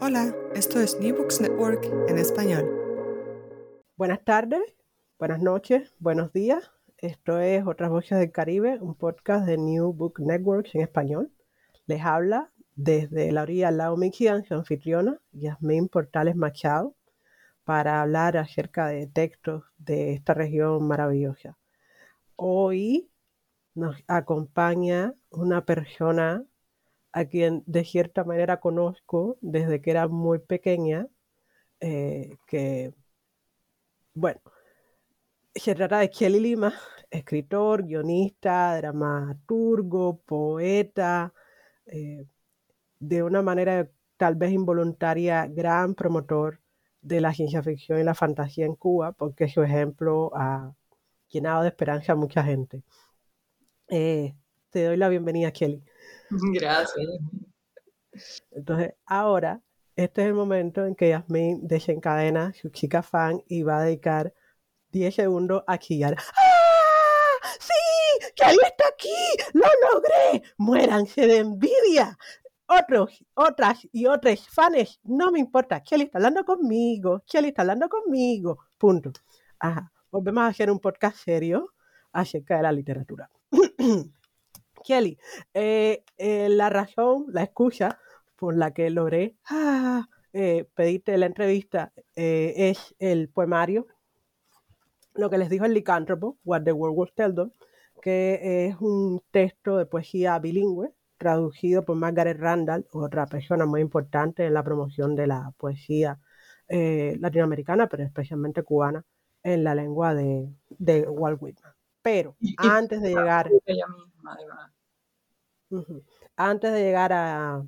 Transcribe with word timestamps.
Hola, 0.00 0.32
esto 0.54 0.78
es 0.78 1.00
New 1.00 1.16
Books 1.16 1.40
Network 1.40 1.84
en 2.06 2.18
español. 2.18 2.64
Buenas 3.96 4.24
tardes, 4.24 4.62
buenas 5.18 5.42
noches, 5.42 5.92
buenos 5.98 6.32
días. 6.32 6.70
Esto 6.98 7.40
es 7.40 7.66
Otras 7.66 7.90
Voces 7.90 8.16
del 8.20 8.30
Caribe, 8.30 8.78
un 8.80 8.94
podcast 8.94 9.44
de 9.44 9.58
New 9.58 9.92
Book 9.92 10.20
Network 10.20 10.68
en 10.74 10.82
español. 10.82 11.32
Les 11.86 12.00
habla 12.04 12.52
desde 12.76 13.32
la 13.32 13.42
orilla 13.42 13.72
lado 13.72 13.96
Michigan 13.96 14.44
su 14.44 14.54
anfitriona, 14.54 15.20
Yasmin 15.32 15.88
Portales 15.88 16.36
Machado, 16.36 16.94
para 17.64 18.00
hablar 18.00 18.36
acerca 18.36 18.86
de 18.86 19.08
textos 19.08 19.64
de 19.78 20.12
esta 20.12 20.32
región 20.32 20.86
maravillosa. 20.86 21.58
Hoy 22.36 23.10
nos 23.74 23.96
acompaña 24.06 25.12
una 25.30 25.64
persona 25.64 26.44
a 27.18 27.24
quien 27.26 27.64
de 27.66 27.84
cierta 27.84 28.22
manera 28.24 28.60
conozco 28.60 29.38
desde 29.40 29.80
que 29.80 29.90
era 29.90 30.06
muy 30.06 30.38
pequeña, 30.38 31.08
eh, 31.80 32.36
que, 32.46 32.94
bueno, 34.14 34.40
se 35.54 35.74
trata 35.74 35.98
de 35.98 36.10
Kelly 36.10 36.38
Lima, 36.40 36.72
escritor, 37.10 37.84
guionista, 37.84 38.76
dramaturgo, 38.76 40.18
poeta, 40.18 41.32
eh, 41.86 42.26
de 43.00 43.22
una 43.24 43.42
manera 43.42 43.90
tal 44.16 44.36
vez 44.36 44.52
involuntaria, 44.52 45.46
gran 45.48 45.94
promotor 45.94 46.60
de 47.02 47.20
la 47.20 47.34
ciencia 47.34 47.62
ficción 47.64 47.98
y 48.00 48.04
la 48.04 48.14
fantasía 48.14 48.64
en 48.66 48.76
Cuba, 48.76 49.12
porque 49.12 49.48
su 49.48 49.62
ejemplo 49.62 50.30
ha 50.34 50.72
llenado 51.28 51.62
de 51.62 51.68
esperanza 51.68 52.12
a 52.12 52.16
mucha 52.16 52.44
gente. 52.44 52.82
Eh, 53.88 54.34
te 54.70 54.84
doy 54.84 54.96
la 54.96 55.08
bienvenida, 55.08 55.50
Kelly. 55.52 55.82
Gracias. 56.52 57.06
Entonces, 58.50 58.94
ahora, 59.06 59.62
este 59.96 60.22
es 60.22 60.28
el 60.28 60.34
momento 60.34 60.84
en 60.84 60.94
que 60.94 61.10
Yasmin 61.10 61.66
desencadena 61.66 62.52
su 62.54 62.70
chica 62.70 63.02
fan 63.02 63.42
y 63.48 63.62
va 63.62 63.78
a 63.78 63.84
dedicar 63.84 64.32
10 64.92 65.14
segundos 65.14 65.64
a 65.66 65.78
chillar. 65.78 66.16
¡Ah! 66.18 67.48
¡Sí! 67.58 68.32
¡Kelly 68.34 68.58
está 68.64 68.84
aquí! 68.88 69.08
¡Lo 69.52 69.66
logré! 69.92 70.42
¡Muéranse 70.56 71.26
de 71.26 71.38
envidia! 71.38 72.18
Otros, 72.66 73.24
otras 73.34 73.88
y 73.92 74.06
otros 74.06 74.46
fans, 74.48 75.00
no 75.02 75.30
me 75.32 75.38
importa. 75.38 75.82
Kelly 75.82 76.04
está 76.04 76.18
hablando 76.18 76.44
conmigo. 76.44 77.22
Kelly 77.26 77.48
está 77.48 77.62
hablando 77.62 77.88
conmigo. 77.88 78.58
Punto. 78.76 79.12
Ajá. 79.58 79.90
Volvemos 80.10 80.42
a 80.42 80.48
hacer 80.48 80.70
un 80.70 80.78
podcast 80.78 81.16
serio 81.16 81.74
acerca 82.12 82.56
de 82.56 82.62
la 82.62 82.72
literatura. 82.72 83.30
Kelly, 84.88 85.18
eh, 85.52 86.02
eh, 86.16 86.48
la 86.48 86.70
razón, 86.70 87.26
la 87.28 87.42
excusa 87.42 88.00
por 88.36 88.56
la 88.56 88.72
que 88.72 88.88
logré 88.88 89.36
ah, 89.50 90.06
eh, 90.32 90.66
pedirte 90.74 91.18
la 91.18 91.26
entrevista 91.26 91.92
es 92.14 92.94
el 92.98 93.28
poemario, 93.28 93.86
lo 95.12 95.28
que 95.28 95.36
les 95.36 95.50
dijo 95.50 95.66
el 95.66 95.74
licántropo, 95.74 96.38
What 96.42 96.62
the 96.62 96.72
World 96.72 96.96
Was 96.96 97.12
Tell 97.14 97.34
que 98.00 98.66
es 98.66 98.76
un 98.80 99.20
texto 99.30 99.76
de 99.76 99.84
poesía 99.84 100.38
bilingüe 100.38 100.94
traducido 101.18 101.84
por 101.84 101.96
Margaret 101.96 102.38
Randall, 102.38 102.86
otra 102.92 103.26
persona 103.26 103.66
muy 103.66 103.82
importante 103.82 104.46
en 104.46 104.54
la 104.54 104.64
promoción 104.64 105.16
de 105.16 105.26
la 105.26 105.52
poesía 105.58 106.18
latinoamericana, 106.68 107.88
pero 107.88 108.04
especialmente 108.04 108.62
cubana, 108.62 109.04
en 109.42 109.64
la 109.64 109.74
lengua 109.74 110.14
de, 110.14 110.48
de 110.70 111.06
Walt 111.06 111.42
Whitman. 111.42 111.74
Pero 112.00 112.36
antes 112.56 113.02
de 113.02 113.08
llegar... 113.10 113.50
Antes 116.36 116.72
de 116.72 116.82
llegar 116.82 117.12
a, 117.12 117.64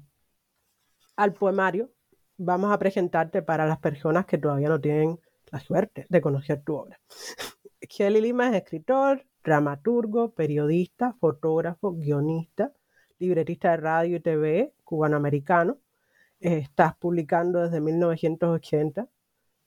al 1.16 1.33
poemario, 1.34 1.91
vamos 2.37 2.72
a 2.72 2.78
presentarte 2.78 3.43
para 3.43 3.66
las 3.66 3.78
personas 3.78 4.27
que 4.27 4.38
todavía 4.38 4.69
no 4.69 4.81
tienen 4.81 5.19
la 5.50 5.61
suerte 5.61 6.06
de 6.09 6.21
conocer 6.21 6.62
tu 6.62 6.77
obra. 6.77 7.00
Kelly 7.81 8.21
Lima 8.21 8.49
es 8.49 8.55
escritor, 8.55 9.27
dramaturgo, 9.43 10.33
periodista, 10.33 11.15
fotógrafo, 11.21 11.93
guionista, 11.93 12.72
libretista 13.19 13.72
de 13.72 13.77
radio 13.78 14.16
y 14.16 14.21
TV 14.21 14.75
cubanoamericano. 14.84 15.78
estás 16.41 16.97
publicando 16.97 17.60
desde 17.60 17.81
1980. 17.81 19.09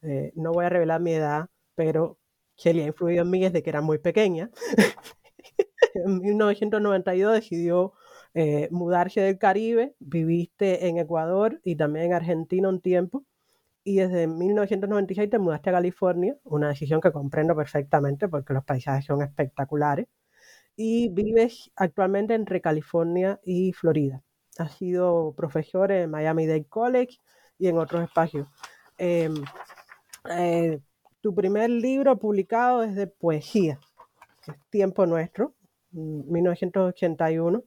Eh, 0.02 0.32
no 0.36 0.52
voy 0.52 0.66
a 0.66 0.70
revelar 0.70 1.02
mi 1.02 1.14
edad, 1.14 1.50
pero 1.76 2.18
Kelly 2.56 2.82
ha 2.82 2.88
influido 2.88 3.24
en 3.24 3.30
mí 3.30 3.42
desde 3.42 3.64
que 3.64 3.70
era 3.70 3.82
muy 3.82 4.00
pequeña. 4.00 4.50
en 5.94 6.20
1992 6.20 7.34
decidió 7.34 7.94
eh, 8.34 8.68
mudarse 8.72 9.22
del 9.22 9.38
Caribe, 9.38 9.96
viviste 10.00 10.88
en 10.88 10.98
Ecuador 10.98 11.60
y 11.64 11.76
también 11.76 12.08
en 12.08 12.14
Argentina 12.14 12.68
un 12.68 12.82
tiempo, 12.82 13.24
y 13.84 13.98
desde 13.98 14.28
1996 14.28 15.30
te 15.30 15.40
mudaste 15.40 15.70
a 15.70 15.74
California, 15.74 16.36
una 16.44 16.70
decisión 16.70 17.02
que 17.02 17.12
comprendo 17.12 17.56
perfectamente 17.56 18.28
porque 18.30 18.54
los 18.54 18.64
paisajes 18.64 19.06
son 19.06 19.22
espectaculares, 19.22 20.08
y 20.76 21.10
vives 21.10 21.72
actualmente 21.76 22.34
entre 22.34 22.62
California 22.62 23.40
y 23.44 23.74
Florida. 23.74 24.24
Has 24.58 24.74
sido 24.78 25.34
profesor 25.36 25.92
en 25.92 26.10
Miami 26.10 26.48
Dade 26.48 26.66
College 26.66 27.18
y 27.60 27.68
en 27.68 27.78
otros 27.78 28.04
espacios. 28.04 28.48
Em, 28.98 29.36
eh, 30.32 30.80
tu 31.22 31.36
primer 31.36 31.70
libro 31.70 32.18
publicado 32.18 32.84
es 32.84 32.96
de 32.96 33.08
poesía, 33.08 33.80
es 34.48 34.56
Tiempo 34.70 35.06
Nuestro, 35.06 35.54
1981 35.92 37.64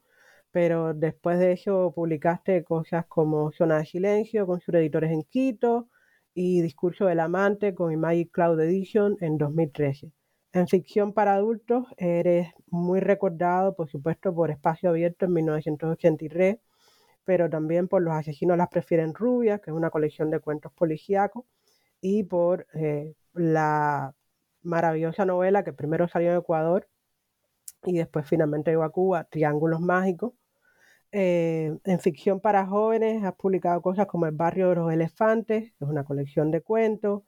pero 0.56 0.94
después 0.94 1.38
de 1.38 1.52
eso 1.52 1.92
publicaste 1.94 2.64
cosas 2.64 3.04
como 3.04 3.52
Zona 3.52 3.76
de 3.76 3.84
Silencio 3.84 4.46
con 4.46 4.58
sus 4.62 4.74
editores 4.74 5.10
en 5.12 5.22
Quito 5.24 5.90
y 6.32 6.62
Discurso 6.62 7.04
del 7.04 7.20
Amante 7.20 7.74
con 7.74 7.94
Magic 8.00 8.30
Cloud 8.32 8.58
Edition 8.62 9.18
en 9.20 9.36
2013. 9.36 10.10
En 10.54 10.66
ficción 10.66 11.12
para 11.12 11.34
adultos 11.34 11.84
eres 11.98 12.54
muy 12.68 13.00
recordado, 13.00 13.76
por 13.76 13.90
supuesto, 13.90 14.34
por 14.34 14.50
Espacio 14.50 14.88
Abierto 14.88 15.26
en 15.26 15.34
1983, 15.34 16.56
pero 17.26 17.50
también 17.50 17.86
por 17.86 18.00
Los 18.00 18.14
asesinos 18.14 18.56
las 18.56 18.68
prefieren 18.68 19.12
rubias, 19.12 19.60
que 19.60 19.70
es 19.70 19.76
una 19.76 19.90
colección 19.90 20.30
de 20.30 20.40
cuentos 20.40 20.72
policíacos, 20.72 21.44
y 22.00 22.22
por 22.22 22.66
eh, 22.72 23.12
la 23.34 24.14
maravillosa 24.62 25.26
novela 25.26 25.64
que 25.64 25.74
primero 25.74 26.08
salió 26.08 26.30
en 26.30 26.38
Ecuador 26.38 26.88
y 27.84 27.98
después 27.98 28.26
finalmente 28.26 28.70
llegó 28.70 28.84
a 28.84 28.90
Cuba, 28.90 29.24
Triángulos 29.24 29.82
Mágicos, 29.82 30.32
eh, 31.12 31.78
en 31.84 32.00
ficción 32.00 32.40
para 32.40 32.66
jóvenes 32.66 33.24
has 33.24 33.34
publicado 33.34 33.80
cosas 33.80 34.06
como 34.06 34.26
El 34.26 34.32
barrio 34.32 34.70
de 34.70 34.74
los 34.76 34.92
elefantes, 34.92 35.72
que 35.72 35.84
es 35.84 35.90
una 35.90 36.04
colección 36.04 36.50
de 36.50 36.60
cuentos, 36.60 37.22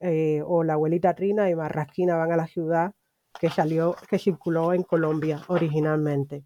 eh, 0.00 0.42
o 0.46 0.64
La 0.64 0.74
abuelita 0.74 1.14
Trina 1.14 1.50
y 1.50 1.54
Marrasquina 1.54 2.16
van 2.16 2.32
a 2.32 2.36
la 2.36 2.46
ciudad, 2.46 2.94
que 3.40 3.50
salió, 3.50 3.96
que 4.08 4.18
circuló 4.18 4.72
en 4.72 4.82
Colombia 4.82 5.42
originalmente. 5.48 6.44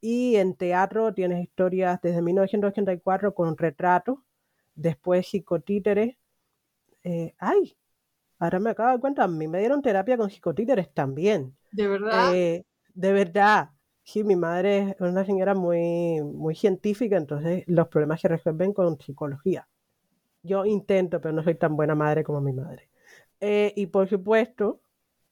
Y 0.00 0.36
en 0.36 0.54
teatro 0.54 1.14
tienes 1.14 1.42
historias 1.42 2.00
desde 2.02 2.22
1984 2.22 3.34
con 3.34 3.56
retratos, 3.56 4.18
después 4.74 5.26
psicotíteres. 5.26 6.16
Eh, 7.02 7.34
¡Ay! 7.38 7.76
Ahora 8.38 8.60
me 8.60 8.70
acabo 8.70 8.92
de 8.92 9.00
cuenta, 9.00 9.24
a 9.24 9.28
mí 9.28 9.48
me 9.48 9.60
dieron 9.60 9.80
terapia 9.80 10.18
con 10.18 10.30
psicotíteres 10.30 10.92
también. 10.92 11.56
¿De 11.72 11.88
verdad? 11.88 12.32
de 12.32 13.12
verdad. 13.12 13.70
Sí, 14.06 14.22
mi 14.22 14.36
madre 14.36 14.90
es 14.90 15.00
una 15.00 15.24
señora 15.24 15.54
muy, 15.56 16.22
muy 16.22 16.54
científica, 16.54 17.16
entonces 17.16 17.64
los 17.66 17.88
problemas 17.88 18.20
se 18.20 18.28
resuelven 18.28 18.72
con 18.72 19.00
psicología. 19.00 19.66
Yo 20.44 20.64
intento, 20.64 21.20
pero 21.20 21.34
no 21.34 21.42
soy 21.42 21.56
tan 21.56 21.74
buena 21.76 21.96
madre 21.96 22.22
como 22.22 22.40
mi 22.40 22.52
madre. 22.52 22.88
Eh, 23.40 23.72
y 23.74 23.86
por 23.86 24.08
supuesto, 24.08 24.80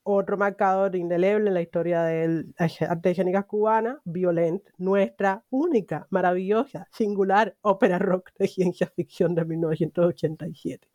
otro 0.03 0.37
marcador 0.37 0.93
indeleble 0.97 1.47
en 1.47 1.53
la 1.53 1.61
historia 1.61 2.03
de 2.03 2.47
las 2.57 2.81
artes 2.81 3.13
escénicas 3.13 3.45
cubanas, 3.45 3.99
Violent, 4.03 4.61
nuestra 4.77 5.45
única, 5.49 6.07
maravillosa, 6.09 6.89
singular 6.91 7.55
ópera 7.61 7.97
rock 7.97 8.31
de 8.37 8.49
ciencia 8.49 8.87
ficción 8.93 9.35
de 9.35 9.45
1987. 9.45 10.89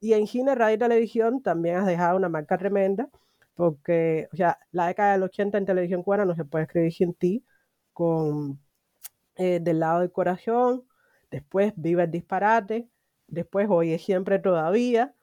Y 0.00 0.12
en 0.12 0.26
cine, 0.26 0.54
radio 0.54 0.76
y 0.76 0.78
televisión 0.78 1.42
también 1.42 1.76
has 1.76 1.86
dejado 1.86 2.18
una 2.18 2.28
marca 2.28 2.58
tremenda 2.58 3.08
porque, 3.54 4.28
o 4.32 4.36
sea, 4.36 4.58
la 4.72 4.86
década 4.88 5.12
del 5.12 5.24
80 5.24 5.58
en 5.58 5.66
televisión 5.66 6.02
cubana 6.02 6.24
no 6.24 6.34
se 6.34 6.44
puede 6.44 6.64
escribir 6.64 6.92
sin 6.92 7.14
ti, 7.14 7.44
con 7.92 8.60
eh, 9.36 9.60
Del 9.60 9.80
lado 9.80 10.00
del 10.00 10.12
corazón, 10.12 10.84
después 11.30 11.72
Viva 11.76 12.04
el 12.04 12.10
disparate, 12.10 12.88
después 13.28 13.66
Hoy 13.70 13.92
es 13.92 14.04
siempre 14.04 14.38
todavía, 14.38 15.14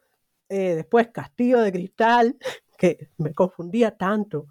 eh, 0.50 0.76
después 0.76 1.10
Castillo 1.10 1.62
de 1.62 1.72
Cristal, 1.72 2.38
que 2.78 3.10
me 3.18 3.34
confundía 3.34 3.98
tanto, 3.98 4.48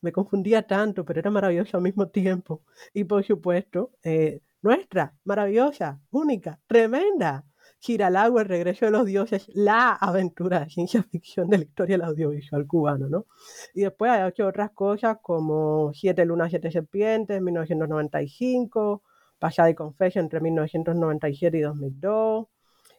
me 0.00 0.12
confundía 0.12 0.66
tanto, 0.66 1.04
pero 1.04 1.20
era 1.20 1.30
maravilloso 1.30 1.76
al 1.76 1.82
mismo 1.84 2.08
tiempo. 2.08 2.62
Y 2.94 3.04
por 3.04 3.24
supuesto, 3.24 3.92
eh, 4.02 4.40
nuestra, 4.62 5.14
maravillosa, 5.24 6.00
única, 6.10 6.60
tremenda, 6.66 7.44
Chiralagua, 7.80 8.42
El 8.42 8.48
regreso 8.48 8.86
de 8.86 8.90
los 8.90 9.06
dioses, 9.06 9.48
la 9.54 9.92
aventura 9.92 10.60
de 10.60 10.70
ciencia 10.70 11.02
ficción 11.02 11.48
de 11.48 11.58
la 11.58 11.64
historia 11.64 11.96
del 11.96 12.06
audiovisual 12.06 12.66
cubano, 12.66 13.08
¿no? 13.08 13.26
Y 13.74 13.82
después 13.82 14.10
ha 14.10 14.28
hecho 14.28 14.46
otras 14.46 14.70
cosas 14.72 15.18
como 15.22 15.92
Siete 15.94 16.24
lunas, 16.24 16.50
siete 16.50 16.70
serpientes, 16.70 17.40
1995, 17.40 19.02
Pasada 19.38 19.70
y 19.70 19.74
Confession 19.74 20.24
entre 20.24 20.40
1997 20.40 21.58
y 21.58 21.60
2002, 21.60 22.46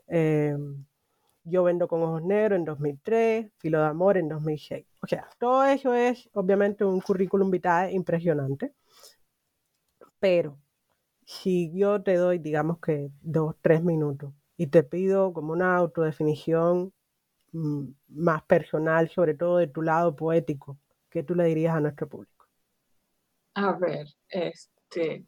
eh, 0.08 0.56
Yo 1.44 1.64
vendo 1.64 1.88
con 1.88 2.02
ojos 2.04 2.24
negros 2.24 2.58
en 2.60 2.66
2003, 2.66 3.52
Filo 3.58 3.80
de 3.80 3.88
amor 3.88 4.18
en 4.18 4.30
2006. 4.30 4.86
O 5.02 5.08
sea, 5.08 5.30
todo 5.40 5.66
eso 5.66 5.94
es 5.94 6.30
obviamente 6.34 6.86
un 6.86 7.02
currículum 7.02 7.52
vitae 7.52 7.94
impresionante, 7.94 8.74
pero 10.20 10.58
si 11.26 11.72
yo 11.74 12.02
te 12.02 12.16
doy, 12.16 12.40
digamos 12.40 12.80
que 12.80 13.12
dos, 13.22 13.56
tres 13.62 13.84
minutos 13.84 14.34
y 14.60 14.68
te 14.68 14.84
pido 14.84 15.32
como 15.32 15.54
una 15.54 15.78
autodefinición 15.78 16.92
mm, 17.54 17.86
más 18.10 18.44
personal, 18.44 19.10
sobre 19.10 19.34
todo 19.34 19.56
de 19.56 19.68
tu 19.68 19.82
lado 19.82 20.18
poético, 20.18 20.78
¿qué 21.10 21.24
tú 21.24 21.34
le 21.34 21.46
dirías 21.46 21.78
a 21.78 21.80
nuestro 21.80 22.10
público? 22.10 22.46
A 23.54 23.72
ver, 23.78 24.06
este, 24.28 25.26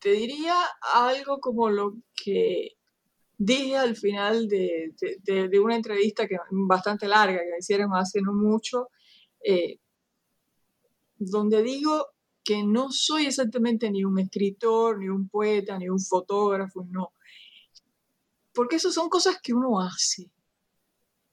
te 0.00 0.10
diría 0.10 0.56
algo 0.92 1.38
como 1.38 1.70
lo 1.70 1.94
que 2.16 2.72
dije 3.38 3.76
al 3.76 3.94
final 3.94 4.48
de, 4.48 4.92
una 5.62 5.76
entrevista 5.76 6.26
que 6.26 6.36
bastante 6.50 7.06
larga 7.06 7.38
que 7.38 7.58
hicieron 7.60 7.94
hace 7.94 8.20
no 8.22 8.32
mucho, 8.32 8.88
eh, 9.44 9.78
donde 11.16 11.62
digo 11.62 12.08
que 12.42 12.64
no 12.64 12.90
soy 12.90 13.26
exactamente 13.26 13.88
ni 13.88 14.02
un 14.02 14.18
escritor, 14.18 14.98
ni 14.98 15.08
un 15.08 15.28
poeta, 15.28 15.78
ni 15.78 15.88
un 15.88 16.00
fotógrafo, 16.00 16.84
no. 16.90 17.12
Porque 18.54 18.76
eso 18.76 18.90
son 18.92 19.08
cosas 19.08 19.38
que 19.42 19.54
uno 19.54 19.80
hace. 19.80 20.30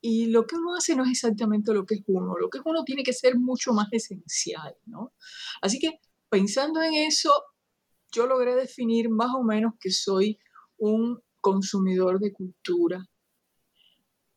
Y 0.02 0.28
lo 0.28 0.46
que 0.46 0.56
uno 0.56 0.76
hace 0.76 0.96
no 0.96 1.04
es 1.04 1.12
exactamente 1.12 1.74
lo 1.74 1.86
que 1.86 1.96
es 1.96 2.04
uno. 2.08 2.38
Lo 2.38 2.50
que 2.50 2.60
es 2.60 2.64
uno 2.66 2.84
tiene 2.84 3.04
que 3.04 3.14
ser 3.14 3.38
mucho 3.38 3.74
más 3.74 3.88
esencial, 3.92 4.76
¿no? 4.86 5.14
Así 5.62 5.80
que 5.80 6.00
pensando 6.30 6.82
en 6.82 6.94
eso, 6.94 7.32
yo 8.12 8.26
logré 8.26 8.56
definir 8.56 9.10
más 9.10 9.32
o 9.36 9.44
menos 9.44 9.74
que 9.80 9.92
soy 9.92 10.40
un 10.78 11.22
consumidor 11.42 12.20
de 12.20 12.34
cultura, 12.34 13.06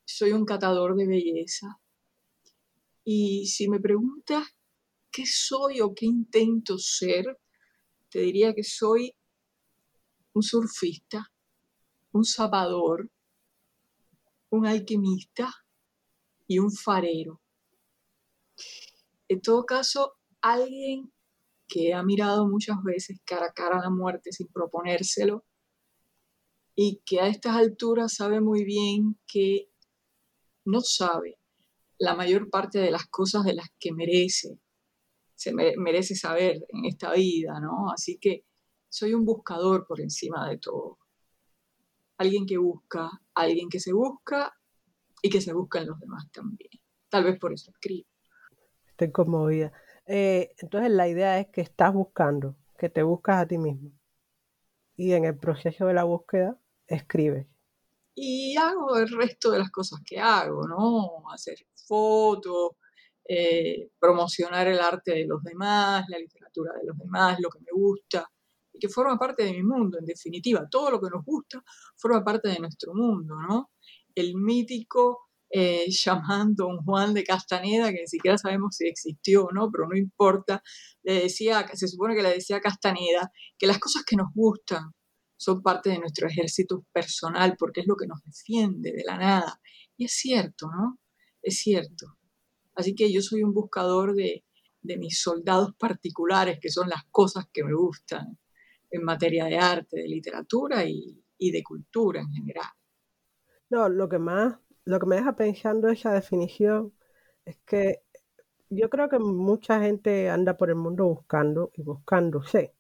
soy 0.05 0.33
un 0.33 0.45
catador 0.45 0.97
de 0.97 1.07
belleza. 1.07 1.81
Y 3.05 3.47
si 3.47 3.69
me 3.69 3.81
preguntas 3.81 4.47
qué 5.11 5.27
soy 5.27 5.81
o 5.81 5.95
qué 5.95 6.07
intento 6.07 6.79
ser, 6.79 7.39
te 8.09 8.21
diría 8.21 8.55
que 8.55 8.65
soy 8.65 9.15
un 10.35 10.43
surfista, 10.43 11.32
un 12.13 12.25
zapador, 12.25 13.11
un 14.51 14.67
alquimista 14.67 15.53
y 16.47 16.59
un 16.59 16.71
farero. 16.71 17.41
En 19.29 19.41
todo 19.41 19.65
caso, 19.65 20.15
alguien 20.41 21.13
que 21.67 21.95
ha 21.95 22.03
mirado 22.03 22.47
muchas 22.47 22.83
veces 22.83 23.21
cara 23.25 23.47
a 23.47 23.53
cara 23.53 23.81
la 23.81 23.89
muerte 23.89 24.31
sin 24.31 24.49
proponérselo 24.49 25.45
y 26.75 27.01
que 27.05 27.21
a 27.21 27.29
estas 27.29 27.57
alturas 27.57 28.15
sabe 28.15 28.41
muy 28.41 28.65
bien 28.65 29.19
que 29.27 29.71
no 30.65 30.81
sabe 30.81 31.39
la 31.99 32.15
mayor 32.15 32.51
parte 32.51 32.79
de 32.79 32.91
las 32.91 33.07
cosas 33.07 33.45
de 33.45 33.55
las 33.55 33.69
que 33.79 33.93
merece, 33.93 34.59
se 35.35 35.53
merece 35.55 36.15
saber 36.15 36.65
en 36.69 36.85
esta 36.85 37.13
vida, 37.15 37.59
¿no? 37.61 37.91
Así 37.91 38.19
que 38.19 38.45
soy 38.89 39.15
un 39.15 39.25
buscador 39.25 39.87
por 39.87 40.01
encima 40.01 40.49
de 40.49 40.59
todo. 40.59 40.99
Alguien 42.23 42.47
que 42.47 42.57
busca, 42.57 43.11
alguien 43.35 43.69
que 43.69 43.81
se 43.81 43.93
busca 43.93 44.57
y 45.21 45.29
que 45.29 45.41
se 45.41 45.53
busca 45.53 45.81
en 45.81 45.89
los 45.89 45.99
demás 45.99 46.31
también. 46.31 46.71
Tal 47.09 47.25
vez 47.25 47.37
por 47.37 47.53
eso 47.53 47.73
escribo. 47.73 48.09
Estoy 48.87 49.11
conmovida. 49.11 49.73
Eh, 50.07 50.55
entonces 50.59 50.93
la 50.93 51.09
idea 51.09 51.41
es 51.41 51.49
que 51.49 51.63
estás 51.63 51.93
buscando, 51.93 52.55
que 52.79 52.89
te 52.89 53.03
buscas 53.03 53.43
a 53.43 53.47
ti 53.49 53.59
mismo. 53.59 53.91
Y 54.97 55.15
en 55.15 55.25
el 55.25 55.37
proceso 55.37 55.87
de 55.87 55.95
la 55.95 56.05
búsqueda 56.05 56.57
escribes. 56.87 57.49
Y 58.15 58.57
hago 58.57 58.97
el 58.97 59.09
resto 59.09 59.51
de 59.51 59.59
las 59.59 59.73
cosas 59.73 59.99
que 60.07 60.21
hago, 60.21 60.69
¿no? 60.69 61.29
Hacer 61.33 61.57
fotos, 61.75 62.77
eh, 63.29 63.91
promocionar 63.99 64.69
el 64.69 64.79
arte 64.79 65.11
de 65.11 65.27
los 65.27 65.43
demás, 65.43 66.05
la 66.09 66.19
literatura 66.19 66.73
de 66.75 66.87
los 66.87 66.97
demás, 66.97 67.41
lo 67.41 67.51
que 67.51 67.59
me 67.59 67.73
gusta, 67.73 68.31
que 68.83 68.89
forma 68.89 69.17
parte 69.17 69.45
de 69.45 69.53
mi 69.53 69.63
mundo, 69.63 69.97
en 70.01 70.05
definitiva. 70.05 70.67
Todo 70.69 70.91
lo 70.91 71.01
que 71.01 71.09
nos 71.09 71.25
gusta 71.25 71.63
forma 71.97 72.25
parte 72.25 72.49
de 72.49 72.59
nuestro 72.59 72.93
mundo, 72.95 73.37
¿no? 73.41 73.71
El 74.13 74.35
mítico 74.35 75.29
eh, 75.49 75.87
llamando 75.89 76.67
un 76.67 76.79
Juan 76.79 77.15
de 77.15 77.23
Castaneda, 77.23 77.93
que 77.93 78.01
ni 78.01 78.09
siquiera 78.09 78.37
sabemos 78.37 78.75
si 78.75 78.89
existió 78.89 79.45
o 79.45 79.53
no, 79.53 79.71
pero 79.71 79.87
no 79.89 79.97
importa, 79.97 80.65
le 81.05 81.23
decía, 81.23 81.65
se 81.73 81.87
supone 81.87 82.17
que 82.17 82.25
le 82.25 82.31
decía 82.31 82.57
a 82.57 82.61
Castaneda, 82.61 83.31
que 83.57 83.69
las 83.69 83.79
cosas 83.79 84.03
que 84.05 84.17
nos 84.17 84.35
gustan 84.35 84.91
son 85.37 85.63
parte 85.63 85.91
de 85.91 86.01
nuestro 86.01 86.27
ejército 86.27 86.85
personal, 86.93 87.55
porque 87.57 87.83
es 87.83 87.87
lo 87.87 87.95
que 87.95 88.09
nos 88.09 88.21
defiende 88.25 88.91
de 88.91 89.05
la 89.07 89.17
nada. 89.17 89.61
Y 89.97 90.07
es 90.07 90.13
cierto, 90.13 90.67
¿no? 90.77 90.99
Es 91.41 91.59
cierto. 91.59 92.17
Así 92.75 92.97
que 92.97 93.13
yo 93.13 93.23
soy 93.23 93.45
un 93.45 93.55
buscador 93.55 94.17
de, 94.17 94.45
mis 94.83 95.21
soldados 95.21 95.73
particulares, 95.79 96.59
que 96.61 96.69
son 96.69 96.89
las 96.89 97.05
cosas 97.13 97.45
que 97.53 97.63
me 97.63 97.75
gustan 97.75 98.39
en 98.93 99.05
materia 99.05 99.47
de 99.47 99.59
arte, 99.59 99.99
de 99.99 100.09
literatura 100.09 100.85
y, 100.85 101.23
y 101.39 101.51
de 101.51 101.63
cultura 101.63 102.21
en 102.21 102.33
general. 102.33 102.69
No, 103.71 103.89
lo 103.89 104.09
que 104.09 104.19
más 104.19 104.59
lo 104.85 104.99
que 105.01 105.07
me 105.07 105.17
deja 105.17 105.37
pensando 105.37 105.89
esa 105.89 106.13
definición 106.13 106.93
es 107.45 107.57
que 107.67 108.03
yo 108.71 108.91
creo 108.91 109.09
que 109.09 109.19
mucha 109.19 109.81
gente 109.81 110.31
anda 110.31 110.57
por 110.57 110.71
el 110.71 110.77
mundo 110.77 111.07
buscando 111.07 111.71
y 111.75 111.83
buscándose, 111.83 112.75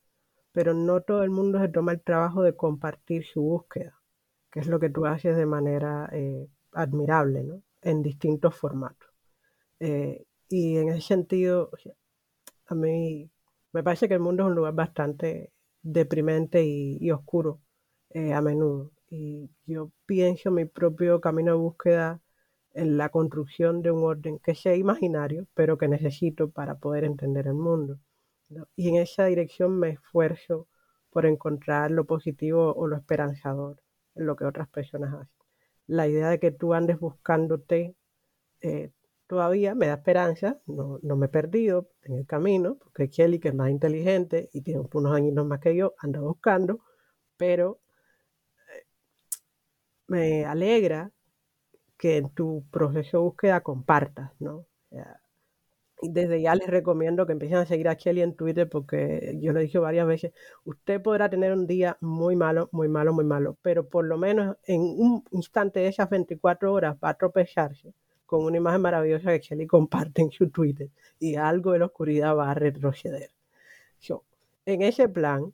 pero 0.53 0.75
no 0.75 1.03
todo 1.03 1.23
el 1.25 1.31
mundo 1.31 1.61
se 1.61 1.69
toma 1.69 1.93
el 1.93 2.03
trabajo 2.03 2.43
de 2.43 2.56
compartir 2.56 3.25
su 3.26 3.43
búsqueda, 3.43 4.00
que 4.53 4.61
es 4.61 4.69
lo 4.69 4.81
que 4.81 4.91
tú 4.91 5.06
haces 5.06 5.37
de 5.37 5.47
manera 5.47 6.08
eh, 6.12 6.49
admirable, 6.73 7.44
¿no? 7.44 7.63
En 7.82 8.03
distintos 8.03 8.56
formatos. 8.56 9.10
Eh, 9.81 10.27
y 10.48 10.79
en 10.79 10.91
ese 10.91 11.03
sentido, 11.03 11.70
a 12.67 12.75
mí 12.75 13.31
me 13.72 13.82
parece 13.82 14.08
que 14.08 14.15
el 14.15 14.20
mundo 14.20 14.43
es 14.43 14.48
un 14.48 14.55
lugar 14.56 14.75
bastante 14.75 15.53
deprimente 15.82 16.65
y, 16.65 17.10
oscuro 17.10 17.60
eh, 18.10 18.32
a 18.32 18.41
menudo 18.41 18.93
y 19.15 19.51
yo 19.67 19.93
pienso 20.06 20.51
mi 20.51 20.65
propio 20.65 21.20
camino 21.20 21.53
de 21.53 21.58
búsqueda 21.58 22.22
en 22.72 22.96
la 22.96 23.10
construcción 23.10 23.82
de 23.82 23.91
un 23.91 24.05
orden 24.05 24.39
que 24.39 24.55
sea 24.55 24.74
imaginario, 24.74 25.46
pero 25.53 25.77
que 25.77 25.86
necesito 25.86 26.51
para 26.51 26.77
poder 26.77 27.05
entender 27.05 27.46
el 27.46 27.55
mundo. 27.55 27.98
Y 28.74 28.89
en 28.89 28.96
esa 28.96 29.27
dirección 29.27 29.79
me 29.79 29.91
esfuerzo 29.91 30.67
por 31.10 31.27
encontrar 31.27 31.91
lo 31.91 32.06
positivo 32.06 32.74
o 32.74 32.86
lo 32.86 32.96
esperanzador 32.96 33.82
en 34.15 34.24
lo 34.24 34.34
que 34.34 34.46
otras 34.46 34.69
personas 34.69 35.12
hacen. 35.12 35.36
La 35.86 36.08
idea 36.08 36.31
de 36.31 36.41
que 36.41 36.51
tú 36.51 36.72
andes 36.72 36.98
buscándote 36.98 37.94
eh, 38.62 38.93
todavía 39.32 39.74
me 39.74 39.86
da 39.86 39.94
esperanza, 39.94 40.60
no, 40.67 40.98
no, 41.03 41.17
me 41.17 41.24
he 41.24 41.29
perdido 41.31 41.89
en 42.03 42.19
el 42.19 42.27
camino, 42.27 42.77
porque 42.77 43.08
Kelly, 43.08 43.39
que 43.41 43.48
es 43.48 43.55
más 43.55 43.70
inteligente 43.70 44.51
y 44.53 44.60
tiene 44.60 44.82
unos 44.93 45.17
años 45.17 45.46
más 45.46 45.58
que 45.58 45.74
yo, 45.74 45.94
anda 46.01 46.20
buscando, 46.20 46.81
pero 47.39 47.81
me 50.06 50.44
alegra 50.44 51.12
que 51.96 52.19
en 52.19 52.29
tu 52.29 52.67
proceso 52.70 53.17
de 53.17 53.22
búsqueda 53.22 53.62
compartas, 53.62 54.32
¿no? 54.39 54.67
Desde 56.03 56.43
ya 56.43 56.55
les 56.55 56.69
recomiendo 56.69 57.24
que 57.24 57.32
empiecen 57.32 57.56
a 57.56 57.65
seguir 57.65 57.89
a 57.89 57.96
Kelly 57.96 58.20
en 58.20 58.36
Twitter 58.36 58.69
porque 58.69 59.39
yo 59.41 59.53
he 59.53 59.62
dicho 59.62 59.81
varias 59.81 60.06
veces, 60.06 60.34
usted 60.65 61.01
podrá 61.01 61.31
tener 61.31 61.55
un 61.55 61.67
día 61.67 61.96
muy 62.03 62.36
malo, 62.36 62.69
muy 62.70 62.89
malo, 62.89 63.15
muy 63.15 63.24
malo, 63.24 63.56
pero 63.62 63.89
por 63.89 64.05
lo 64.05 64.19
menos 64.19 64.58
en 64.67 64.82
un 64.82 65.24
instante 65.31 65.81
de 65.81 65.89
esas 65.89 66.10
24 66.10 66.70
horas 66.70 66.96
va 67.03 67.08
a 67.10 67.15
tropezarse 67.15 67.94
con 68.32 68.44
una 68.44 68.56
imagen 68.56 68.81
maravillosa 68.81 69.31
que 69.32 69.41
Kelly 69.41 69.67
comparte 69.67 70.22
en 70.22 70.31
su 70.31 70.48
Twitter 70.48 70.89
y 71.19 71.36
algo 71.36 71.72
de 71.72 71.81
la 71.81 71.84
oscuridad 71.84 72.34
va 72.34 72.51
a 72.51 72.55
retroceder. 72.55 73.31
en 74.65 74.81
ese 74.81 75.06
plan, 75.06 75.53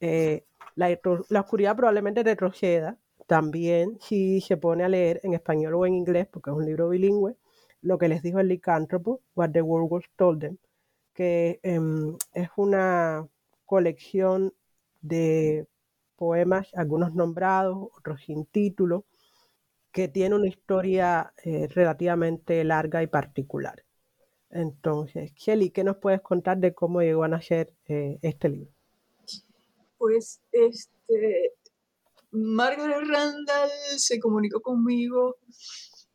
eh, 0.00 0.44
la, 0.74 0.98
la 1.30 1.40
oscuridad 1.40 1.74
probablemente 1.74 2.22
retroceda 2.22 2.98
también 3.26 3.96
si 4.02 4.42
se 4.42 4.58
pone 4.58 4.84
a 4.84 4.88
leer 4.90 5.18
en 5.22 5.32
español 5.32 5.76
o 5.76 5.86
en 5.86 5.94
inglés, 5.94 6.26
porque 6.30 6.50
es 6.50 6.56
un 6.56 6.66
libro 6.66 6.90
bilingüe, 6.90 7.36
lo 7.80 7.96
que 7.96 8.08
les 8.08 8.22
dijo 8.22 8.38
el 8.38 8.48
licántropo, 8.48 9.22
What 9.34 9.52
the 9.52 9.62
World 9.62 9.90
Was 9.90 10.04
Told 10.16 10.40
Them, 10.40 10.58
que 11.14 11.58
em, 11.62 12.18
es 12.34 12.50
una 12.56 13.26
colección 13.64 14.52
de 15.00 15.66
poemas, 16.16 16.68
algunos 16.74 17.14
nombrados, 17.14 17.88
otros 17.96 18.20
sin 18.26 18.44
título, 18.44 19.04
que 19.94 20.08
tiene 20.08 20.34
una 20.34 20.48
historia 20.48 21.32
eh, 21.44 21.68
relativamente 21.68 22.64
larga 22.64 23.00
y 23.04 23.06
particular. 23.06 23.84
Entonces, 24.50 25.32
Kelly, 25.32 25.70
¿qué 25.70 25.84
nos 25.84 25.98
puedes 25.98 26.20
contar 26.20 26.58
de 26.58 26.74
cómo 26.74 27.00
llegó 27.00 27.22
a 27.22 27.28
nacer 27.28 27.72
eh, 27.86 28.18
este 28.20 28.48
libro? 28.48 28.72
Pues, 29.96 30.40
este, 30.50 31.52
Margaret 32.32 33.06
Randall 33.06 33.70
se 33.96 34.18
comunicó 34.18 34.60
conmigo 34.60 35.36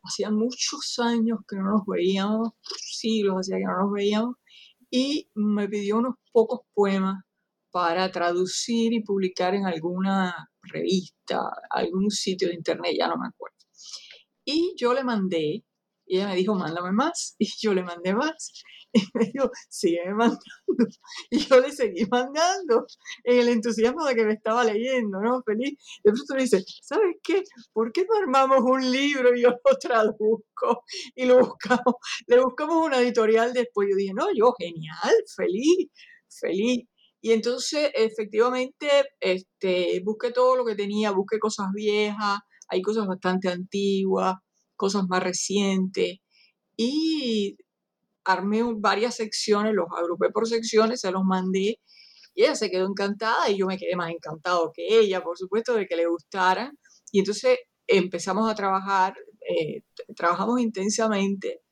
hacía 0.02 0.30
muchos 0.30 0.98
años 0.98 1.38
que 1.48 1.56
no 1.56 1.70
nos 1.70 1.86
veíamos, 1.86 2.50
siglos 2.62 3.36
hacía 3.40 3.56
que 3.56 3.64
no 3.64 3.84
nos 3.84 3.92
veíamos, 3.92 4.36
y 4.90 5.26
me 5.34 5.68
pidió 5.68 5.98
unos 5.98 6.16
pocos 6.32 6.60
poemas 6.74 7.24
para 7.70 8.10
traducir 8.12 8.92
y 8.92 9.02
publicar 9.02 9.54
en 9.54 9.64
alguna 9.64 10.50
revista, 10.64 11.40
algún 11.70 12.10
sitio 12.10 12.48
de 12.48 12.54
internet, 12.54 12.94
ya 12.98 13.08
no 13.08 13.16
me 13.16 13.28
acuerdo. 13.28 13.59
Y 14.52 14.74
yo 14.76 14.94
le 14.94 15.04
mandé, 15.04 15.64
y 16.06 16.16
ella 16.16 16.26
me 16.26 16.34
dijo, 16.34 16.54
mándame 16.56 16.90
más, 16.90 17.36
y 17.38 17.46
yo 17.60 17.72
le 17.72 17.84
mandé 17.84 18.14
más. 18.14 18.52
Y 18.92 19.02
me 19.14 19.26
dijo, 19.26 19.48
sigue 19.68 20.12
mandando. 20.12 20.40
Y 21.30 21.38
yo 21.38 21.60
le 21.60 21.70
seguí 21.70 22.06
mandando 22.10 22.86
en 23.22 23.38
el 23.38 23.48
entusiasmo 23.50 24.04
de 24.04 24.16
que 24.16 24.24
me 24.24 24.32
estaba 24.32 24.64
leyendo, 24.64 25.20
¿no? 25.20 25.40
Feliz. 25.46 25.78
De 26.02 26.10
pronto 26.10 26.34
me 26.34 26.42
dice, 26.42 26.64
¿sabes 26.82 27.14
qué? 27.22 27.44
¿Por 27.72 27.92
qué 27.92 28.04
no 28.04 28.18
armamos 28.18 28.62
un 28.64 28.90
libro 28.90 29.32
y 29.32 29.42
yo 29.42 29.50
lo 29.64 29.78
traduzco? 29.78 30.82
Y 31.14 31.26
lo 31.26 31.38
buscamos. 31.38 31.94
Le 32.26 32.42
buscamos 32.42 32.84
una 32.84 32.98
editorial 32.98 33.52
después. 33.52 33.86
Yo 33.88 33.96
dije, 33.96 34.12
no, 34.12 34.26
yo, 34.34 34.52
genial, 34.58 35.14
feliz, 35.36 35.88
feliz. 36.28 36.88
Y 37.20 37.30
entonces, 37.30 37.92
efectivamente, 37.94 38.88
este, 39.20 40.00
busqué 40.04 40.32
todo 40.32 40.56
lo 40.56 40.64
que 40.64 40.74
tenía, 40.74 41.12
busqué 41.12 41.38
cosas 41.38 41.68
viejas, 41.72 42.40
hay 42.70 42.82
cosas 42.82 43.06
bastante 43.06 43.48
antiguas, 43.48 44.36
cosas 44.76 45.04
más 45.08 45.22
recientes. 45.22 46.18
Y 46.76 47.56
armé 48.24 48.62
varias 48.76 49.16
secciones, 49.16 49.74
los 49.74 49.86
agrupé 49.96 50.30
por 50.30 50.46
secciones, 50.48 51.00
se 51.00 51.10
los 51.10 51.24
mandé 51.24 51.80
y 52.34 52.42
ella 52.44 52.54
se 52.54 52.70
quedó 52.70 52.86
encantada 52.86 53.50
y 53.50 53.58
yo 53.58 53.66
me 53.66 53.78
quedé 53.78 53.96
más 53.96 54.10
encantado 54.10 54.72
que 54.72 54.98
ella, 54.98 55.22
por 55.22 55.36
supuesto, 55.36 55.74
de 55.74 55.86
que 55.86 55.96
le 55.96 56.06
gustara. 56.06 56.72
Y 57.12 57.20
entonces 57.20 57.58
empezamos 57.86 58.50
a 58.50 58.54
trabajar, 58.54 59.14
eh, 59.48 59.82
trabajamos 60.16 60.60
intensamente. 60.60 61.62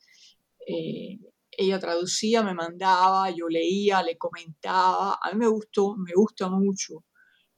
Eh, 0.67 1.19
ella 1.51 1.79
traducía, 1.79 2.43
me 2.43 2.55
mandaba, 2.55 3.31
yo 3.31 3.49
leía, 3.49 4.03
le 4.03 4.17
comentaba. 4.19 5.19
A 5.23 5.33
mí 5.33 5.39
me 5.39 5.49
gustó, 5.49 5.97
me 5.97 6.13
gusta 6.15 6.49
mucho, 6.49 7.05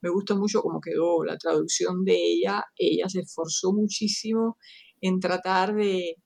me 0.03 0.11
gusta 0.11 0.35
mucho 0.35 0.63
cómo 0.63 0.81
quedó 0.81 1.25
la 1.25 1.37
traducción 1.37 2.05
de 2.05 2.15
ella. 2.15 2.65
Ella 2.77 3.09
se 3.09 3.21
esforzó 3.21 3.73
muchísimo 3.73 4.57
en 5.01 5.21
tratar 5.21 5.75
de, 5.75 6.17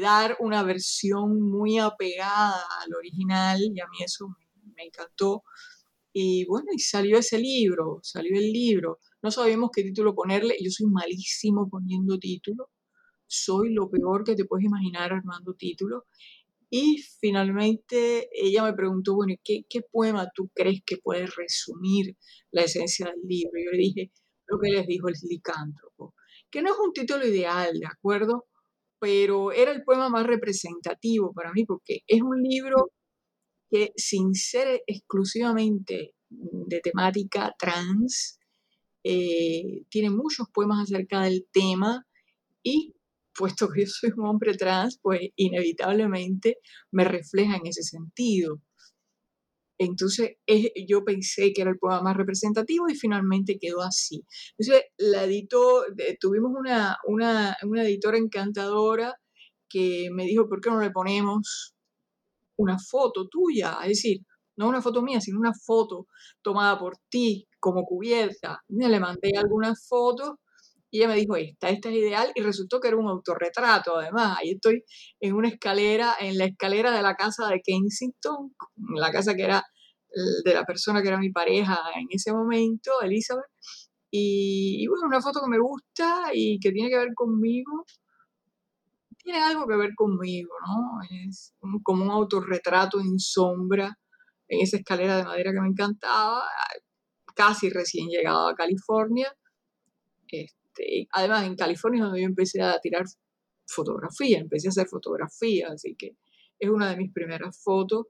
dar 0.00 0.36
una 0.40 0.62
versión 0.62 1.40
muy 1.40 1.78
apegada 1.78 2.62
al 2.82 2.94
original 2.94 3.60
y 3.60 3.80
a 3.80 3.86
mí 3.88 4.02
eso 4.04 4.28
me, 4.76 4.84
encantó. 4.84 5.42
Y 6.12 6.44
bueno, 6.46 6.68
y 6.74 6.78
salió 6.78 7.18
ese 7.18 7.38
libro, 7.38 8.00
salió 8.02 8.36
el 8.36 8.52
libro. 8.52 9.00
No 9.22 9.30
sabíamos 9.30 9.70
qué 9.74 9.82
título 9.82 10.14
ponerle. 10.14 10.56
Yo 10.62 10.70
soy 10.70 10.86
malísimo 10.86 11.68
poniendo 11.68 12.18
títulos. 12.18 12.68
Soy 13.26 13.72
lo 13.72 13.90
peor 13.90 14.24
que 14.24 14.36
te 14.36 14.44
puedes 14.44 14.66
imaginar 14.66 15.12
armando 15.12 15.54
títulos. 15.54 16.04
Y 16.76 16.98
finalmente 17.20 18.28
ella 18.32 18.64
me 18.64 18.72
preguntó, 18.72 19.14
bueno, 19.14 19.34
¿qué, 19.44 19.62
¿qué, 19.68 19.82
poema 19.82 20.28
tú 20.34 20.50
crees 20.52 20.80
que 20.84 20.96
puede 20.96 21.26
resumir 21.26 22.16
la 22.50 22.62
esencia 22.62 23.06
del 23.06 23.20
libro? 23.28 23.52
Yo 23.64 23.70
le 23.70 23.78
dije 23.78 24.12
lo 24.48 24.58
que 24.58 24.70
les 24.70 24.86
dijo 24.86 25.08
el 25.08 25.14
licántropo, 25.28 26.14
que 26.50 26.62
no 26.62 26.72
es 26.72 26.78
un 26.84 26.92
título 26.92 27.24
ideal, 27.26 27.78
¿de 27.78 27.86
acuerdo? 27.86 28.46
pero 29.04 29.52
era 29.52 29.70
el 29.70 29.84
poema 29.84 30.08
más 30.08 30.26
representativo 30.26 31.34
para 31.34 31.52
mí 31.52 31.66
porque 31.66 32.00
es 32.06 32.22
un 32.22 32.40
libro 32.40 32.90
que 33.70 33.92
sin 33.96 34.34
ser 34.34 34.82
exclusivamente 34.86 36.14
de 36.30 36.80
temática 36.80 37.54
trans, 37.58 38.38
eh, 39.04 39.82
tiene 39.90 40.08
muchos 40.08 40.46
poemas 40.54 40.84
acerca 40.84 41.20
del 41.20 41.46
tema 41.52 42.06
y 42.62 42.94
puesto 43.36 43.68
que 43.68 43.82
yo 43.82 43.86
soy 43.88 44.10
un 44.16 44.26
hombre 44.26 44.54
trans, 44.56 44.98
pues 45.02 45.20
inevitablemente 45.36 46.58
me 46.92 47.04
refleja 47.04 47.56
en 47.56 47.66
ese 47.66 47.82
sentido. 47.82 48.60
Entonces 49.78 50.36
yo 50.88 51.04
pensé 51.04 51.52
que 51.52 51.62
era 51.62 51.70
el 51.70 51.78
poema 51.78 52.00
más 52.02 52.16
representativo 52.16 52.88
y 52.88 52.94
finalmente 52.94 53.58
quedó 53.60 53.82
así. 53.82 54.24
Entonces 54.58 54.84
la 54.98 55.24
editó, 55.24 55.84
tuvimos 56.20 56.52
una, 56.56 56.96
una, 57.06 57.56
una 57.64 57.82
editora 57.82 58.18
encantadora 58.18 59.14
que 59.68 60.08
me 60.12 60.24
dijo, 60.24 60.48
¿por 60.48 60.60
qué 60.60 60.70
no 60.70 60.80
le 60.80 60.90
ponemos 60.90 61.74
una 62.56 62.78
foto 62.78 63.26
tuya? 63.28 63.78
Es 63.82 63.88
decir, 63.88 64.20
no 64.56 64.68
una 64.68 64.82
foto 64.82 65.02
mía, 65.02 65.20
sino 65.20 65.38
una 65.38 65.52
foto 65.52 66.06
tomada 66.42 66.78
por 66.78 66.96
ti 67.08 67.48
como 67.58 67.84
cubierta. 67.84 68.60
Le 68.68 69.00
mandé 69.00 69.32
algunas 69.36 69.86
fotos 69.88 70.36
y 70.94 70.98
ella 70.98 71.08
me 71.08 71.16
dijo, 71.16 71.34
esta, 71.34 71.70
esta 71.70 71.88
es 71.88 71.96
ideal 71.96 72.30
y 72.36 72.40
resultó 72.40 72.78
que 72.78 72.86
era 72.86 72.96
un 72.96 73.08
autorretrato 73.08 73.96
además. 73.98 74.38
Ahí 74.38 74.52
estoy 74.52 74.84
en 75.18 75.34
una 75.34 75.48
escalera, 75.48 76.14
en 76.20 76.38
la 76.38 76.44
escalera 76.44 76.92
de 76.92 77.02
la 77.02 77.16
casa 77.16 77.48
de 77.48 77.60
Kensington, 77.64 78.54
la 78.94 79.10
casa 79.10 79.34
que 79.34 79.42
era 79.42 79.64
de 80.44 80.54
la 80.54 80.62
persona 80.62 81.02
que 81.02 81.08
era 81.08 81.18
mi 81.18 81.32
pareja 81.32 81.76
en 81.96 82.06
ese 82.10 82.32
momento, 82.32 82.92
Elizabeth. 83.02 83.50
Y, 84.08 84.86
bueno, 84.86 85.08
una 85.08 85.20
foto 85.20 85.40
que 85.42 85.50
me 85.50 85.58
gusta 85.58 86.30
y 86.32 86.60
que 86.60 86.70
tiene 86.70 86.90
que 86.90 86.98
ver 86.98 87.12
conmigo. 87.12 87.84
Tiene 89.18 89.42
algo 89.42 89.66
que 89.66 89.74
ver 89.74 89.96
conmigo, 89.96 90.52
¿no? 90.64 91.00
Es 91.28 91.54
como 91.82 92.04
un 92.04 92.10
autorretrato 92.12 93.00
en 93.00 93.18
sombra 93.18 93.98
en 94.46 94.60
esa 94.60 94.76
escalera 94.76 95.16
de 95.16 95.24
madera 95.24 95.50
que 95.50 95.60
me 95.60 95.70
encantaba, 95.70 96.44
casi 97.34 97.68
recién 97.68 98.06
llegado 98.06 98.46
a 98.46 98.54
California. 98.54 99.34
Este, 100.28 100.63
además, 101.12 101.46
en 101.46 101.56
California 101.56 101.98
es 101.98 102.04
donde 102.04 102.20
yo 102.20 102.26
empecé 102.26 102.62
a 102.62 102.78
tirar 102.80 103.04
fotografía, 103.66 104.38
empecé 104.38 104.68
a 104.68 104.70
hacer 104.70 104.88
fotografía, 104.88 105.68
así 105.72 105.94
que 105.96 106.16
es 106.58 106.70
una 106.70 106.90
de 106.90 106.96
mis 106.96 107.12
primeras 107.12 107.60
fotos. 107.62 108.06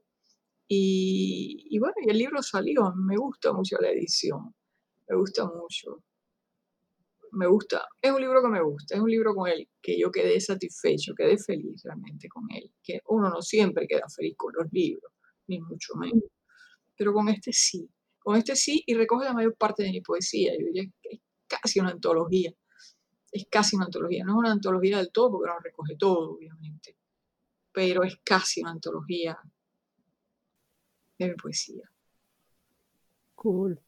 Y, 0.67 1.77
bueno, 1.79 1.93
y 2.05 2.09
el 2.09 2.17
libro 2.17 2.41
salió, 2.41 2.93
me 2.95 3.15
gusta 3.17 3.53
mucho 3.53 3.77
la 3.79 3.91
edición, 3.91 4.55
me 5.07 5.15
gusta 5.15 5.45
mucho. 5.45 6.03
Me 7.31 7.47
gusta, 7.47 7.85
es 8.01 8.11
un 8.11 8.21
libro 8.21 8.41
que 8.41 8.47
me 8.47 8.63
gusta, 8.63 8.95
es 8.95 9.01
un 9.01 9.09
libro 9.09 9.35
con 9.35 9.49
el 9.49 9.67
que 9.81 9.99
yo 9.99 10.09
quedé 10.09 10.39
satisfecho, 10.39 11.13
quedé 11.13 11.37
feliz 11.37 11.81
realmente 11.83 12.29
con 12.29 12.45
él, 12.49 12.71
que 12.81 13.01
uno 13.09 13.29
no 13.29 13.41
siempre 13.41 13.87
queda 13.87 14.07
feliz 14.07 14.35
con 14.37 14.53
los 14.57 14.71
libros, 14.71 15.11
ni 15.47 15.59
mucho 15.59 15.95
menos, 15.95 16.23
pero 16.95 17.11
con 17.11 17.27
este 17.27 17.51
sí, 17.51 17.89
con 18.19 18.37
este 18.37 18.55
sí 18.55 18.81
y 18.85 18.93
recoge 18.93 19.25
la 19.25 19.33
mayor 19.33 19.55
parte 19.57 19.83
de 19.83 19.91
mi 19.91 19.99
poesía, 19.99 20.53
yo 20.53 20.65
diría 20.65 20.89
que 21.01 21.19
casi 21.47 21.79
una 21.79 21.91
antología, 21.91 22.53
es 23.31 23.47
casi 23.49 23.75
una 23.75 23.85
antología, 23.85 24.23
no 24.23 24.33
es 24.33 24.37
una 24.37 24.51
antología 24.51 24.97
del 24.97 25.11
todo 25.11 25.31
porque 25.31 25.49
no 25.49 25.59
recoge 25.59 25.95
todo, 25.97 26.35
obviamente, 26.35 26.95
pero 27.71 28.03
es 28.03 28.19
casi 28.23 28.61
una 28.61 28.71
antología 28.71 29.37
de 31.17 31.27
mi 31.29 31.35
poesía. 31.35 31.89
Cool. 33.35 33.79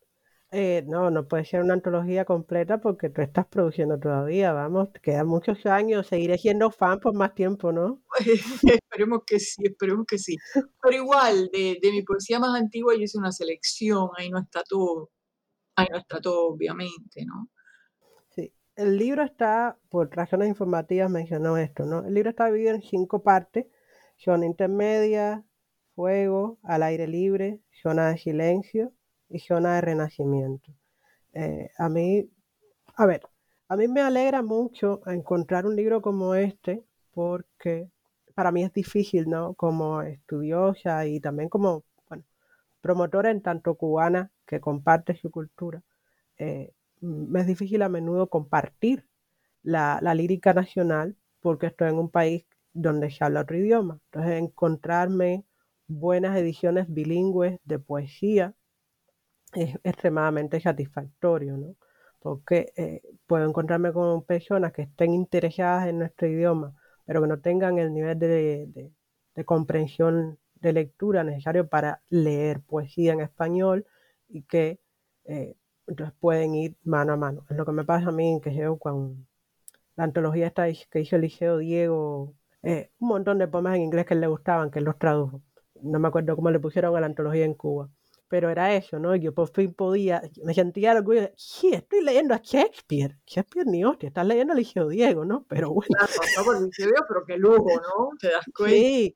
Eh, 0.51 0.83
no, 0.87 1.11
no 1.11 1.27
puede 1.27 1.43
ser 1.43 1.61
una 1.61 1.73
antología 1.73 2.23
completa 2.23 2.79
porque 2.79 3.09
tú 3.09 3.21
estás 3.21 3.45
produciendo 3.47 3.99
todavía, 3.99 4.53
vamos, 4.53 4.89
quedan 5.01 5.27
muchos 5.27 5.65
años, 5.65 6.07
seguiré 6.07 6.37
siendo 6.37 6.71
fan 6.71 7.01
por 7.01 7.13
más 7.13 7.35
tiempo, 7.35 7.73
¿no? 7.73 8.01
esperemos 8.81 9.23
que 9.25 9.39
sí, 9.39 9.63
esperemos 9.65 10.05
que 10.07 10.17
sí. 10.17 10.37
Pero 10.81 10.95
igual, 10.95 11.49
de, 11.51 11.79
de 11.81 11.91
mi 11.91 12.01
poesía 12.03 12.39
más 12.39 12.57
antigua 12.57 12.95
yo 12.95 13.01
hice 13.01 13.17
una 13.17 13.33
selección, 13.33 14.09
ahí 14.15 14.29
no 14.29 14.39
está 14.39 14.63
todo, 14.63 15.09
ahí 15.77 15.87
no 15.91 15.97
está 15.97 16.19
todo, 16.19 16.49
obviamente, 16.49 17.25
¿no? 17.25 17.49
Sí, 18.35 18.51
el 18.75 18.97
libro 18.97 19.23
está, 19.23 19.77
por 19.89 20.13
razones 20.13 20.49
informativas 20.49 21.09
mencionó 21.09 21.57
esto, 21.57 21.85
¿no? 21.85 22.03
El 22.03 22.13
libro 22.13 22.31
está 22.31 22.47
dividido 22.47 22.75
en 22.75 22.81
cinco 22.81 23.23
partes, 23.23 23.67
son 24.17 24.43
intermedias, 24.43 25.41
fuego, 25.95 26.59
al 26.63 26.83
aire 26.83 27.07
libre, 27.07 27.61
zona 27.81 28.09
de 28.09 28.17
silencio 28.17 28.91
y 29.29 29.39
zona 29.39 29.75
de 29.75 29.81
renacimiento. 29.81 30.73
Eh, 31.33 31.69
a 31.77 31.89
mí, 31.89 32.29
a 32.95 33.05
ver, 33.05 33.21
a 33.67 33.77
mí 33.77 33.87
me 33.87 34.01
alegra 34.01 34.41
mucho 34.41 35.01
encontrar 35.05 35.65
un 35.65 35.75
libro 35.75 36.01
como 36.01 36.35
este 36.35 36.83
porque 37.13 37.89
para 38.33 38.51
mí 38.51 38.63
es 38.63 38.73
difícil, 38.73 39.29
¿no? 39.29 39.53
Como 39.55 40.01
estudiosa 40.01 41.05
y 41.05 41.19
también 41.19 41.49
como, 41.49 41.83
promotora 42.87 43.29
en 43.31 43.41
tanto 43.41 43.75
cubana 43.75 44.31
que 44.47 44.59
comparte 44.61 45.15
su 45.15 45.29
cultura, 45.31 45.79
eh, 46.37 46.71
me 47.01 47.41
es 47.41 47.47
difícil 47.47 47.81
a 47.83 47.89
menudo 47.89 48.29
compartir 48.29 49.05
la, 49.63 49.99
la 50.01 50.13
lírica 50.15 50.53
nacional 50.53 51.15
porque 51.41 51.67
estoy 51.67 51.89
en 51.89 51.99
un 51.99 52.09
país 52.09 52.45
donde 52.73 53.11
se 53.11 53.23
habla 53.25 53.41
otro 53.41 53.57
idioma. 53.57 53.99
Entonces, 54.05 54.33
encontrarme 54.41 55.45
buenas 55.87 56.37
ediciones 56.37 56.85
bilingües 56.89 57.59
de 57.65 57.79
poesía 57.79 58.55
es 59.53 59.75
extremadamente 59.83 60.59
satisfactorio, 60.61 61.57
¿no? 61.57 61.75
Porque 62.19 62.73
eh, 62.77 63.01
puedo 63.27 63.45
encontrarme 63.47 63.91
con 63.93 64.23
personas 64.25 64.73
que 64.73 64.83
estén 64.83 65.13
interesadas 65.13 65.87
en 65.87 65.99
nuestro 65.99 66.27
idioma, 66.27 66.75
pero 67.05 67.21
que 67.21 67.27
no 67.27 67.39
tengan 67.41 67.79
el 67.79 67.93
nivel 67.93 68.19
de, 68.19 68.91
de 69.35 69.45
comprensión 69.45 70.39
de 70.61 70.73
lectura 70.73 71.23
necesario 71.23 71.67
para 71.67 72.01
leer 72.09 72.61
poesía 72.61 73.13
en 73.13 73.21
español 73.21 73.85
y 74.29 74.43
que 74.43 74.79
eh, 75.25 75.55
entonces 75.87 76.15
pueden 76.19 76.55
ir 76.55 76.75
mano 76.83 77.13
a 77.13 77.17
mano. 77.17 77.45
Es 77.49 77.57
lo 77.57 77.65
que 77.65 77.71
me 77.71 77.85
pasa 77.85 78.09
a 78.09 78.11
mí, 78.11 78.39
que 78.43 78.53
yo 78.53 78.77
con 78.77 79.27
la 79.95 80.05
antología 80.05 80.47
esta 80.47 80.65
que 80.91 81.01
hizo 81.01 81.15
Eliseo 81.15 81.57
Diego, 81.59 82.35
eh, 82.63 82.91
un 82.99 83.09
montón 83.09 83.39
de 83.39 83.47
poemas 83.47 83.75
en 83.75 83.83
inglés 83.83 84.05
que 84.05 84.15
le 84.15 84.27
gustaban, 84.27 84.71
que 84.71 84.79
él 84.79 84.85
los 84.85 84.97
tradujo. 84.97 85.41
No 85.81 85.99
me 85.99 86.07
acuerdo 86.07 86.35
cómo 86.35 86.51
le 86.51 86.59
pusieron 86.59 86.95
a 86.95 87.01
la 87.01 87.07
antología 87.07 87.45
en 87.45 87.53
Cuba 87.53 87.89
pero 88.27 88.49
era 88.49 88.73
eso, 88.73 88.99
¿no? 88.99 89.15
Yo 89.15 89.33
por 89.33 89.49
fin 89.49 89.73
podía, 89.73 90.21
me 90.43 90.53
sentía 90.53 90.93
orgulloso, 90.93 91.29
sí, 91.35 91.73
estoy 91.73 92.03
leyendo 92.03 92.33
a 92.33 92.41
Shakespeare, 92.43 93.17
Shakespeare 93.25 93.67
ni 93.67 93.85
hostia, 93.85 94.07
estás 94.07 94.25
leyendo 94.25 94.53
a 94.53 94.55
Liceo 94.55 94.89
Diego, 94.89 95.25
¿no? 95.25 95.45
Pero 95.47 95.71
bueno. 95.73 95.87
Claro, 95.97 96.61
no, 96.61 96.69
pero 97.07 97.25
qué 97.25 97.37
lujo, 97.37 97.69
¿no? 97.69 98.09
Te 98.19 98.29
das 98.29 98.45
cuenta. 98.55 98.75
Sí, 98.75 99.15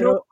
lujo, 0.00 0.26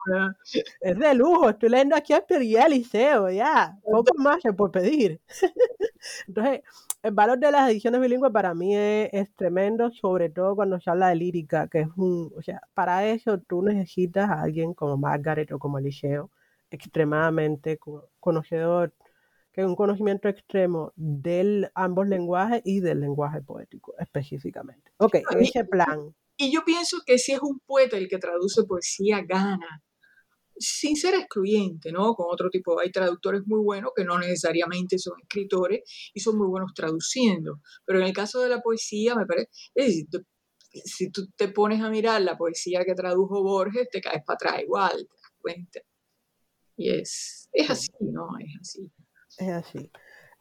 es 0.80 0.98
de 0.98 1.14
lujo, 1.14 1.50
estoy 1.50 1.68
leyendo 1.70 1.96
a 1.96 2.00
Shakespeare 2.00 2.42
y 2.42 2.56
a 2.56 2.68
Liceo, 2.68 3.30
ya, 3.30 3.78
poco 3.82 4.12
más 4.16 4.42
se 4.42 4.52
puede 4.52 4.72
pedir. 4.72 5.20
Entonces, 6.28 6.62
el 7.02 7.12
valor 7.12 7.38
de 7.38 7.50
las 7.50 7.70
ediciones 7.70 8.00
bilingües 8.00 8.32
para 8.32 8.54
mí 8.54 8.76
es, 8.76 9.08
es, 9.12 9.34
tremendo, 9.34 9.90
sobre 9.90 10.30
todo 10.30 10.54
cuando 10.54 10.80
se 10.80 10.90
habla 10.90 11.08
de 11.08 11.16
lírica, 11.16 11.68
que 11.68 11.80
es 11.80 11.88
un, 11.96 12.32
o 12.36 12.42
sea, 12.42 12.60
para 12.74 13.06
eso 13.06 13.38
tú 13.38 13.62
necesitas 13.62 14.28
a 14.28 14.42
alguien 14.42 14.74
como 14.74 14.96
Margaret 14.96 15.50
o 15.52 15.58
como 15.58 15.78
Eliseo, 15.78 16.30
extremadamente 16.70 17.78
conocedor, 18.20 18.94
que 19.52 19.64
un 19.64 19.76
conocimiento 19.76 20.28
extremo 20.28 20.92
de 20.96 21.70
ambos 21.74 22.06
lenguajes 22.06 22.62
y 22.64 22.80
del 22.80 23.00
lenguaje 23.00 23.42
poético 23.42 23.94
específicamente. 23.98 24.92
Ok, 24.98 25.16
en 25.30 25.40
ese 25.40 25.64
plan. 25.64 26.14
Y 26.36 26.52
yo 26.52 26.64
pienso 26.64 26.98
que 27.04 27.18
si 27.18 27.32
es 27.32 27.40
un 27.42 27.58
poeta 27.66 27.96
el 27.96 28.08
que 28.08 28.18
traduce 28.18 28.62
poesía, 28.64 29.22
gana, 29.22 29.82
sin 30.56 30.96
ser 30.96 31.14
excluyente, 31.14 31.92
¿no? 31.92 32.14
Con 32.14 32.26
otro 32.30 32.50
tipo, 32.50 32.78
hay 32.78 32.90
traductores 32.90 33.42
muy 33.46 33.60
buenos 33.60 33.92
que 33.96 34.04
no 34.04 34.18
necesariamente 34.18 34.98
son 34.98 35.14
escritores 35.20 35.80
y 36.14 36.20
son 36.20 36.38
muy 36.38 36.48
buenos 36.48 36.72
traduciendo, 36.74 37.60
pero 37.84 38.00
en 38.00 38.06
el 38.06 38.12
caso 38.12 38.40
de 38.40 38.48
la 38.48 38.60
poesía, 38.60 39.14
me 39.14 39.26
parece, 39.26 39.48
si 40.84 41.10
tú 41.10 41.28
te 41.36 41.48
pones 41.48 41.80
a 41.80 41.90
mirar 41.90 42.22
la 42.22 42.36
poesía 42.36 42.84
que 42.84 42.94
tradujo 42.94 43.42
Borges, 43.42 43.88
te 43.90 44.00
caes 44.00 44.22
para 44.24 44.34
atrás 44.34 44.62
igual, 44.62 44.96
te 44.96 45.14
das 45.22 45.32
cuenta. 45.40 45.80
Y 46.78 46.90
es, 46.90 47.48
es 47.52 47.70
así, 47.70 47.90
¿no? 48.00 48.28
Es 48.38 48.56
así. 48.60 48.92
Es 49.36 49.48
así. 49.48 49.90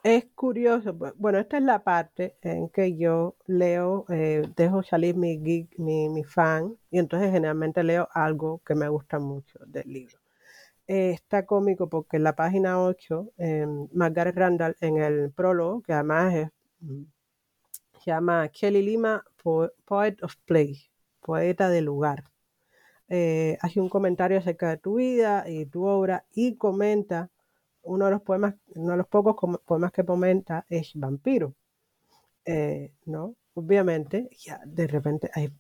Es 0.04 0.26
curioso, 0.36 0.94
bueno, 1.16 1.40
esta 1.40 1.58
es 1.58 1.64
la 1.64 1.84
parte 1.84 2.38
en 2.44 2.70
que 2.70 2.96
yo 2.96 3.36
leo, 3.48 4.06
eh, 4.10 4.44
dejo 4.56 4.84
salir 4.84 5.16
mi, 5.16 5.40
geek, 5.40 5.78
mi, 5.80 6.10
mi, 6.10 6.24
fan, 6.24 6.78
y 6.92 7.00
entonces 7.00 7.32
generalmente 7.32 7.84
leo 7.84 8.08
algo 8.14 8.62
que 8.64 8.76
me 8.76 8.88
gusta 8.88 9.18
mucho 9.20 9.60
del 9.66 9.92
libro. 9.92 10.18
Eh, 10.88 11.12
está 11.12 11.46
cómico 11.48 11.90
porque 11.90 12.18
en 12.18 12.24
la 12.24 12.36
página 12.36 12.82
8, 12.82 13.34
Margaret 13.94 14.36
Randall, 14.36 14.78
en 14.80 14.98
el 14.98 15.32
prólogo, 15.32 15.82
que 15.82 15.94
además 15.94 16.36
es, 16.36 16.50
mm, 16.82 17.04
se 18.04 18.12
llama 18.12 18.48
Kelly 18.50 18.84
Lima, 18.84 19.26
Poet 19.44 20.18
of 20.22 20.36
Place, 20.46 20.92
poeta 21.20 21.70
de 21.70 21.82
lugar 21.82 22.26
eh, 23.10 23.58
hace 23.62 23.80
un 23.80 23.90
comentario 23.90 24.38
acerca 24.38 24.70
de 24.70 24.78
tu 24.78 24.96
vida 24.96 25.50
y 25.50 25.66
tu 25.66 25.86
obra 25.86 26.26
y 26.34 26.56
comenta 26.56 27.30
uno 27.84 28.06
de 28.06 28.12
los 28.12 28.22
poemas, 28.22 28.56
uno 28.76 28.92
de 28.92 28.98
los 28.98 29.08
pocos 29.08 29.36
poemas 29.66 29.92
que 29.94 30.04
comenta 30.04 30.66
es 30.70 30.92
Vampiro, 30.96 31.56
eh, 32.46 32.92
¿no? 33.06 33.36
Obviamente, 33.54 34.30
ya 34.38 34.62
de 34.66 34.88
repente 34.88 35.32
eh, 35.36 35.52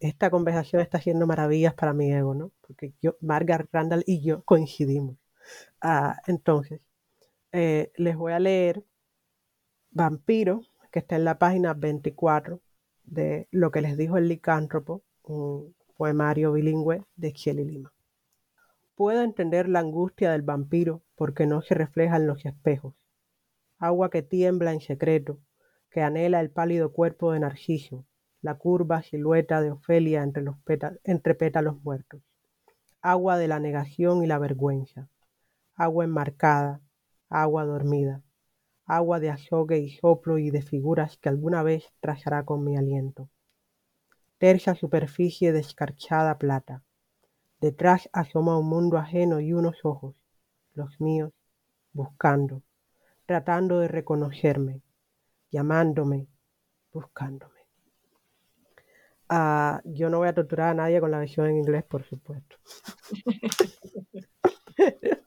esta 0.00 0.30
conversación 0.30 0.80
está 0.80 0.98
haciendo 0.98 1.26
maravillas 1.26 1.74
para 1.74 1.92
mi 1.92 2.12
ego, 2.12 2.34
¿no? 2.34 2.52
Porque 2.60 2.94
yo, 3.02 3.16
Margaret 3.20 3.68
Randall 3.72 4.04
y 4.06 4.22
yo 4.22 4.42
coincidimos. 4.44 5.16
Ah, 5.80 6.16
entonces, 6.26 6.80
les 7.52 8.16
voy 8.16 8.32
a 8.32 8.38
leer 8.38 8.84
Vampiro, 9.90 10.62
que 10.90 11.00
está 11.00 11.16
en 11.16 11.24
la 11.24 11.38
página 11.38 11.74
24 11.74 12.60
de 13.04 13.48
lo 13.50 13.70
que 13.70 13.82
les 13.82 13.96
dijo 13.96 14.16
el 14.16 14.28
licántropo, 14.28 15.02
poemario 16.02 16.50
bilingüe 16.50 17.06
de 17.14 17.32
Kelly 17.32 17.64
Lima. 17.64 17.92
Puedo 18.96 19.22
entender 19.22 19.68
la 19.68 19.78
angustia 19.78 20.32
del 20.32 20.42
vampiro 20.42 21.04
porque 21.14 21.46
no 21.46 21.62
se 21.62 21.76
refleja 21.76 22.16
en 22.16 22.26
los 22.26 22.44
espejos. 22.44 22.96
Agua 23.78 24.10
que 24.10 24.20
tiembla 24.20 24.72
en 24.72 24.80
secreto, 24.80 25.38
que 25.90 26.02
anhela 26.02 26.40
el 26.40 26.50
pálido 26.50 26.90
cuerpo 26.90 27.30
de 27.30 27.38
Narciso, 27.38 28.04
la 28.40 28.56
curva 28.56 29.04
silueta 29.04 29.62
de 29.62 29.70
Ofelia 29.70 30.24
entre, 30.24 30.42
los 30.42 30.56
entre 31.04 31.36
pétalos 31.36 31.80
muertos. 31.84 32.20
Agua 33.00 33.38
de 33.38 33.46
la 33.46 33.60
negación 33.60 34.24
y 34.24 34.26
la 34.26 34.40
vergüenza. 34.40 35.08
Agua 35.76 36.02
enmarcada, 36.02 36.80
agua 37.28 37.64
dormida. 37.64 38.22
Agua 38.86 39.20
de 39.20 39.30
azogue 39.30 39.78
y 39.78 39.90
soplo 39.90 40.38
y 40.38 40.50
de 40.50 40.62
figuras 40.62 41.16
que 41.18 41.28
alguna 41.28 41.62
vez 41.62 41.84
trazará 42.00 42.44
con 42.44 42.64
mi 42.64 42.76
aliento 42.76 43.28
tersa 44.42 44.74
superficie 44.74 45.52
de 45.52 45.60
escarchada 45.60 46.36
plata. 46.36 46.82
Detrás 47.60 48.10
asoma 48.12 48.58
un 48.58 48.68
mundo 48.68 48.98
ajeno 48.98 49.38
y 49.38 49.52
unos 49.52 49.84
ojos, 49.84 50.16
los 50.74 51.00
míos, 51.00 51.30
buscando, 51.92 52.60
tratando 53.24 53.78
de 53.78 53.86
reconocerme, 53.86 54.82
llamándome, 55.52 56.26
buscándome. 56.92 57.60
Ah, 59.28 59.80
yo 59.84 60.10
no 60.10 60.18
voy 60.18 60.26
a 60.26 60.34
torturar 60.34 60.70
a 60.70 60.74
nadie 60.74 60.98
con 60.98 61.12
la 61.12 61.20
versión 61.20 61.46
en 61.46 61.58
inglés, 61.58 61.84
por 61.84 62.02
supuesto. 62.02 62.56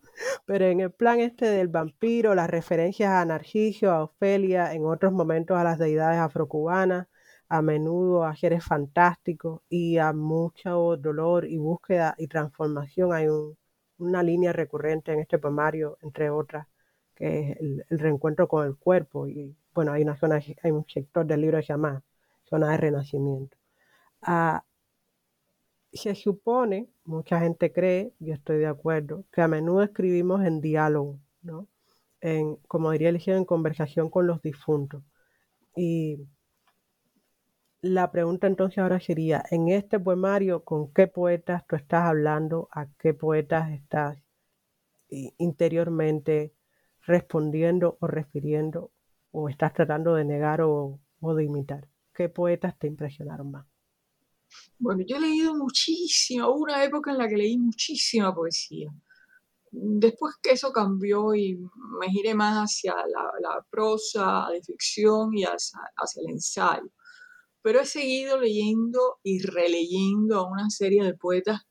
Pero 0.46 0.66
en 0.66 0.82
el 0.82 0.92
plan 0.92 1.22
este 1.22 1.46
del 1.46 1.70
vampiro, 1.70 2.36
las 2.36 2.50
referencias 2.50 3.12
a 3.12 3.24
Narciso, 3.24 3.92
a 3.92 4.04
Ofelia, 4.04 4.74
en 4.74 4.86
otros 4.86 5.14
momentos 5.14 5.58
a 5.58 5.64
las 5.64 5.80
deidades 5.80 6.20
afrocubanas, 6.20 7.08
a 7.50 7.62
menudo 7.62 8.24
a 8.26 8.36
seres 8.36 8.64
fantásticos 8.64 9.62
y 9.70 9.98
a 9.98 10.14
mucho 10.14 10.98
dolor 10.98 11.46
y 11.46 11.58
búsqueda 11.58 12.16
y 12.18 12.28
transformación. 12.28 13.14
Hay 13.14 13.28
una 13.98 14.24
línea 14.24 14.54
recurrente 14.54 15.14
en 15.14 15.20
este 15.20 15.38
poemario, 15.40 15.98
entre 16.02 16.30
otras, 16.30 16.68
que 17.16 17.52
es 17.52 17.58
el, 17.60 17.86
reencuentro 17.90 18.48
con 18.48 18.66
el 18.66 18.76
cuerpo. 18.78 19.28
Y 19.28 19.56
bueno, 19.74 19.92
hay 19.94 20.04
una 20.04 20.18
zona, 20.18 20.42
hay 20.64 20.72
un 20.72 20.86
sector 20.88 21.26
del 21.26 21.42
libro 21.42 21.58
que 21.60 21.64
se 21.64 21.74
llama 21.74 22.04
zona 22.50 22.72
de 22.72 22.78
renacimiento. 22.78 23.58
Ah, 24.22 24.64
se 25.94 26.16
supone, 26.16 26.90
mucha 27.06 27.40
gente 27.40 27.72
cree, 27.72 28.14
yo 28.20 28.34
estoy 28.34 28.58
de 28.58 28.68
acuerdo, 28.68 29.26
que 29.32 29.42
a 29.42 29.48
menudo 29.48 29.84
escribimos 29.84 30.44
en 30.46 30.62
diálogo, 30.62 31.20
¿no? 31.42 31.68
En, 32.22 32.58
como 32.68 32.92
diría 32.92 33.10
el 33.10 33.22
en 33.26 33.46
conversación 33.46 34.10
con 34.10 34.28
los 34.28 34.42
difuntos. 34.42 35.04
Y 35.76 36.20
la 37.86 38.12
pregunta 38.12 38.48
entonces 38.48 38.80
ahora 38.80 39.00
sería, 39.00 39.44
en 39.52 39.70
este 39.70 40.00
poemario, 40.00 40.64
¿con 40.64 40.92
qué 40.92 41.06
poetas 41.08 41.68
tú 41.68 41.76
estás 41.76 42.06
hablando? 42.06 42.68
¿A 42.72 42.88
qué 42.98 43.14
poetas 43.14 43.72
estás 43.72 44.18
interiormente 45.08 46.56
respondiendo 47.06 47.98
o 48.02 48.08
refiriendo? 48.08 48.92
¿O 49.30 49.50
estás 49.50 49.74
tratando 49.74 50.16
de 50.16 50.26
negar 50.26 50.62
o, 50.62 51.00
de 51.22 51.44
imitar? 51.44 51.88
¿Qué 52.12 52.28
poetas 52.28 52.78
te 52.80 52.88
impresionaron 52.88 53.52
más? 53.52 53.68
Bueno, 54.80 55.04
yo 55.06 55.18
he 55.18 55.22
leído 55.22 55.54
muchísimo, 55.54 56.50
hubo 56.50 56.64
una 56.64 56.84
época 56.84 57.12
en 57.12 57.20
la 57.20 57.28
que 57.28 57.38
leí 57.38 57.58
muchísima 57.58 58.34
poesía. 58.34 58.90
Después 59.70 60.36
que 60.42 60.54
eso 60.54 60.72
cambió 60.72 61.36
y 61.36 61.56
me 62.00 62.10
giré 62.10 62.34
más 62.34 62.56
hacia 62.56 62.96
la, 62.96 63.64
prosa 63.70 64.48
de 64.52 64.64
ficción 64.64 65.38
y 65.38 65.44
hacia 65.44 66.22
el 66.22 66.32
ensayo 66.32 66.90
pero 67.66 67.82
he 67.82 67.86
seguido 67.88 68.40
leyendo 68.40 69.18
y 69.24 69.42
releyendo 69.42 70.38
a 70.38 70.48
una 70.48 70.70
serie 70.70 71.04
de 71.04 71.16
poetas 71.16 71.62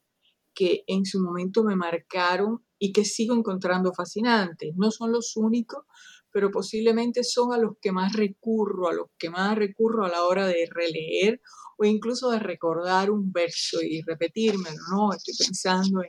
que 0.53 0.83
en 0.89 1.05
su 1.05 1.23
momento 1.23 1.63
me 1.63 1.77
marcaron 1.77 2.67
y 2.81 2.91
que 2.91 3.05
sigo 3.05 3.33
encontrando 3.33 3.93
fascinantes. 3.95 4.75
No 4.75 4.91
son 4.91 5.13
los 5.13 5.37
únicos, 5.37 5.85
pero 6.33 6.51
posiblemente 6.51 7.23
son 7.23 7.53
a 7.53 7.59
los 7.59 7.75
que 7.81 7.93
más 7.93 8.13
recurro, 8.13 8.89
a 8.89 8.93
los 8.93 9.07
que 9.17 9.31
más 9.31 9.57
recurro 9.57 10.05
a 10.05 10.09
la 10.09 10.25
hora 10.25 10.49
de 10.49 10.69
releer 10.69 11.41
o 11.79 11.85
incluso 11.85 12.29
de 12.33 12.41
recordar 12.41 13.09
un 13.09 13.31
verso 13.31 13.81
y 13.81 14.03
repetírmelo, 14.03 14.77
¿no? 14.91 15.13
Estoy 15.13 15.35
pensando 15.47 16.03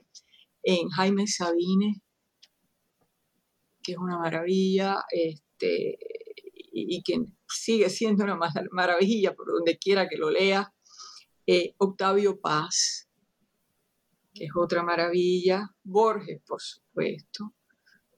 en, 0.63 0.89
Jaime 0.89 1.27
Sabines, 1.27 1.97
que 3.83 3.91
es 3.91 3.97
una 3.99 4.17
maravilla, 4.17 5.03
este, 5.11 5.99
y, 6.73 7.03
que 7.03 7.19
sigue 7.47 7.89
siendo 7.89 8.23
una 8.23 8.39
maravilla 8.71 9.33
por 9.33 9.47
donde 9.47 9.77
quiera 9.77 10.07
que 10.07 10.17
lo 10.17 10.29
lea. 10.29 10.71
Eh, 11.47 11.75
Octavio 11.77 12.39
Paz, 12.39 13.07
que 14.33 14.45
es 14.45 14.51
otra 14.55 14.83
maravilla. 14.83 15.69
Borges, 15.83 16.41
por 16.45 16.61
supuesto. 16.61 17.53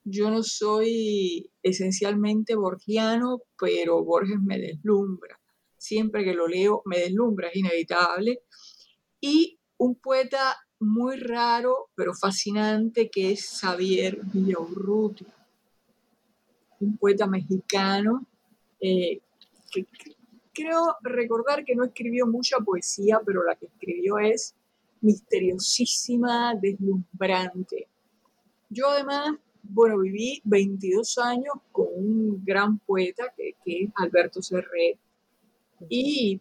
yo 0.04 0.30
no 0.30 0.42
soy 0.42 1.50
esencialmente 1.62 2.54
borgiano, 2.56 3.42
pero 3.58 4.02
Borges 4.02 4.40
me 4.40 4.58
deslumbra. 4.58 5.38
Siempre 5.76 6.24
que 6.24 6.32
lo 6.32 6.48
leo 6.48 6.82
me 6.86 6.98
deslumbra, 6.98 7.48
es 7.48 7.56
inevitable. 7.56 8.40
Y 9.20 9.58
un 9.76 9.96
poeta 9.96 10.56
muy 10.80 11.16
raro, 11.16 11.90
pero 11.94 12.14
fascinante, 12.14 13.10
que 13.10 13.32
es 13.32 13.58
Xavier 13.60 14.20
Villaurrutia, 14.32 15.26
un 16.80 16.96
poeta 16.96 17.26
mexicano 17.26 18.26
eh, 18.80 19.20
que 19.72 19.86
creo 20.52 20.96
recordar 21.02 21.64
que 21.64 21.74
no 21.74 21.84
escribió 21.84 22.26
mucha 22.26 22.58
poesía, 22.58 23.20
pero 23.24 23.44
la 23.44 23.54
que 23.56 23.66
escribió 23.66 24.18
es 24.18 24.54
misteriosísima, 25.00 26.54
deslumbrante. 26.54 27.86
Yo 28.68 28.88
además 28.88 29.38
bueno, 29.68 29.98
viví 29.98 30.40
22 30.44 31.18
años 31.18 31.54
con 31.72 31.88
un 31.94 32.44
gran 32.44 32.78
poeta 32.78 33.32
que, 33.36 33.54
es 33.64 33.90
Alberto 33.96 34.40
Serret 34.40 34.98
y 35.88 36.40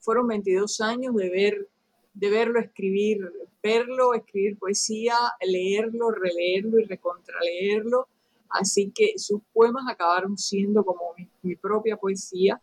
fueron 0.00 0.26
22 0.26 0.80
años 0.80 1.14
de, 1.14 1.30
ver, 1.30 1.68
de 2.14 2.30
verlo 2.30 2.58
escribir, 2.60 3.18
verlo 3.62 4.14
escribir 4.14 4.58
poesía, 4.58 5.14
leerlo, 5.40 6.10
releerlo 6.10 6.80
y 6.80 6.84
recontraleerlo. 6.84 8.08
Así 8.50 8.92
que 8.94 9.14
sus 9.16 9.40
poemas 9.52 9.84
acabaron 9.88 10.36
siendo 10.36 10.84
como 10.84 11.00
mi, 11.42 11.56
propia 11.56 11.96
poesía. 11.96 12.60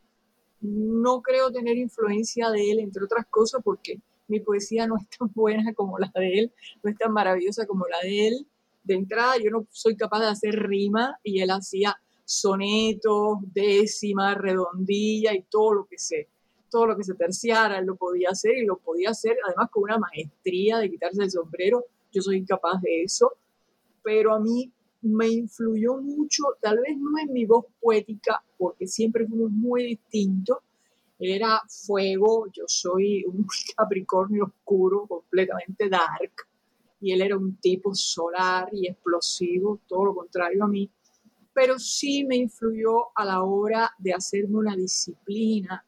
No 0.61 1.21
creo 1.21 1.51
tener 1.51 1.77
influencia 1.77 2.49
de 2.49 2.71
él, 2.71 2.79
entre 2.79 3.03
otras 3.03 3.25
cosas, 3.29 3.61
porque 3.63 3.99
mi 4.27 4.39
poesía 4.39 4.87
no 4.87 4.95
es 4.97 5.07
tan 5.09 5.29
buena 5.33 5.73
como 5.73 5.99
la 5.99 6.11
de 6.15 6.39
él, 6.39 6.51
no 6.81 6.89
es 6.89 6.97
tan 6.97 7.11
maravillosa 7.11 7.65
como 7.65 7.85
la 7.87 7.99
de 8.01 8.27
él. 8.27 8.47
De 8.83 8.95
entrada 8.95 9.35
yo 9.37 9.51
no 9.51 9.65
soy 9.71 9.95
capaz 9.95 10.21
de 10.21 10.27
hacer 10.27 10.55
rima 10.55 11.17
y 11.23 11.41
él 11.41 11.51
hacía 11.51 11.97
sonetos, 12.25 13.39
décimas, 13.53 14.37
redondilla 14.37 15.33
y 15.33 15.43
todo 15.43 15.73
lo 15.73 15.85
que 15.85 15.97
sé, 15.97 16.29
todo 16.69 16.87
lo 16.87 16.97
que 16.97 17.03
se 17.03 17.13
terciara, 17.13 17.79
él 17.79 17.85
lo 17.85 17.95
podía 17.95 18.29
hacer 18.31 18.57
y 18.57 18.65
lo 18.65 18.77
podía 18.77 19.11
hacer 19.11 19.37
además 19.45 19.69
con 19.69 19.83
una 19.83 19.97
maestría 19.97 20.77
de 20.77 20.89
quitarse 20.89 21.23
el 21.23 21.31
sombrero, 21.31 21.85
yo 22.11 22.21
soy 22.21 22.37
incapaz 22.37 22.81
de 22.81 23.03
eso, 23.03 23.33
pero 24.03 24.33
a 24.33 24.39
mí 24.39 24.71
me 25.03 25.27
influyó 25.27 25.97
mucho, 25.97 26.43
tal 26.61 26.79
vez 26.79 26.97
no 26.97 27.19
en 27.19 27.31
mi 27.31 27.45
voz 27.45 27.65
poética, 27.79 28.41
porque 28.57 28.87
siempre 28.87 29.27
fuimos 29.27 29.51
muy 29.51 29.83
distintos, 29.85 30.57
era 31.19 31.61
fuego, 31.67 32.47
yo 32.51 32.63
soy 32.67 33.23
un 33.25 33.45
capricornio 33.77 34.45
oscuro, 34.45 35.05
completamente 35.07 35.89
dark, 35.89 36.31
y 37.01 37.11
él 37.11 37.21
era 37.21 37.37
un 37.37 37.57
tipo 37.57 37.93
solar 37.93 38.69
y 38.71 38.87
explosivo, 38.87 39.79
todo 39.87 40.05
lo 40.05 40.15
contrario 40.15 40.63
a 40.63 40.67
mí, 40.67 40.89
pero 41.53 41.77
sí 41.77 42.23
me 42.23 42.37
influyó 42.37 43.15
a 43.15 43.25
la 43.25 43.43
hora 43.43 43.91
de 43.97 44.13
hacerme 44.13 44.57
una 44.57 44.75
disciplina, 44.75 45.85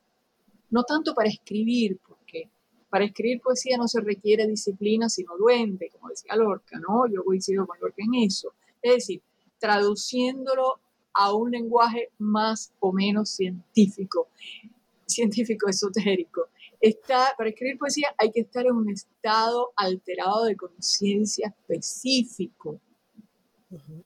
no 0.70 0.84
tanto 0.84 1.14
para 1.14 1.30
escribir, 1.30 2.00
porque 2.06 2.50
para 2.90 3.06
escribir 3.06 3.42
poesía 3.42 3.78
no 3.78 3.88
se 3.88 4.02
requiere 4.02 4.46
disciplina, 4.46 5.10
sino 5.10 5.38
duende, 5.38 5.90
como 5.90 6.10
decía 6.10 6.36
Lorca, 6.36 6.80
¿no? 6.80 7.08
Yo 7.08 7.24
coincido 7.24 7.66
con 7.66 7.80
Lorca 7.80 8.04
en 8.04 8.26
eso. 8.26 8.54
Es 8.86 8.94
decir, 8.94 9.22
traduciéndolo 9.58 10.80
a 11.14 11.34
un 11.34 11.50
lenguaje 11.50 12.10
más 12.20 12.72
o 12.80 12.92
menos 12.92 13.32
científico, 13.32 14.28
científico 15.08 15.68
esotérico 15.68 16.50
está, 16.80 17.34
para 17.36 17.50
escribir 17.50 17.80
poesía 17.80 18.14
hay 18.18 18.32
que 18.32 18.42
estar 18.42 18.64
en 18.64 18.74
un 18.74 18.90
estado 18.90 19.72
alterado 19.76 20.46
de 20.46 20.56
conciencia 20.56 21.48
específico. 21.48 22.80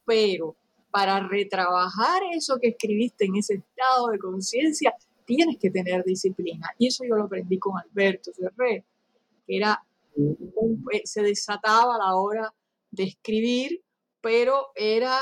Pero 0.06 0.56
para 0.92 1.28
retrabajar 1.28 2.22
eso 2.32 2.58
que 2.58 2.70
escribiste 2.70 3.26
en 3.26 3.36
ese 3.36 3.56
estado 3.56 4.08
de 4.08 4.18
conciencia, 4.18 4.94
tienes 5.26 5.58
que 5.58 5.70
tener 5.70 6.06
disciplina. 6.06 6.70
Y 6.78 6.88
eso 6.88 7.04
yo 7.04 7.16
lo 7.16 7.26
aprendí 7.26 7.60
con 7.60 7.78
Alberto 7.78 8.32
Ferrer, 8.32 8.86
que 9.46 9.58
era 9.58 9.84
eh, 10.16 11.02
se 11.04 11.22
desataba 11.22 11.96
a 11.96 12.00
la 12.00 12.16
hora 12.16 12.54
de 12.92 13.04
escribir, 13.04 13.82
pero 14.22 14.68
era 14.76 15.20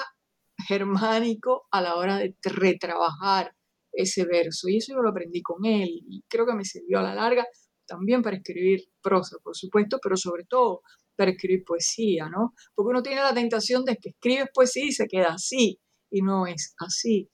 germánico 0.67 1.67
a 1.71 1.81
la 1.81 1.95
hora 1.95 2.17
de 2.17 2.35
retrabajar 2.43 3.53
ese 3.91 4.25
verso. 4.25 4.67
Y 4.69 4.77
eso 4.77 4.93
yo 4.93 5.01
lo 5.01 5.09
aprendí 5.09 5.41
con 5.41 5.65
él 5.65 5.89
y 6.07 6.23
creo 6.27 6.45
que 6.45 6.53
me 6.53 6.65
sirvió 6.65 6.99
a 6.99 7.03
la 7.03 7.15
larga 7.15 7.45
también 7.87 8.21
para 8.21 8.37
escribir 8.37 8.81
prosa, 9.01 9.37
por 9.41 9.55
supuesto, 9.55 9.99
pero 10.01 10.17
sobre 10.17 10.43
todo 10.43 10.81
para 11.15 11.31
escribir 11.31 11.63
poesía, 11.65 12.29
¿no? 12.29 12.53
Porque 12.75 12.89
uno 12.89 13.01
tiene 13.01 13.21
la 13.21 13.33
tentación 13.33 13.83
de 13.85 13.97
que 13.97 14.09
escribes 14.09 14.49
poesía 14.53 14.85
y 14.85 14.91
se 14.91 15.07
queda 15.07 15.33
así, 15.33 15.79
y 16.11 16.21
no 16.21 16.45
es 16.45 16.75
así. 16.79 17.29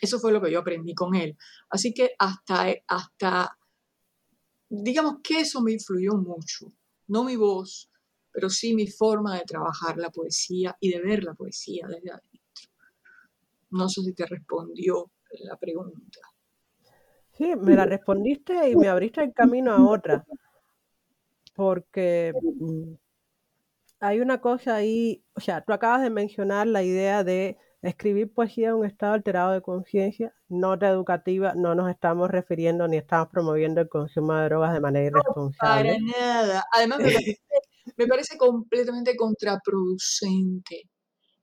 Eso 0.00 0.18
fue 0.18 0.32
lo 0.32 0.42
que 0.42 0.50
yo 0.50 0.58
aprendí 0.58 0.94
con 0.94 1.14
él. 1.14 1.36
Así 1.70 1.94
que 1.94 2.10
hasta, 2.18 2.74
hasta 2.88 3.56
digamos 4.68 5.16
que 5.22 5.40
eso 5.40 5.62
me 5.62 5.72
influyó 5.72 6.14
mucho. 6.14 6.72
No 7.06 7.24
mi 7.24 7.36
voz, 7.36 7.90
pero 8.36 8.50
sí 8.50 8.74
mi 8.74 8.86
forma 8.86 9.38
de 9.38 9.46
trabajar 9.46 9.96
la 9.96 10.10
poesía 10.10 10.76
y 10.78 10.90
de 10.90 11.00
ver 11.00 11.24
la 11.24 11.32
poesía 11.32 11.86
desde 11.88 12.10
adentro. 12.10 12.68
No 13.70 13.88
sé 13.88 14.02
si 14.02 14.12
te 14.12 14.26
respondió 14.26 15.10
la 15.40 15.56
pregunta. 15.56 16.20
Sí, 17.32 17.56
me 17.56 17.74
la 17.74 17.86
respondiste 17.86 18.68
y 18.68 18.76
me 18.76 18.88
abriste 18.88 19.22
el 19.22 19.32
camino 19.32 19.72
a 19.72 19.88
otra. 19.88 20.26
Porque 21.54 22.34
mm, 22.60 22.92
hay 24.00 24.20
una 24.20 24.42
cosa 24.42 24.74
ahí, 24.74 25.24
o 25.32 25.40
sea, 25.40 25.62
tú 25.62 25.72
acabas 25.72 26.02
de 26.02 26.10
mencionar 26.10 26.66
la 26.66 26.82
idea 26.82 27.24
de 27.24 27.56
escribir 27.80 28.30
poesía 28.34 28.68
en 28.68 28.74
un 28.74 28.84
estado 28.84 29.14
alterado 29.14 29.52
de 29.52 29.62
conciencia, 29.62 30.34
nota 30.50 30.90
educativa, 30.90 31.54
no 31.54 31.74
nos 31.74 31.88
estamos 31.88 32.30
refiriendo 32.30 32.86
ni 32.86 32.98
estamos 32.98 33.28
promoviendo 33.28 33.80
el 33.80 33.88
consumo 33.88 34.34
de 34.34 34.44
drogas 34.44 34.74
de 34.74 34.80
manera 34.80 35.06
irresponsable. 35.06 35.94
para 35.94 36.20
nada. 36.20 36.66
Además, 36.70 36.98
me 36.98 37.12
parece 37.12 37.40
completamente 38.38 39.16
contraproducente 39.16 40.88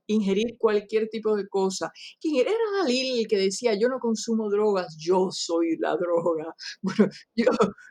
ingerir 0.08 0.58
cualquier 0.58 1.08
tipo 1.10 1.36
de 1.36 1.48
cosa. 1.48 1.92
¿Quién 2.20 2.36
era 2.36 2.52
Dalil 2.80 3.28
que 3.28 3.38
decía, 3.38 3.74
yo 3.80 3.88
no 3.90 4.00
consumo 4.00 4.50
drogas, 4.50 4.98
yo 5.00 5.30
soy 5.32 5.78
la 5.80 5.96
droga? 5.96 6.54
Bueno, 6.82 7.10
yo, 7.36 7.46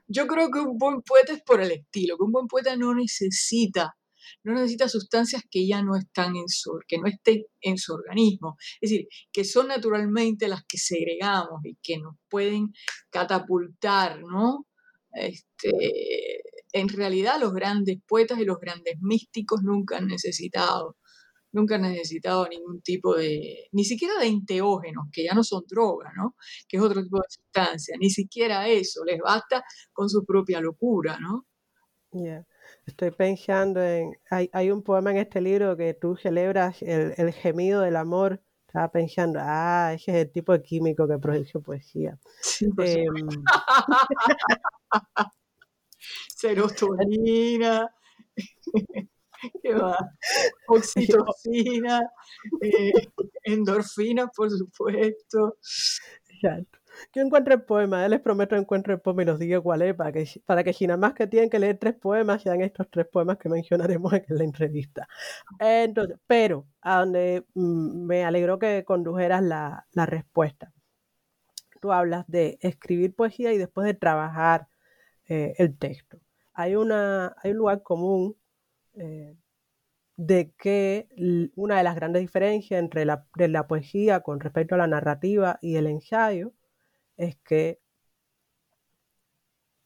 yo 0.07 0.27
creo 0.27 0.51
que 0.51 0.61
un 0.61 0.77
buen 0.79 1.03
poeta 1.03 1.33
es 1.33 1.43
por 1.43 1.61
el 1.61 1.71
estilo, 1.73 2.17
que 2.17 2.25
un 2.25 2.33
buen 2.33 2.47
poeta 2.47 2.77
no 2.77 2.95
necesita 2.95 3.97
no 4.45 4.55
necesita 4.55 4.89
sustancias 4.89 5.43
que 5.51 5.67
ya 5.67 5.83
no 5.83 5.97
están 5.97 6.37
en 6.37 6.49
su, 6.49 6.79
que 6.87 6.99
no 6.99 7.07
estén 7.07 7.45
en 7.61 7.77
su 7.77 7.93
organismo. 7.93 8.57
Es 8.81 8.91
decir, 8.91 9.09
que 9.33 9.45
son 9.45 9.69
naturalmente 9.69 10.49
las 10.49 10.63
que 10.65 10.79
segregamos 10.79 11.61
y 11.65 11.77
que 11.83 11.99
nos 11.99 12.17
pueden 12.29 12.73
catapultar, 13.11 14.21
¿no? 14.21 14.67
Este, 15.13 16.32
en 16.73 16.89
realidad 16.89 17.41
los 17.41 17.53
grandes 17.53 17.99
poetas 18.07 18.39
y 18.39 18.45
los 18.45 18.59
grandes 18.59 18.97
místicos 19.01 19.63
nunca 19.63 19.99
han 19.99 20.07
necesitado 20.07 20.97
nunca 21.53 21.77
han 21.77 21.83
necesitado 21.83 22.49
ningún 22.49 22.81
tipo 22.81 23.15
de, 23.15 23.69
ni 23.73 23.85
siquiera 23.85 24.19
de 24.19 24.27
enteógenos, 24.27 25.07
que 25.13 25.25
ya 25.25 25.35
no 25.35 25.45
son 25.45 25.65
drogas, 25.69 26.13
¿no? 26.17 26.35
Que 26.67 26.79
es 26.79 26.83
otro 26.83 27.03
tipo 27.03 27.19
de 27.19 27.29
sustancia, 27.29 27.95
ni 28.01 28.11
siquiera 28.11 28.69
eso, 28.69 29.05
les 29.05 29.21
basta 29.21 29.63
con 29.93 30.09
su 30.09 30.25
propia 30.25 30.61
locura, 30.61 31.19
¿no? 31.21 31.47
Estoy 32.87 33.11
pensando 33.11 33.83
en, 33.83 34.13
hay, 34.31 34.51
hay, 34.53 34.71
un 34.71 34.83
poema 34.83 35.13
en 35.13 35.19
este 35.19 35.41
libro 35.41 35.77
que 35.77 35.95
tú 35.95 36.17
celebras 36.17 36.83
el, 36.83 37.15
el, 37.17 37.33
gemido 37.33 37.81
del 37.81 37.97
amor. 37.97 38.43
Estaba 38.67 38.91
pensando, 38.91 39.39
ah, 39.43 39.93
ese 39.95 40.13
es 40.13 40.27
el 40.27 40.33
tipo 40.33 40.53
de 40.53 40.63
químico 40.63 41.09
que 41.09 41.19
produce 41.19 41.59
poesía. 41.61 42.19
Sí, 42.41 42.67
em, 42.79 43.29
Serotonina. 46.35 47.89
¿Qué 49.63 49.75
va? 49.75 49.97
Oxitocina, 50.69 52.01
eh, 52.61 52.93
endorfina, 53.45 54.29
por 54.29 54.51
supuesto. 54.51 55.59
Exacto. 56.29 56.79
Yo 57.15 57.23
encuentro 57.23 57.55
el 57.55 57.63
poema, 57.63 58.07
les 58.09 58.21
prometo 58.21 58.57
encuentro 58.57 58.93
el 58.93 59.01
poema 59.01 59.23
y 59.23 59.27
los 59.27 59.39
digo 59.39 59.63
cuál 59.63 59.83
es, 59.83 59.95
para 59.95 60.13
que, 60.13 60.29
para 60.45 60.65
que 60.65 60.73
si 60.73 60.87
nada 60.87 60.99
más 60.99 61.15
que 61.15 61.27
tienen 61.27 61.51
que 61.51 61.59
leer 61.59 61.79
tres 61.79 61.95
poemas, 61.95 62.43
sean 62.43 62.61
estos 62.61 62.89
tres 62.91 63.07
poemas 63.07 63.39
que 63.39 63.49
mencionaremos 63.49 64.13
en 64.13 64.25
la 64.29 64.45
entrevista. 64.45 65.09
Entonces, 65.59 66.19
pero 66.27 66.67
a 66.81 67.01
donde 67.01 67.45
mm, 67.55 68.07
me 68.07 68.25
alegró 68.25 68.59
que 68.59 68.85
condujeras 68.85 69.43
la, 69.43 69.87
la, 69.93 70.07
respuesta. 70.07 70.73
Tú 71.81 71.93
hablas 71.93 72.25
de 72.29 72.59
escribir 72.61 73.15
poesía 73.15 73.53
y 73.53 73.59
después 73.59 73.87
de 73.87 73.95
trabajar 73.95 74.69
eh, 75.33 75.55
el 75.59 75.79
texto. 75.79 76.21
Hay, 76.53 76.77
una, 76.77 77.35
hay 77.43 77.53
un 77.53 77.59
lugar 77.59 77.83
común 77.83 78.37
eh, 78.95 79.37
de 80.17 80.53
que 80.59 81.09
una 81.57 81.79
de 81.79 81.85
las 81.85 81.97
grandes 81.97 82.21
diferencias 82.23 82.79
entre 82.81 83.05
la, 83.07 83.27
la 83.37 83.67
poesía 83.67 84.21
con 84.21 84.41
respecto 84.41 84.75
a 84.75 84.79
la 84.79 84.87
narrativa 84.89 85.59
y 85.63 85.77
el 85.77 85.87
ensayo 85.87 86.53
es 87.17 87.37
que 87.39 87.81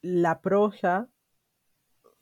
la 0.02 0.40
prosa, 0.40 1.08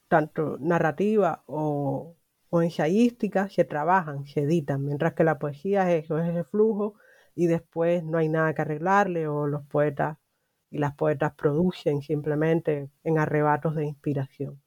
tanto 0.08 0.58
narrativa 0.60 1.44
o, 1.46 2.16
o 2.50 2.62
ensayísticas 2.62 3.52
se 3.54 3.64
trabajan, 3.64 4.26
se 4.26 4.40
editan, 4.40 4.84
mientras 4.84 5.14
que 5.14 5.24
la 5.24 5.38
poesía 5.38 5.90
es 5.92 6.04
eso, 6.04 6.18
es 6.18 6.46
flujo 6.48 6.94
y 7.34 7.46
después 7.46 8.04
no 8.04 8.18
hay 8.18 8.28
nada 8.28 8.54
que 8.54 8.62
arreglarle 8.62 9.28
o 9.28 9.46
los 9.46 9.64
poetas 9.66 10.18
y 10.74 10.78
las 10.78 10.96
poetas 10.96 11.32
producen 11.34 12.02
simplemente 12.02 12.90
en 13.04 13.18
arrebatos 13.18 13.76
de 13.76 13.87
inspiración. 13.87 14.60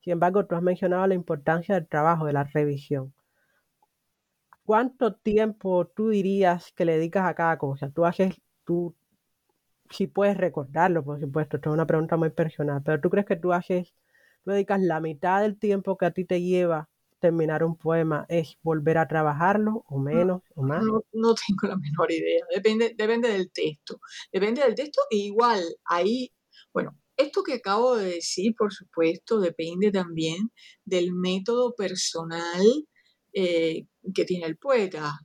Sin 0.00 0.14
embargo, 0.14 0.46
tú 0.46 0.54
has 0.54 0.62
mencionado 0.62 1.06
la 1.06 1.12
importancia 1.12 1.74
del 1.74 1.86
trabajo, 1.86 2.24
de 2.24 2.32
la 2.32 2.44
revisión. 2.44 3.12
¿Cuánto 4.64 5.14
tiempo 5.16 5.86
tú 5.86 6.08
dirías 6.08 6.72
que 6.72 6.86
le 6.86 6.96
dedicas 6.96 7.26
a 7.28 7.34
cada 7.34 7.58
cosa? 7.58 7.90
Tú 7.90 8.06
haces, 8.06 8.40
tú, 8.64 8.96
si 9.90 10.06
puedes 10.06 10.38
recordarlo, 10.38 11.04
por 11.04 11.20
supuesto, 11.20 11.58
esto 11.58 11.68
es 11.68 11.74
una 11.74 11.86
pregunta 11.86 12.16
muy 12.16 12.30
personal, 12.30 12.80
pero 12.82 12.98
tú 13.02 13.10
crees 13.10 13.26
que 13.26 13.36
tú 13.36 13.52
haces, 13.52 13.94
tú 14.44 14.52
dedicas 14.52 14.80
la 14.80 14.98
mitad 15.00 15.42
del 15.42 15.58
tiempo 15.58 15.98
que 15.98 16.06
a 16.06 16.12
ti 16.12 16.24
te 16.24 16.40
lleva 16.40 16.88
terminar 17.24 17.64
un 17.64 17.74
poema 17.74 18.26
es 18.28 18.58
volver 18.62 18.98
a 18.98 19.08
trabajarlo 19.08 19.82
o 19.88 19.98
menos 19.98 20.42
o 20.54 20.62
más? 20.62 20.84
No, 20.84 21.02
no 21.14 21.34
tengo 21.34 21.68
la 21.68 21.76
menor 21.78 22.12
idea, 22.12 22.44
depende, 22.54 22.94
depende 22.94 23.30
del 23.30 23.50
texto, 23.50 23.98
depende 24.30 24.60
del 24.60 24.74
texto 24.74 25.00
e 25.10 25.16
igual 25.16 25.62
ahí, 25.86 26.30
bueno, 26.74 26.98
esto 27.16 27.42
que 27.42 27.54
acabo 27.54 27.96
de 27.96 28.16
decir, 28.16 28.54
por 28.58 28.74
supuesto, 28.74 29.40
depende 29.40 29.90
también 29.90 30.50
del 30.84 31.14
método 31.14 31.74
personal 31.74 32.62
eh, 33.32 33.86
que 34.14 34.24
tiene 34.26 34.44
el 34.44 34.58
poeta, 34.58 35.18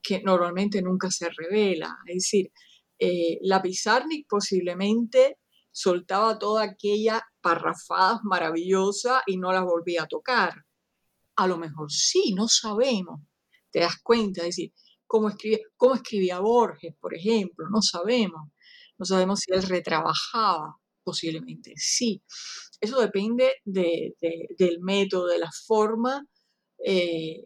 que 0.00 0.22
normalmente 0.22 0.82
nunca 0.82 1.10
se 1.10 1.30
revela. 1.30 1.96
Es 2.06 2.14
decir, 2.16 2.52
eh, 2.98 3.38
la 3.40 3.60
Pizarnik 3.60 4.28
posiblemente 4.28 5.38
soltaba 5.72 6.38
toda 6.38 6.62
aquella 6.62 7.22
parrafadas 7.40 8.20
maravillosa 8.22 9.22
y 9.26 9.38
no 9.38 9.50
las 9.50 9.64
volvía 9.64 10.04
a 10.04 10.06
tocar. 10.06 10.64
A 11.36 11.46
lo 11.46 11.56
mejor 11.58 11.90
sí, 11.90 12.32
no 12.34 12.48
sabemos. 12.48 13.20
Te 13.70 13.80
das 13.80 14.00
cuenta, 14.02 14.42
es 14.42 14.48
decir, 14.56 14.72
cómo 15.06 15.28
escribía, 15.28 15.58
cómo 15.76 15.94
escribía 15.94 16.40
Borges, 16.40 16.94
por 17.00 17.14
ejemplo, 17.14 17.66
no 17.70 17.82
sabemos. 17.82 18.50
No 18.98 19.04
sabemos 19.04 19.40
si 19.40 19.52
él 19.52 19.62
retrabajaba, 19.62 20.76
posiblemente 21.02 21.72
sí. 21.76 22.22
Eso 22.80 23.00
depende 23.00 23.52
del 23.64 24.80
método, 24.80 25.26
de 25.26 25.38
la 25.38 25.50
forma, 25.66 26.26
eh, 26.84 27.44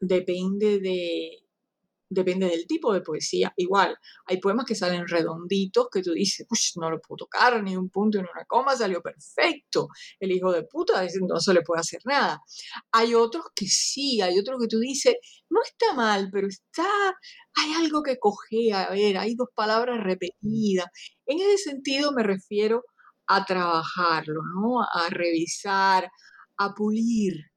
depende 0.00 0.80
de, 0.80 1.44
depende 2.12 2.46
del 2.46 2.66
tipo 2.66 2.92
de 2.92 3.00
poesía. 3.00 3.52
Igual, 3.56 3.96
hay 4.26 4.38
poemas 4.38 4.66
que 4.66 4.74
salen 4.74 5.06
redonditos 5.06 5.88
que 5.90 6.02
tú 6.02 6.12
dices, 6.12 6.46
no 6.76 6.90
lo 6.90 7.00
puedo 7.00 7.18
tocar, 7.18 7.62
ni 7.62 7.76
un 7.76 7.90
punto 7.90 8.18
ni 8.18 8.24
una 8.24 8.44
coma, 8.46 8.76
salió 8.76 9.00
perfecto. 9.00 9.88
El 10.20 10.32
hijo 10.32 10.52
de 10.52 10.64
puta 10.64 11.04
no 11.28 11.40
se 11.40 11.54
le 11.54 11.62
puede 11.62 11.80
hacer 11.80 12.00
nada. 12.04 12.40
Hay 12.92 13.14
otros 13.14 13.46
que 13.54 13.66
sí, 13.66 14.20
hay 14.20 14.38
otros 14.38 14.58
que 14.60 14.68
tú 14.68 14.78
dices, 14.78 15.16
no 15.50 15.60
está 15.62 15.94
mal, 15.94 16.28
pero 16.32 16.48
está, 16.48 16.88
hay 17.54 17.72
algo 17.74 18.02
que 18.02 18.18
cogea, 18.18 18.84
a 18.84 18.90
ver, 18.90 19.18
hay 19.18 19.34
dos 19.34 19.48
palabras 19.54 20.02
repetidas. 20.02 20.86
En 21.26 21.38
ese 21.40 21.70
sentido 21.70 22.12
me 22.12 22.22
refiero 22.22 22.84
a 23.26 23.44
trabajarlo, 23.44 24.40
¿no? 24.54 24.82
A 24.82 25.08
revisar, 25.10 26.10
a 26.58 26.74
pulir, 26.74 27.52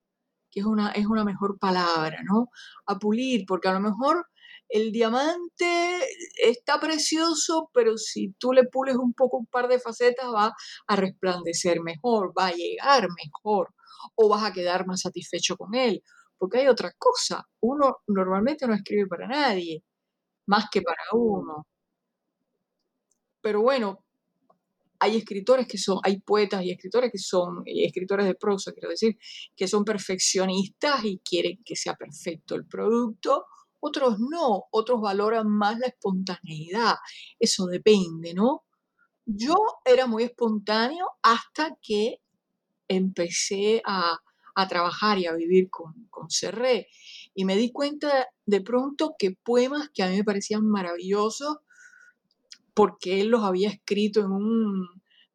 que 0.51 0.61
es 0.61 0.65
una, 0.65 0.91
es 0.91 1.05
una 1.05 1.23
mejor 1.25 1.57
palabra, 1.59 2.19
¿no? 2.23 2.47
A 2.85 2.97
pulir, 2.97 3.45
porque 3.47 3.67
a 3.67 3.73
lo 3.73 3.81
mejor 3.81 4.25
el 4.69 4.91
diamante 4.91 5.99
está 6.41 6.80
precioso, 6.80 7.69
pero 7.73 7.97
si 7.97 8.34
tú 8.39 8.54
le 8.54 8.65
pules 8.65 8.95
un 8.95 9.13
poco 9.13 9.38
un 9.38 9.45
par 9.47 9.67
de 9.67 9.80
facetas 9.80 10.28
va 10.28 10.54
a 10.88 10.95
resplandecer 10.95 11.82
mejor, 11.82 12.34
va 12.38 12.47
a 12.47 12.54
llegar 12.54 13.08
mejor 13.23 13.73
o 14.15 14.30
vas 14.30 14.43
a 14.43 14.54
quedar 14.54 14.86
más 14.88 15.01
satisfecho 15.01 15.58
con 15.58 15.75
él. 15.75 16.04
Porque 16.38 16.60
hay 16.60 16.67
otra 16.67 16.91
cosa, 16.97 17.43
uno 17.62 17.97
normalmente 18.08 18.67
no 18.67 18.73
escribe 18.73 19.08
para 19.08 19.28
nadie, 19.28 19.84
más 20.47 20.65
que 20.71 20.82
para 20.82 21.04
uno. 21.13 21.65
Pero 23.41 23.62
bueno, 23.62 24.04
hay 24.99 25.17
escritores 25.17 25.67
que 25.67 25.78
son, 25.78 25.99
hay 26.04 26.19
poetas 26.19 26.63
y 26.63 26.71
escritores 26.71 27.12
que 27.12 27.17
son, 27.19 27.62
y 27.65 27.86
escritores 27.86 28.25
de 28.25 28.36
prosa, 28.36 28.71
quiero 28.73 28.89
decir, 28.89 29.17
que 29.56 29.67
son 29.67 29.84
perfeccionistas 29.86 31.04
y 31.06 31.19
quieren 31.19 31.60
que 31.63 31.75
sea 31.75 31.95
perfecto 31.95 32.56
el 32.56 32.65
producto, 32.65 33.45
otros 33.86 34.17
no, 34.19 34.65
otros 34.71 35.00
valoran 35.00 35.48
más 35.48 35.78
la 35.78 35.88
espontaneidad, 35.88 36.95
eso 37.39 37.67
depende, 37.67 38.34
¿no? 38.34 38.63
Yo 39.26 39.56
era 39.86 40.08
muy 40.08 40.24
espontáneo 40.24 41.06
hasta 41.21 41.78
que 41.82 42.19
empecé 42.88 43.82
a, 43.86 44.19
trabajar 44.69 45.19
y 45.19 45.26
a 45.26 45.34
vivir 45.34 45.69
con, 45.69 46.08
con 46.10 46.30
Serré. 46.30 46.88
Y 47.34 47.43
me 47.43 47.58
di 47.58 47.74
cuenta 47.74 48.30
de 48.45 48.62
pronto 48.62 49.15
que 49.19 49.32
poemas 49.32 49.89
que 49.93 50.02
a 50.02 50.08
mí 50.08 50.15
me 50.15 50.24
parecían 50.24 50.65
maravillosos, 50.65 51.58
porque 52.74 53.19
él 53.19 53.28
los 53.28 53.43
había 53.43 53.69
escrito 53.69 54.21
en 54.21 54.32
un 54.32 54.88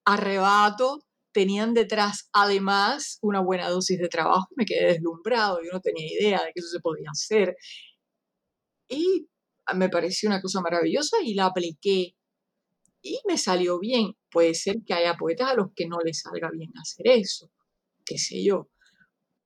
arrebato, 0.05 1.05
tenían 1.33 1.75
detrás 1.75 2.29
además 2.33 3.19
una 3.21 3.41
buena 3.41 3.69
dosis 3.69 3.99
de 3.99 4.09
trabajo, 4.09 4.49
me 4.57 4.65
quedé 4.65 4.95
deslumbrado, 4.95 5.61
yo 5.63 5.71
no 5.73 5.81
tenía 5.81 6.07
idea 6.07 6.39
de 6.45 6.53
que 6.53 6.61
eso 6.61 6.69
se 6.69 6.81
podía 6.81 7.11
hacer 7.11 7.57
y 8.91 9.29
me 9.75 9.89
pareció 9.89 10.29
una 10.29 10.43
cosa 10.43 10.61
maravillosa 10.61 11.17
y 11.25 11.35
la 11.35 11.47
apliqué 11.47 12.17
y 13.03 13.21
me 13.27 13.39
salió 13.39 13.79
bien. 13.79 14.17
Puede 14.31 14.55
ser 14.55 14.83
que 14.85 14.93
haya 14.93 15.17
poetas 15.17 15.51
a 15.51 15.55
los 15.55 15.69
que 15.75 15.87
no 15.87 15.99
les 16.01 16.21
salga 16.21 16.51
bien 16.51 16.73
hacer 16.79 17.09
eso, 17.09 17.51
qué 18.05 18.19
sé 18.19 18.45
yo. 18.45 18.69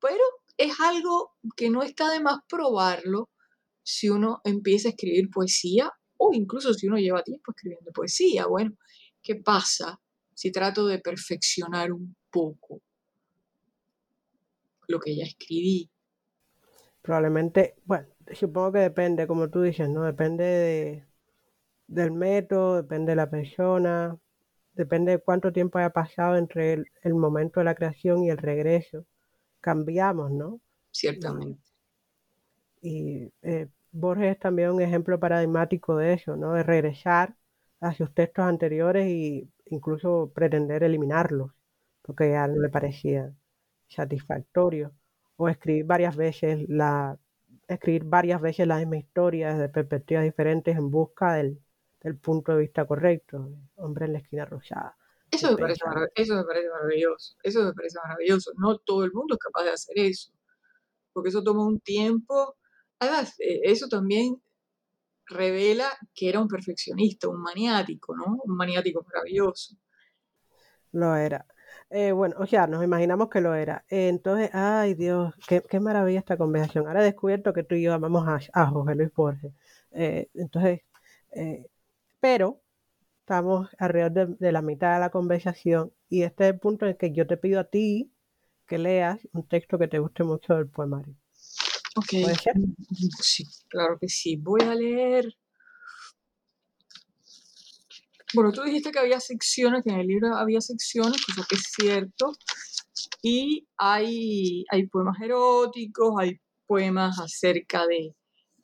Pero 0.01 0.23
es 0.57 0.81
algo 0.81 1.35
que 1.57 1.71
no 1.71 1.83
está 1.83 2.11
de 2.11 2.21
más 2.21 2.39
probarlo 2.49 3.31
si 3.83 4.09
uno 4.09 4.41
empieza 4.45 4.89
a 4.89 4.91
escribir 4.93 5.31
poesía 5.31 5.93
o 6.17 6.33
incluso 6.33 6.73
si 6.73 6.87
uno 6.87 6.97
lleva 6.97 7.23
tiempo 7.23 7.53
escribiendo 7.53 7.93
poesía. 7.93 8.47
Bueno, 8.47 8.77
¿qué 9.23 9.37
pasa 9.37 10.01
si 10.35 10.51
trato 10.51 10.87
de 10.87 10.99
perfeccionar 10.99 11.93
un 11.93 12.17
poco 12.31 12.81
lo 14.89 14.99
que 14.99 15.17
ya 15.17 15.25
escribí? 15.25 15.91
Probablemente, 17.03 17.75
bueno, 17.85 18.09
supongo 18.33 18.73
que 18.73 18.79
depende, 18.81 19.27
como 19.27 19.51
tú 19.51 19.63
dices, 19.63 19.89
¿no? 19.89 20.05
Depende 20.05 20.45
de, 20.45 21.05
del 21.87 22.13
método, 22.13 22.77
depende 22.77 23.13
de 23.13 23.17
la 23.17 23.31
persona, 23.31 24.19
depende 24.75 25.13
de 25.13 25.19
cuánto 25.19 25.53
tiempo 25.53 25.79
haya 25.79 25.91
pasado 25.91 26.37
entre 26.37 26.85
el, 27.03 27.15
momento 27.15 27.61
de 27.61 27.65
la 27.65 27.75
creación 27.75 28.25
y 28.25 28.31
el 28.31 28.39
regreso. 28.39 29.07
Cambiamos, 29.61 30.31
¿no? 30.31 30.61
Ciertamente. 30.91 31.63
Y, 32.81 33.33
eh, 33.43 33.69
Borges 33.93 34.33
es 34.33 34.39
también 34.41 34.71
un 34.71 34.81
ejemplo 34.83 35.21
paradigmático 35.21 35.97
de 35.97 36.15
eso, 36.15 36.37
¿no? 36.37 36.53
De 36.53 36.65
regresar 36.65 37.37
a 37.81 37.95
sus 37.95 38.13
textos 38.13 38.45
anteriores 38.45 39.07
e 39.07 39.49
incluso 39.67 40.33
pretender 40.35 40.83
eliminarlos, 40.83 41.53
porque 42.03 42.31
ya 42.31 42.49
no 42.49 42.61
le 42.61 42.69
parecía 42.69 43.33
satisfactorio. 43.89 44.93
O 45.37 45.49
escribir 45.49 45.85
varias 45.85 46.17
veces 46.17 46.69
la 46.69 47.19
escribir 47.69 48.05
varias 48.05 48.41
veces 48.41 48.67
la 48.67 48.79
misma 48.79 48.97
historia 48.97 49.53
desde 49.53 49.69
perspectivas 49.69 50.25
diferentes 50.25 50.77
en 50.77 50.91
busca 50.91 51.35
del, 51.35 51.61
punto 52.21 52.53
de 52.53 52.59
vista 52.59 52.87
correcto. 52.87 53.51
Hombre 53.77 54.07
en 54.07 54.13
la 54.13 54.19
esquina 54.19 54.45
rosada. 54.45 54.97
Eso 55.31 55.51
me, 55.53 55.57
parece 55.57 55.81
eso 56.15 56.35
me 56.37 56.45
parece 56.45 56.69
maravilloso. 56.69 57.37
Eso 57.43 57.65
me 57.65 57.73
parece 57.73 57.99
maravilloso. 58.03 58.53
No 58.57 58.79
todo 58.79 59.05
el 59.05 59.13
mundo 59.13 59.35
es 59.35 59.39
capaz 59.39 59.65
de 59.65 59.71
hacer 59.71 59.99
eso. 59.99 60.33
Porque 61.13 61.31
eso 61.31 61.43
toma 61.43 61.67
un 61.67 61.81
tiempo. 61.81 62.57
Además, 62.99 63.35
eh, 63.41 63.61
eso 63.65 63.89
también 63.89 64.41
revela 65.27 65.91
que 66.15 66.29
era 66.29 66.41
un 66.41 66.49
perfeccionista, 66.49 67.29
un 67.29 67.41
maniático, 67.41 68.15
¿no? 68.15 68.39
Un 68.45 68.57
maniático 68.57 69.03
maravilloso. 69.03 69.77
Lo 70.93 71.17
era. 71.17 71.47
Eh, 71.91 72.13
bueno, 72.13 72.37
o 72.39 72.47
sea, 72.47 72.67
nos 72.67 72.83
imaginamos 72.83 73.29
que 73.29 73.41
lo 73.41 73.55
era. 73.55 73.85
entonces, 73.89 74.51
ay 74.53 74.95
Dios, 74.95 75.35
qué, 75.47 75.81
maravilla 75.81 76.19
esta 76.19 76.37
conversación. 76.37 76.87
Ahora 76.87 77.03
he 77.03 77.05
descubierto 77.05 77.53
que 77.53 77.63
tú 77.63 77.75
y 77.75 77.83
yo 77.83 77.95
amamos 77.95 78.27
a, 78.53 78.67
José 78.67 78.95
Luis 78.95 79.13
Borges. 79.15 79.53
Eh, 79.93 80.29
entonces, 80.35 80.81
eh, 81.33 81.67
pero 82.21 82.61
estamos 83.21 83.69
alrededor 83.79 84.37
de, 84.39 84.53
la 84.53 84.63
mitad 84.63 84.95
de 84.95 85.01
la 85.01 85.11
conversación 85.11 85.93
y 86.09 86.23
este 86.23 86.45
es 86.45 86.55
el 86.55 86.59
punto 86.59 86.85
en 86.85 86.93
el 86.93 86.97
que 86.97 87.13
yo 87.13 87.27
te 87.27 87.37
pido 87.37 87.61
a 87.61 87.65
ti 87.65 88.13
que 88.67 88.79
leas 88.79 89.21
un 89.33 89.47
texto 89.47 89.79
que 89.79 89.89
te 89.89 89.99
guste 89.99 90.25
mucho 90.25 90.55
del 90.55 90.69
poemario. 90.69 91.15
Ok. 91.97 92.09
Sí, 93.21 93.47
claro 93.69 93.99
que 93.99 94.09
sí. 94.09 94.37
Voy 94.37 94.63
a 94.63 94.75
leer 94.75 95.35
bueno, 98.35 98.53
tú 98.53 98.63
dijiste 98.63 98.91
que 98.91 98.99
había 98.99 99.21
secciones, 99.21 99.83
que 99.85 99.91
en 99.91 100.01
el 100.01 100.07
libro 100.07 100.35
había 100.37 100.61
secciones, 100.61 101.25
cosa 101.25 101.47
que 101.49 101.55
es 101.57 101.73
cierto, 101.77 102.33
y 103.23 103.67
hay, 103.77 104.65
poemas 104.91 105.21
eróticos, 105.21 106.15
hay 106.19 106.41
poemas 106.67 107.19
acerca 107.19 107.87
de 107.87 108.15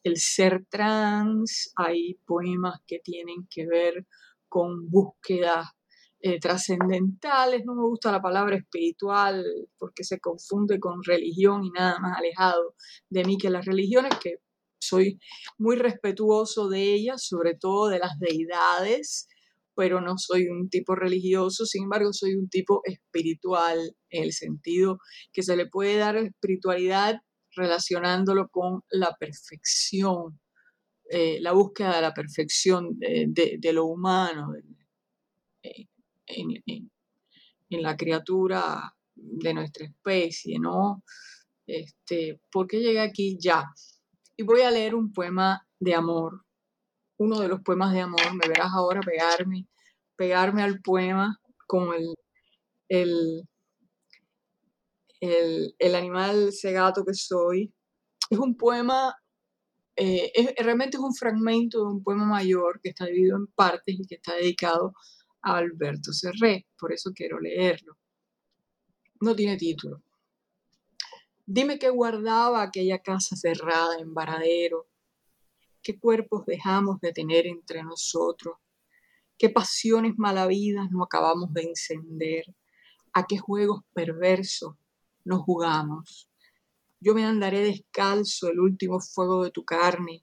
el 0.02 0.16
ser 0.16 0.64
trans, 0.68 1.72
hay 1.76 2.14
poemas 2.26 2.80
que 2.86 2.98
tienen 3.00 3.46
que 3.50 3.66
ver 3.66 4.06
con 4.48 4.90
búsquedas 4.90 5.68
eh, 6.20 6.38
trascendentales, 6.40 7.64
no 7.64 7.74
me 7.74 7.82
gusta 7.82 8.12
la 8.12 8.20
palabra 8.20 8.56
espiritual 8.56 9.44
porque 9.78 10.04
se 10.04 10.20
confunde 10.20 10.78
con 10.78 11.02
religión 11.02 11.64
y 11.64 11.70
nada 11.70 11.98
más 11.98 12.18
alejado 12.18 12.74
de 13.08 13.24
mí 13.24 13.38
que 13.38 13.50
las 13.50 13.64
religiones, 13.64 14.12
que 14.22 14.36
soy 14.78 15.18
muy 15.58 15.76
respetuoso 15.76 16.68
de 16.68 16.94
ellas, 16.94 17.24
sobre 17.24 17.54
todo 17.54 17.88
de 17.88 17.98
las 17.98 18.18
deidades, 18.18 19.28
pero 19.74 20.00
no 20.00 20.18
soy 20.18 20.48
un 20.48 20.68
tipo 20.68 20.94
religioso, 20.94 21.64
sin 21.64 21.84
embargo 21.84 22.12
soy 22.12 22.34
un 22.34 22.48
tipo 22.48 22.82
espiritual 22.84 23.96
en 24.10 24.24
el 24.24 24.32
sentido 24.32 24.98
que 25.32 25.42
se 25.42 25.56
le 25.56 25.66
puede 25.66 25.96
dar 25.96 26.16
espiritualidad 26.16 27.20
relacionándolo 27.56 28.48
con 28.48 28.82
la 28.90 29.16
perfección, 29.18 30.40
eh, 31.10 31.40
la 31.40 31.52
búsqueda 31.52 31.96
de 31.96 32.02
la 32.02 32.14
perfección 32.14 32.96
de, 32.98 33.72
lo 33.72 33.86
humano, 33.86 34.52
eh, 35.62 35.86
en, 36.26 36.90
la 37.82 37.96
criatura 37.96 38.94
de 39.14 39.54
nuestra 39.54 39.86
especie, 39.86 40.58
¿no? 40.58 41.02
Este, 41.66 42.40
¿Por 42.50 42.66
qué 42.66 42.80
llegué 42.80 43.00
aquí 43.00 43.38
ya? 43.40 43.64
Y 44.36 44.42
voy 44.42 44.62
a 44.62 44.70
leer 44.70 44.94
un 44.94 45.12
poema 45.12 45.66
de 45.78 45.94
amor, 45.94 46.44
uno 47.20 47.38
de 47.38 47.48
los 47.48 47.60
poemas 47.60 47.92
de 47.92 48.00
amor, 48.00 48.34
me 48.34 48.48
verás 48.48 48.72
ahora 48.72 49.00
pegarme, 49.02 49.66
pegarme 50.16 50.62
al 50.62 50.80
poema 50.80 51.38
con 51.66 51.92
el, 51.92 52.14
el, 55.20 55.76
el, 55.78 55.94
animal 55.94 56.50
cegato 56.50 57.04
que 57.04 57.12
soy. 57.12 57.74
Es 58.30 58.38
un 58.38 58.56
poema, 58.56 59.14
eh, 59.96 60.54
realmente 60.60 60.96
es 60.96 61.02
un 61.02 61.14
fragmento 61.14 61.80
de 61.80 61.92
un 61.92 62.02
poema 62.02 62.24
mayor 62.24 62.80
que 62.80 62.88
está 62.88 63.04
dividido 63.04 63.36
en 63.36 63.48
partes 63.48 63.96
y 63.98 64.06
que 64.06 64.14
está 64.14 64.36
dedicado 64.36 64.94
Alberto 65.42 66.14
Serré, 66.14 66.66
por 66.78 66.90
eso 66.90 67.12
quiero 67.14 67.38
leerlo. 67.38 67.98
No 69.20 69.36
tiene 69.36 69.58
título. 69.58 70.02
Dime 71.44 71.78
qué 71.78 71.90
guardaba 71.90 72.62
aquella 72.62 73.00
casa 73.00 73.36
cerrada 73.36 73.98
en 73.98 74.14
Varadero, 74.14 74.89
qué 75.82 75.98
cuerpos 75.98 76.46
dejamos 76.46 77.00
de 77.00 77.12
tener 77.12 77.46
entre 77.46 77.82
nosotros, 77.82 78.56
qué 79.38 79.48
pasiones 79.48 80.14
malavidas 80.18 80.90
no 80.90 81.02
acabamos 81.02 81.52
de 81.52 81.62
encender, 81.62 82.44
a 83.12 83.26
qué 83.26 83.38
juegos 83.38 83.82
perversos 83.92 84.74
nos 85.24 85.40
jugamos. 85.42 86.28
Yo 87.00 87.14
me 87.14 87.24
andaré 87.24 87.60
descalzo 87.60 88.48
el 88.48 88.60
último 88.60 89.00
fuego 89.00 89.42
de 89.44 89.50
tu 89.50 89.64
carne, 89.64 90.22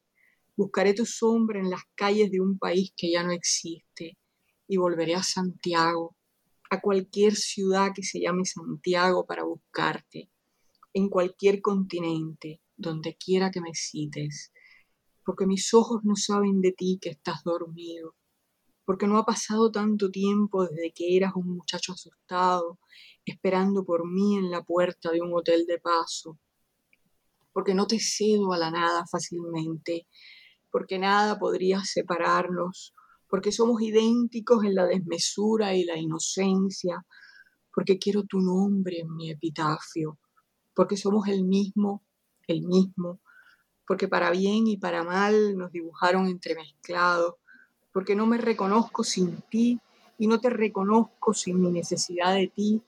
buscaré 0.55 0.93
tu 0.93 1.05
sombra 1.05 1.59
en 1.59 1.69
las 1.69 1.81
calles 1.95 2.31
de 2.31 2.41
un 2.41 2.57
país 2.57 2.93
que 2.95 3.11
ya 3.11 3.23
no 3.23 3.31
existe. 3.31 4.17
Y 4.67 4.77
volveré 4.77 5.15
a 5.15 5.23
Santiago, 5.23 6.15
a 6.69 6.81
cualquier 6.81 7.35
ciudad 7.35 7.93
que 7.95 8.03
se 8.03 8.19
llame 8.19 8.43
Santiago 8.45 9.25
para 9.25 9.43
buscarte, 9.43 10.29
en 10.93 11.09
cualquier 11.09 11.61
continente, 11.61 12.59
donde 12.75 13.15
quiera 13.15 13.49
que 13.49 13.61
me 13.61 13.73
cites, 13.73 14.51
porque 15.27 15.45
mis 15.45 15.73
ojos 15.73 16.05
no 16.05 16.15
saben 16.15 16.61
de 16.61 16.71
ti 16.71 16.99
que 17.01 17.09
estás 17.09 17.43
dormido, 17.43 18.15
porque 18.85 19.07
no 19.07 19.17
ha 19.17 19.25
pasado 19.25 19.69
tanto 19.69 20.09
tiempo 20.09 20.65
desde 20.65 20.93
que 20.93 21.17
eras 21.17 21.33
un 21.35 21.53
muchacho 21.53 21.91
asustado, 21.91 22.79
esperando 23.25 23.83
por 23.83 24.09
mí 24.09 24.37
en 24.37 24.49
la 24.49 24.63
puerta 24.63 25.11
de 25.11 25.19
un 25.21 25.33
hotel 25.33 25.65
de 25.65 25.79
paso, 25.79 26.39
porque 27.51 27.73
no 27.73 27.87
te 27.87 27.99
cedo 27.99 28.53
a 28.53 28.57
la 28.57 28.71
nada 28.71 29.03
fácilmente, 29.11 30.07
porque 30.71 30.97
nada 30.97 31.37
podría 31.37 31.83
separarnos, 31.83 32.93
porque 33.27 33.51
somos 33.51 33.81
idénticos 33.81 34.63
en 34.63 34.75
la 34.75 34.85
desmesura 34.85 35.75
y 35.75 35.83
la 35.83 35.97
inocencia, 35.97 37.05
porque 37.75 37.99
quiero 37.99 38.23
tu 38.23 38.39
nombre 38.39 39.01
en 39.01 39.13
mi 39.13 39.29
epitafio, 39.29 40.19
porque 40.73 40.95
somos 40.95 41.27
el 41.27 41.43
mismo, 41.43 42.05
el 42.47 42.61
mismo, 42.61 43.19
porque 43.87 44.09
para 44.09 44.29
bien 44.31 44.67
y 44.67 44.77
para 44.77 45.03
mal 45.03 45.57
nos 45.57 45.71
dibujaron 45.71 46.27
entremezclados, 46.27 47.35
porque 47.93 48.15
no 48.15 48.27
me 48.27 48.37
reconozco 48.37 49.03
sin 49.03 49.41
ti 49.49 49.79
y 50.19 50.27
no 50.27 50.39
te 50.41 50.49
reconozco 50.49 51.33
sin 51.33 51.61
mi 51.61 51.71
necesidad 51.71 52.35
de 52.35 52.47
ti 52.47 52.81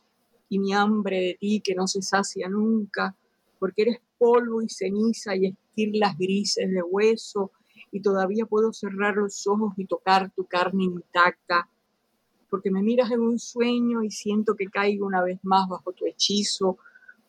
y 0.50 0.60
mi 0.60 0.74
hambre 0.74 1.22
de 1.22 1.38
ti 1.40 1.62
que 1.62 1.74
no 1.74 1.88
se 1.88 2.02
sacia 2.02 2.50
nunca, 2.50 3.16
porque 3.60 3.84
eres 3.84 4.02
polvo 4.18 4.62
y 4.62 4.68
ceniza 4.68 5.36
y 5.36 5.46
esquirlas 5.48 6.18
grises 6.18 6.70
de 6.70 6.82
hueso 6.84 7.52
y 7.92 8.02
todavía 8.02 8.46
puedo 8.46 8.74
cerrar 8.74 9.16
los 9.16 9.48
ojos 9.48 9.74
y 9.78 9.86
tocar 9.86 10.32
tu 10.32 10.46
carne 10.46 10.84
intacta, 10.84 11.70
porque 12.50 12.72
me 12.72 12.84
miras 12.84 13.10
en 13.12 13.22
un 13.22 13.40
sueño 13.40 14.04
y 14.04 14.12
siento 14.12 14.56
que 14.56 14.68
caigo 14.68 15.06
una 15.06 15.24
vez 15.24 15.40
más 15.44 15.70
bajo 15.70 15.94
tu 15.94 16.06
hechizo, 16.06 16.78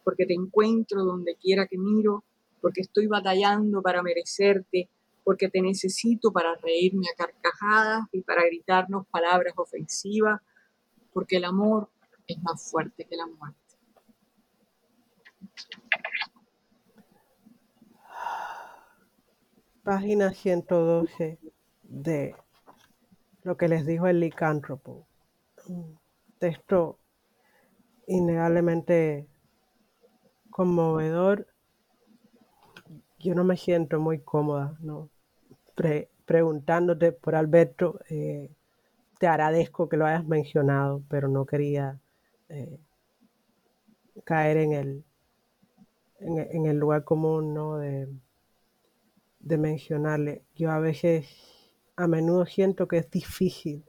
porque 0.02 0.26
te 0.26 0.34
encuentro 0.34 1.04
donde 1.04 1.36
quiera 1.36 1.66
que 1.66 1.78
miro, 1.78 2.24
porque 2.60 2.82
estoy 2.82 3.06
batallando 3.06 3.82
para 3.82 4.02
merecerte, 4.02 4.88
porque 5.24 5.48
te 5.48 5.60
necesito 5.60 6.32
para 6.32 6.54
reírme 6.56 7.06
a 7.12 7.16
carcajadas 7.16 8.04
y 8.12 8.22
para 8.22 8.44
gritarnos 8.44 9.06
palabras 9.08 9.54
ofensivas, 9.56 10.40
porque 11.12 11.36
el 11.36 11.44
amor 11.44 11.90
es 12.26 12.40
más 12.42 12.70
fuerte 12.70 13.04
que 13.04 13.16
la 13.16 13.26
muerte. 13.26 13.60
página 19.82 20.32
112 20.32 21.40
de 21.82 22.36
lo 23.42 23.56
que 23.56 23.66
les 23.66 23.84
dijo 23.84 24.06
el 24.06 24.20
licántropo. 24.20 25.08
Texto 26.38 27.00
innegablemente 28.06 29.26
conmovedor. 30.50 31.48
Yo 33.20 33.34
no 33.34 33.44
me 33.44 33.56
siento 33.56 34.00
muy 34.00 34.20
cómoda, 34.20 34.76
¿no? 34.80 35.10
preguntándote 36.26 37.12
por 37.12 37.34
Alberto, 37.34 38.00
eh, 38.08 38.50
te 39.18 39.26
agradezco 39.26 39.88
que 39.88 39.96
lo 39.96 40.06
hayas 40.06 40.26
mencionado, 40.26 41.02
pero 41.08 41.28
no 41.28 41.46
quería 41.46 41.98
eh, 42.48 42.78
caer 44.24 44.58
en 44.58 44.72
el, 44.72 45.04
en, 46.20 46.66
el 46.66 46.78
lugar 46.78 47.04
común, 47.04 47.54
¿no? 47.54 47.78
De, 47.78 48.08
de 49.40 49.58
mencionarle. 49.58 50.42
Yo 50.54 50.70
a 50.70 50.78
veces, 50.78 51.26
a 51.96 52.06
menudo 52.06 52.46
siento 52.46 52.88
que 52.88 52.98
es 52.98 53.10
difícil 53.10 53.84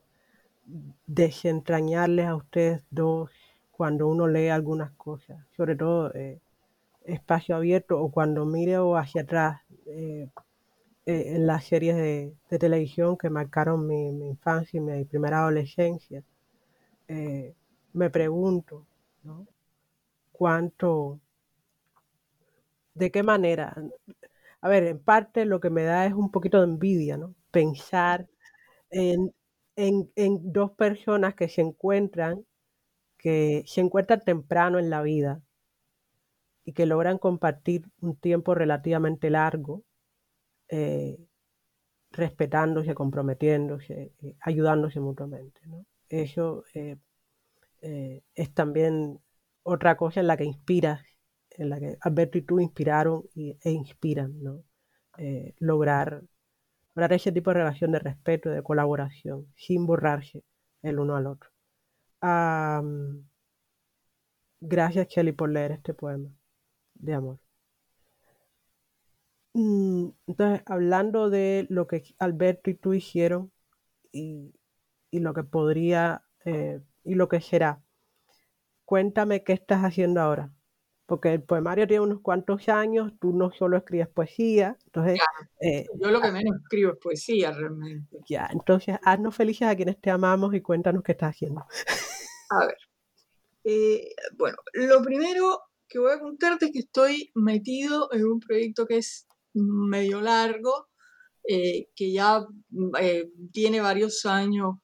desentrañarles 1.05 2.27
a 2.27 2.35
ustedes 2.35 2.83
dos 2.89 3.31
cuando 3.71 4.07
uno 4.07 4.27
lee 4.27 4.49
algunas 4.49 4.91
cosas, 4.91 5.45
sobre 5.55 5.75
todo 5.75 6.13
eh, 6.13 6.39
espacio 7.05 7.55
abierto 7.55 7.99
o 8.01 8.11
cuando 8.11 8.45
miro 8.45 8.97
hacia 8.97 9.23
atrás 9.23 9.61
eh, 9.87 10.29
eh, 11.05 11.35
en 11.35 11.47
las 11.47 11.65
series 11.65 11.95
de, 11.97 12.35
televisión 12.59 13.17
que 13.17 13.29
marcaron 13.29 13.87
mi, 13.87 14.07
infancia 14.27 14.77
y 14.77 14.81
mi 14.81 15.05
primera 15.05 15.39
adolescencia. 15.39 16.23
me 17.93 18.09
pregunto. 18.09 18.85
¿Cuánto, 20.31 21.19
de 22.95 23.11
qué 23.11 23.21
manera 23.23 23.75
a 24.61 24.69
ver, 24.69 24.83
en 24.85 24.99
parte 24.99 25.45
lo 25.45 25.59
que 25.59 25.69
me 25.69 25.83
da 25.83 26.05
es 26.05 26.13
un 26.13 26.31
poquito 26.31 26.59
de 26.59 26.65
envidia, 26.65 27.17
¿no? 27.17 27.35
Pensar 27.51 28.27
en, 28.91 29.33
dos 30.53 30.71
personas 30.73 31.35
que 31.35 31.49
se 31.49 31.61
encuentran, 31.61 32.45
que 33.17 33.63
se 33.67 33.81
encuentran 33.81 34.21
temprano 34.21 34.79
en 34.79 34.89
la 34.89 35.01
vida 35.01 35.41
y 36.63 36.73
que 36.73 36.85
logran 36.85 37.17
compartir 37.17 37.85
un 38.01 38.15
tiempo 38.15 38.53
relativamente 38.55 39.29
largo, 39.29 39.83
eh, 40.69 41.17
respetándose, 42.11 42.93
comprometiéndose, 42.95 44.13
eh, 44.21 44.35
ayudándose 44.41 44.99
mutuamente. 44.99 45.61
Eso 46.09 46.63
eh, 46.73 46.97
es 48.35 48.53
también 48.53 49.19
otra 49.63 49.97
cosa 49.97 50.19
en 50.19 50.27
la 50.27 50.37
que 50.37 50.45
inspiras 50.45 51.01
en 51.51 51.69
la 51.69 51.79
que 51.79 51.97
Alberto 52.01 52.37
y 52.37 52.43
tú 52.43 52.59
inspiraron 52.59 53.23
e 53.35 53.71
inspiran, 53.71 54.33
lograr 55.59 56.23
ese 56.95 57.31
tipo 57.31 57.49
de 57.49 57.55
relación 57.55 57.91
de 57.91 57.99
respeto, 57.99 58.49
de 58.49 58.63
colaboración, 58.63 59.47
sin 59.55 59.85
borrarse 59.85 60.43
el 60.81 60.99
uno 60.99 61.15
al 61.17 61.27
otro. 61.27 61.49
gracias, 64.61 65.07
Kelly, 65.07 65.33
por 65.33 65.49
leer 65.49 65.71
este 65.73 65.93
poema 65.93 66.31
de 67.01 67.13
amor. 67.13 67.39
Mm, 69.53 70.09
entonces, 70.27 70.63
hablando 70.65 71.29
de 71.29 71.67
lo 71.69 71.87
que 71.87 72.03
Alberto 72.19 72.69
y 72.69 72.75
tú 72.75 72.93
hicieron 72.93 73.51
y, 74.11 74.53
lo 75.11 75.33
que 75.33 75.43
podría 75.43 76.23
eh, 76.45 76.81
y 77.03 77.15
lo 77.15 77.27
que 77.27 77.41
será, 77.41 77.81
cuéntame 78.85 79.43
qué 79.43 79.53
estás 79.53 79.81
haciendo 79.81 80.21
ahora 80.21 80.53
porque 81.11 81.33
el 81.33 81.43
poemario 81.43 81.85
tiene 81.87 81.99
unos 81.99 82.21
cuantos 82.21 82.69
años, 82.69 83.11
tú 83.19 83.33
no 83.33 83.51
solo 83.51 83.75
escribes 83.75 84.07
poesía, 84.07 84.77
entonces... 84.85 85.19
Eh, 85.59 85.85
yo 85.99 86.09
lo 86.09 86.21
que 86.21 86.31
menos 86.31 86.55
escribo 86.61 86.93
es 86.93 86.99
poesía 86.99 87.51
realmente. 87.51 88.17
Ya, 88.29 88.47
entonces 88.49 88.95
haznos 89.03 89.35
felices 89.35 89.67
a 89.67 89.75
quienes 89.75 89.99
te 89.99 90.09
amamos 90.09 90.53
y 90.53 90.61
cuéntanos 90.61 91.03
qué 91.03 91.11
estás 91.11 91.31
haciendo. 91.31 91.65
A 92.49 92.65
ver, 92.65 92.77
eh, 93.65 94.15
bueno, 94.37 94.55
lo 94.71 95.01
primero 95.03 95.59
que 95.91 95.99
voy 95.99 96.13
a 96.13 96.19
contarte 96.19 96.71
que 96.71 96.79
estoy 96.79 97.31
metido 97.35 98.07
en 98.13 98.25
un 98.25 98.39
proyecto 98.39 98.87
que 98.87 98.97
es 98.97 99.27
medio 99.53 100.21
largo, 100.21 100.87
eh, 101.43 101.89
que 101.95 102.13
ya 102.13 102.45
tiene 103.51 103.81
varios 103.81 104.25
años 104.25 104.75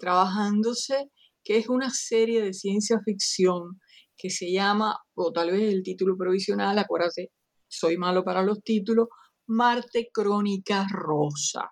trabajándose, 0.00 1.10
que 1.42 1.58
es 1.58 1.68
una 1.68 1.90
serie 1.90 2.40
de 2.40 2.54
ciencia 2.54 3.00
ficción 3.04 3.78
que 4.16 4.30
se 4.30 4.50
llama, 4.50 4.98
o 5.14 5.32
tal 5.32 5.50
vez 5.50 5.74
el 5.74 5.82
título 5.82 6.16
provisional, 6.16 6.78
acuérdate, 6.78 7.32
soy 7.68 7.96
malo 7.96 8.24
para 8.24 8.42
los 8.42 8.62
títulos, 8.62 9.08
Marte 9.46 10.08
Crónica 10.12 10.86
Rosa. 10.90 11.70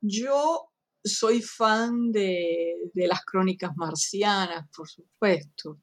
Yo 0.00 0.70
soy 1.02 1.42
fan 1.42 2.12
de, 2.12 2.74
las 2.94 3.24
crónicas 3.24 3.72
marcianas, 3.76 4.68
por 4.74 4.88
supuesto, 4.88 5.80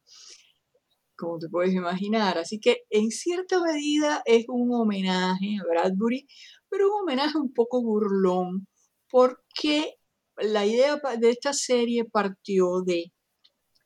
como 1.23 1.39
te 1.39 1.49
puedes 1.49 1.73
imaginar. 1.73 2.37
Así 2.37 2.59
que 2.59 2.83
en 2.89 3.11
cierta 3.11 3.61
medida 3.61 4.21
es 4.25 4.45
un 4.47 4.73
homenaje 4.73 5.57
a 5.61 5.63
Bradbury, 5.69 6.27
pero 6.69 6.87
un 6.87 7.03
homenaje 7.03 7.37
un 7.37 7.53
poco 7.53 7.81
burlón, 7.81 8.67
porque 9.09 9.95
la 10.37 10.65
idea 10.65 10.99
de 11.19 11.29
esta 11.29 11.53
serie 11.53 12.05
partió 12.05 12.81
de 12.81 13.13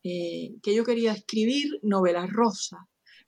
eh, 0.03 0.55
que 0.63 0.75
yo 0.75 0.83
quería 0.85 1.13
escribir 1.13 1.79
novelas 1.83 2.29
rosa. 2.31 2.77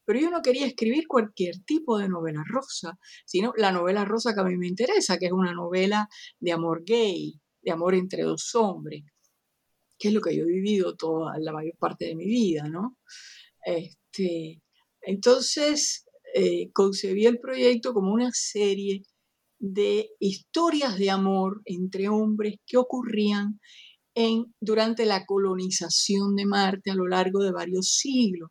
Pero 0.05 0.20
yo 0.20 0.32
no 0.32 0.41
quería 0.41 0.66
escribir 0.66 1.07
cualquier 1.07 1.60
tipo 1.66 1.97
de 1.99 2.10
novela 2.10 2.43
rosa, 2.47 2.97
sino 3.26 3.53
la 3.57 3.72
novela 3.72 4.05
rosa 4.05 4.34
que 4.34 4.39
a 4.41 4.43
mí 4.43 4.57
me 4.57 4.68
interesa, 4.68 5.20
que 5.20 5.28
es 5.28 5.32
una 5.32 5.53
novela 5.53 6.07
de 6.39 6.51
amor 6.51 6.84
gay, 6.86 7.39
de 7.62 7.72
amor 7.72 7.95
entre 7.95 8.24
dos 8.24 8.55
hombres, 8.55 9.03
que 9.99 10.07
es 10.07 10.14
lo 10.14 10.22
que 10.22 10.36
yo 10.36 10.43
he 10.43 10.47
vivido 10.47 10.95
toda 10.95 11.38
la 11.39 11.51
mayor 11.51 11.76
parte 11.78 12.05
de 12.05 12.16
mi 12.16 12.26
vida, 12.26 12.64
¿no? 12.70 12.97
Entonces, 15.01 16.05
eh, 16.34 16.70
concebí 16.74 17.26
el 17.26 17.39
proyecto 17.39 17.93
como 17.93 18.12
una 18.14 18.32
serie 18.32 19.03
de 19.60 20.10
historias 20.20 20.97
de 20.97 21.10
amor 21.10 21.62
entre 21.66 22.10
hombres 22.10 22.55
que 22.66 22.78
ocurrían 22.78 23.60
durante 24.60 25.05
la 25.05 25.26
colonización 25.26 26.36
de 26.36 26.45
Marte 26.45 26.91
a 26.91 26.95
lo 26.95 27.07
largo 27.07 27.41
de 27.41 27.51
varios 27.51 27.93
siglos. 27.93 28.49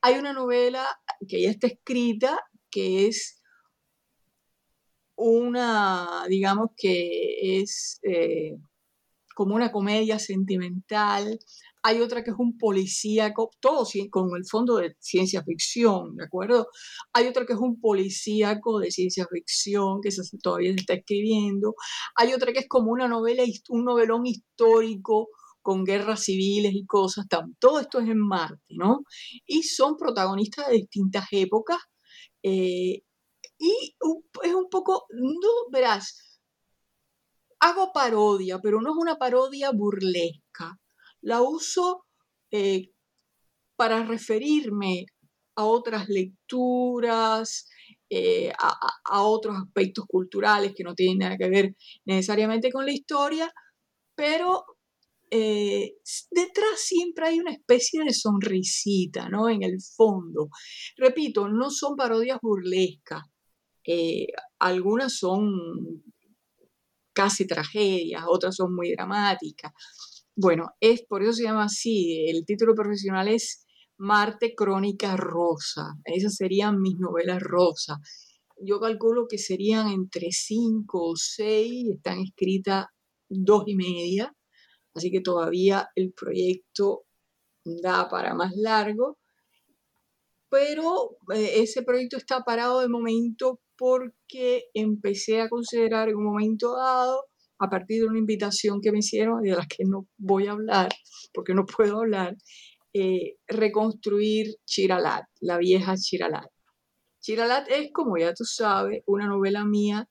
Hay 0.00 0.14
una 0.18 0.32
novela 0.32 0.86
que 1.28 1.42
ya 1.42 1.50
está 1.50 1.68
escrita, 1.68 2.40
que 2.70 3.06
es 3.06 3.40
una, 5.16 6.24
digamos 6.28 6.70
que 6.76 7.60
es 7.60 8.00
eh, 8.02 8.56
como 9.34 9.54
una 9.54 9.70
comedia 9.70 10.18
sentimental, 10.18 11.38
hay 11.86 12.00
otra 12.00 12.24
que 12.24 12.30
es 12.30 12.36
un 12.38 12.56
policíaco, 12.56 13.50
todo 13.60 13.86
con 14.10 14.34
el 14.36 14.46
fondo 14.46 14.76
de 14.76 14.96
ciencia 15.00 15.44
ficción, 15.44 16.16
¿de 16.16 16.24
acuerdo? 16.24 16.68
Hay 17.12 17.26
otra 17.26 17.44
que 17.44 17.52
es 17.52 17.58
un 17.58 17.78
policíaco 17.78 18.78
de 18.78 18.90
ciencia 18.90 19.26
ficción, 19.30 20.00
que 20.00 20.08
todavía 20.42 20.72
se 20.72 20.80
está 20.80 20.94
escribiendo. 20.94 21.74
Hay 22.16 22.32
otra 22.32 22.54
que 22.54 22.60
es 22.60 22.68
como 22.68 22.90
una 22.90 23.06
novela, 23.06 23.42
un 23.68 23.84
novelón 23.84 24.24
histórico 24.24 25.28
con 25.60 25.84
guerras 25.84 26.22
civiles 26.24 26.72
y 26.74 26.86
cosas. 26.86 27.26
Todo 27.58 27.80
esto 27.80 28.00
es 28.00 28.08
en 28.08 28.18
Marte, 28.18 28.64
¿no? 28.70 29.00
Y 29.46 29.62
son 29.64 29.98
protagonistas 29.98 30.68
de 30.68 30.76
distintas 30.76 31.26
épocas. 31.32 31.80
Eh, 32.42 33.02
y 33.58 33.96
es 34.42 34.54
un 34.54 34.70
poco, 34.70 35.04
no, 35.10 35.50
verás, 35.70 36.40
hago 37.60 37.92
parodia, 37.92 38.58
pero 38.60 38.80
no 38.80 38.92
es 38.92 38.96
una 38.96 39.16
parodia 39.18 39.70
burlesca 39.70 40.78
la 41.24 41.42
uso 41.42 42.04
eh, 42.50 42.90
para 43.76 44.04
referirme 44.04 45.06
a 45.56 45.64
otras 45.64 46.08
lecturas, 46.08 47.66
eh, 48.10 48.52
a, 48.58 49.22
otros 49.22 49.56
aspectos 49.56 50.04
culturales 50.06 50.72
que 50.76 50.84
no 50.84 50.94
tienen 50.94 51.18
nada 51.18 51.36
que 51.36 51.48
ver 51.48 51.74
necesariamente 52.04 52.70
con 52.70 52.84
la 52.84 52.92
historia, 52.92 53.52
pero 54.14 54.64
eh, 55.30 55.94
detrás 56.30 56.78
siempre 56.78 57.28
hay 57.28 57.40
una 57.40 57.52
especie 57.52 58.04
de 58.04 58.12
sonrisita, 58.12 59.28
¿no? 59.28 59.48
En 59.48 59.62
el 59.62 59.80
fondo. 59.80 60.50
Repito, 60.96 61.48
no 61.48 61.70
son 61.70 61.96
parodias 61.96 62.38
burlescas, 62.42 63.22
algunas 64.58 65.16
son 65.16 66.02
casi 67.12 67.46
tragedias, 67.46 68.24
otras 68.28 68.56
son 68.56 68.74
muy 68.74 68.92
dramáticas. 68.92 69.72
Bueno, 70.36 70.70
es 70.80 71.02
por 71.06 71.22
eso 71.22 71.32
se 71.32 71.44
llama 71.44 71.64
así. 71.64 72.26
El 72.28 72.44
título 72.44 72.74
profesional 72.74 73.28
es 73.28 73.64
Marte 73.98 74.54
Crónica 74.54 75.16
Rosa. 75.16 75.94
Esas 76.04 76.34
serían 76.34 76.80
mis 76.80 76.98
novelas 76.98 77.40
rosa. 77.40 78.00
Yo 78.58 78.80
calculo 78.80 79.26
que 79.28 79.38
serían 79.38 79.88
entre 79.88 80.28
cinco 80.32 81.10
o 81.10 81.16
seis, 81.16 81.86
están 81.88 82.20
escritas 82.20 82.86
dos 83.28 83.64
y 83.66 83.76
media, 83.76 84.34
así 84.94 85.10
que 85.10 85.20
todavía 85.20 85.88
el 85.94 86.12
proyecto 86.12 87.04
da 87.64 88.08
para 88.08 88.34
más 88.34 88.52
largo. 88.56 89.18
Pero 90.50 91.16
eh, 91.34 91.62
ese 91.62 91.82
proyecto 91.82 92.16
está 92.16 92.42
parado 92.42 92.80
de 92.80 92.88
momento 92.88 93.60
porque 93.76 94.64
empecé 94.74 95.40
a 95.40 95.48
considerar 95.48 96.08
en 96.08 96.16
un 96.16 96.24
momento 96.24 96.76
dado 96.76 97.24
a 97.58 97.68
partir 97.70 98.00
de 98.00 98.08
una 98.08 98.18
invitación 98.18 98.80
que 98.80 98.92
me 98.92 98.98
hicieron 98.98 99.44
y 99.44 99.50
de 99.50 99.56
la 99.56 99.66
que 99.66 99.84
no 99.84 100.06
voy 100.18 100.46
a 100.46 100.52
hablar, 100.52 100.90
porque 101.32 101.54
no 101.54 101.64
puedo 101.66 102.00
hablar, 102.00 102.36
eh, 102.92 103.36
reconstruir 103.46 104.56
Chiralat, 104.66 105.24
la 105.40 105.58
vieja 105.58 105.96
Chiralat. 105.96 106.48
Chiralat 107.20 107.68
es, 107.70 107.90
como 107.92 108.18
ya 108.18 108.34
tú 108.34 108.44
sabes, 108.44 109.02
una 109.06 109.26
novela 109.26 109.64
mía 109.64 110.08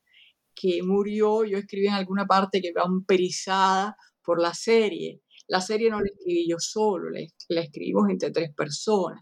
que 0.56 0.82
murió, 0.84 1.46
yo 1.46 1.58
escribí 1.58 1.88
en 1.88 1.94
alguna 1.94 2.26
parte 2.26 2.62
que 2.62 2.74
va 2.74 2.84
amperizada 2.84 3.96
por 4.24 4.42
la 4.42 4.54
serie. 4.54 5.22
La 5.48 5.62
serie 5.62 5.90
no 5.90 6.00
la 6.00 6.08
escribí 6.08 6.48
yo 6.50 6.58
solo, 6.60 7.10
la, 7.10 7.20
la 7.50 7.62
escribimos 7.62 8.10
entre 8.10 8.32
tres 8.32 8.52
personas 8.56 9.22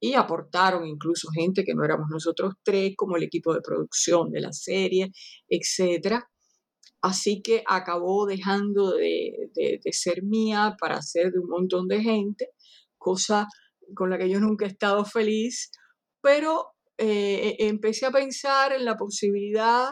y 0.00 0.14
aportaron 0.14 0.86
incluso 0.86 1.28
gente 1.34 1.64
que 1.64 1.74
no 1.74 1.84
éramos 1.84 2.08
nosotros 2.10 2.54
tres, 2.62 2.94
como 2.96 3.16
el 3.16 3.24
equipo 3.24 3.54
de 3.54 3.60
producción 3.60 4.30
de 4.30 4.40
la 4.40 4.52
serie, 4.52 5.10
etcétera. 5.48 6.28
Así 7.06 7.40
que 7.40 7.62
acabó 7.68 8.26
dejando 8.26 8.90
de, 8.96 9.48
ser 9.92 10.24
mía 10.24 10.74
para 10.80 11.00
ser 11.02 11.30
de 11.30 11.38
un 11.38 11.48
montón 11.48 11.86
de 11.86 12.02
gente, 12.02 12.48
cosa 12.98 13.46
con 13.94 14.10
la 14.10 14.18
que 14.18 14.28
yo 14.28 14.40
nunca 14.40 14.64
he 14.64 14.68
estado 14.68 15.04
feliz, 15.04 15.70
pero 16.20 16.66
eh, 16.98 17.54
e, 17.60 17.68
empecé 17.68 18.06
a 18.06 18.10
pensar 18.10 18.72
en 18.72 18.84
la 18.84 18.96
posibilidad 18.96 19.90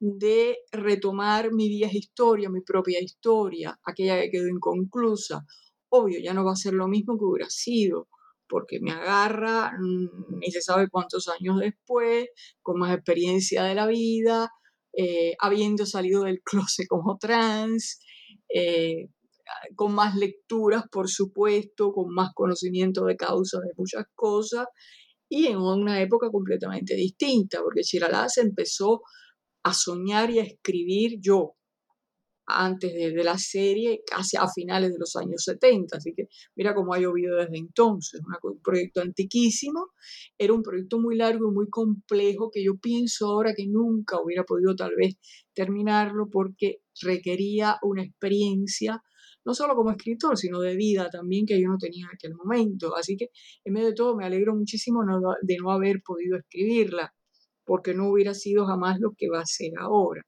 de 0.00 0.56
retomar 0.72 1.52
mi 1.52 1.68
vieja 1.68 1.98
historia, 1.98 2.48
mi 2.48 2.62
propia 2.62 2.98
historia, 3.02 3.78
aquella 3.84 4.18
que 4.22 4.30
quedó 4.30 4.48
inconclusa. 4.48 5.44
Obvio, 5.90 6.18
ya 6.18 6.32
no 6.32 6.46
va 6.46 6.52
a 6.52 6.56
ser 6.56 6.72
lo 6.72 6.88
mismo 6.88 7.18
que 7.18 7.26
hubiera 7.26 7.50
sido, 7.50 8.08
porque 8.48 8.80
me 8.80 8.92
agarra 8.92 9.72
mm, 9.78 10.38
ni 10.38 10.50
se 10.50 10.62
sabe 10.62 10.88
cuántos 10.88 11.28
años 11.28 11.58
después, 11.60 12.28
con 12.62 12.78
más 12.78 12.94
experiencia 12.94 13.64
de 13.64 13.74
la 13.74 13.86
vida, 13.86 14.50
eh, 14.96 15.34
habiendo 15.40 15.86
salido 15.86 16.24
del 16.24 16.40
closet 16.42 16.86
como 16.88 17.18
trans, 17.18 18.00
eh, 18.54 19.08
con 19.74 19.94
más 19.94 20.14
lecturas, 20.16 20.84
por 20.90 21.08
supuesto, 21.08 21.92
con 21.92 22.12
más 22.14 22.30
conocimiento 22.34 23.04
de 23.04 23.16
causa 23.16 23.58
de 23.60 23.72
muchas 23.76 24.04
cosas, 24.14 24.66
y 25.28 25.46
en 25.46 25.58
una 25.58 26.00
época 26.00 26.30
completamente 26.30 26.94
distinta, 26.94 27.60
porque 27.62 27.82
Chiralá 27.82 28.28
se 28.28 28.42
empezó 28.42 29.02
a 29.64 29.72
soñar 29.74 30.30
y 30.30 30.38
a 30.38 30.44
escribir 30.44 31.18
yo, 31.20 31.56
antes 32.46 32.92
de, 32.92 33.24
la 33.24 33.38
serie, 33.38 34.02
casi 34.06 34.36
a 34.36 34.46
finales 34.48 34.92
de 34.92 34.98
los 34.98 35.16
años 35.16 35.42
70. 35.44 35.96
Así 35.96 36.12
que 36.14 36.28
mira 36.56 36.74
cómo 36.74 36.94
ha 36.94 36.98
llovido 36.98 37.36
desde 37.36 37.58
entonces. 37.58 38.20
un 38.42 38.60
proyecto 38.60 39.00
antiquísimo. 39.00 39.90
Era 40.38 40.52
un 40.52 40.62
proyecto 40.62 40.98
muy 40.98 41.16
largo 41.16 41.50
y 41.50 41.54
muy 41.54 41.68
complejo 41.68 42.50
que 42.52 42.62
yo 42.64 42.76
pienso 42.76 43.26
ahora 43.26 43.54
que 43.54 43.66
nunca 43.66 44.20
hubiera 44.20 44.44
podido 44.44 44.74
tal 44.76 44.94
vez 44.96 45.16
terminarlo 45.54 46.28
porque 46.30 46.80
requería 47.00 47.78
una 47.82 48.02
experiencia, 48.02 49.02
no 49.44 49.54
solo 49.54 49.74
como 49.74 49.90
escritor, 49.90 50.36
sino 50.36 50.60
de 50.60 50.76
vida 50.76 51.10
también 51.10 51.46
que 51.46 51.60
yo 51.60 51.68
no 51.68 51.78
tenía 51.78 52.06
en 52.06 52.14
aquel 52.14 52.34
momento. 52.34 52.96
Así 52.96 53.16
que 53.16 53.28
en 53.64 53.72
medio 53.72 53.88
de 53.88 53.94
todo 53.94 54.16
me 54.16 54.26
alegro 54.26 54.54
muchísimo 54.54 55.00
de 55.42 55.56
no 55.56 55.70
haber 55.70 56.02
podido 56.02 56.36
escribirla 56.36 57.14
porque 57.64 57.94
no 57.94 58.10
hubiera 58.10 58.34
sido 58.34 58.66
jamás 58.66 58.98
lo 59.00 59.12
que 59.16 59.28
va 59.28 59.40
a 59.40 59.46
ser 59.46 59.72
ahora. 59.78 60.22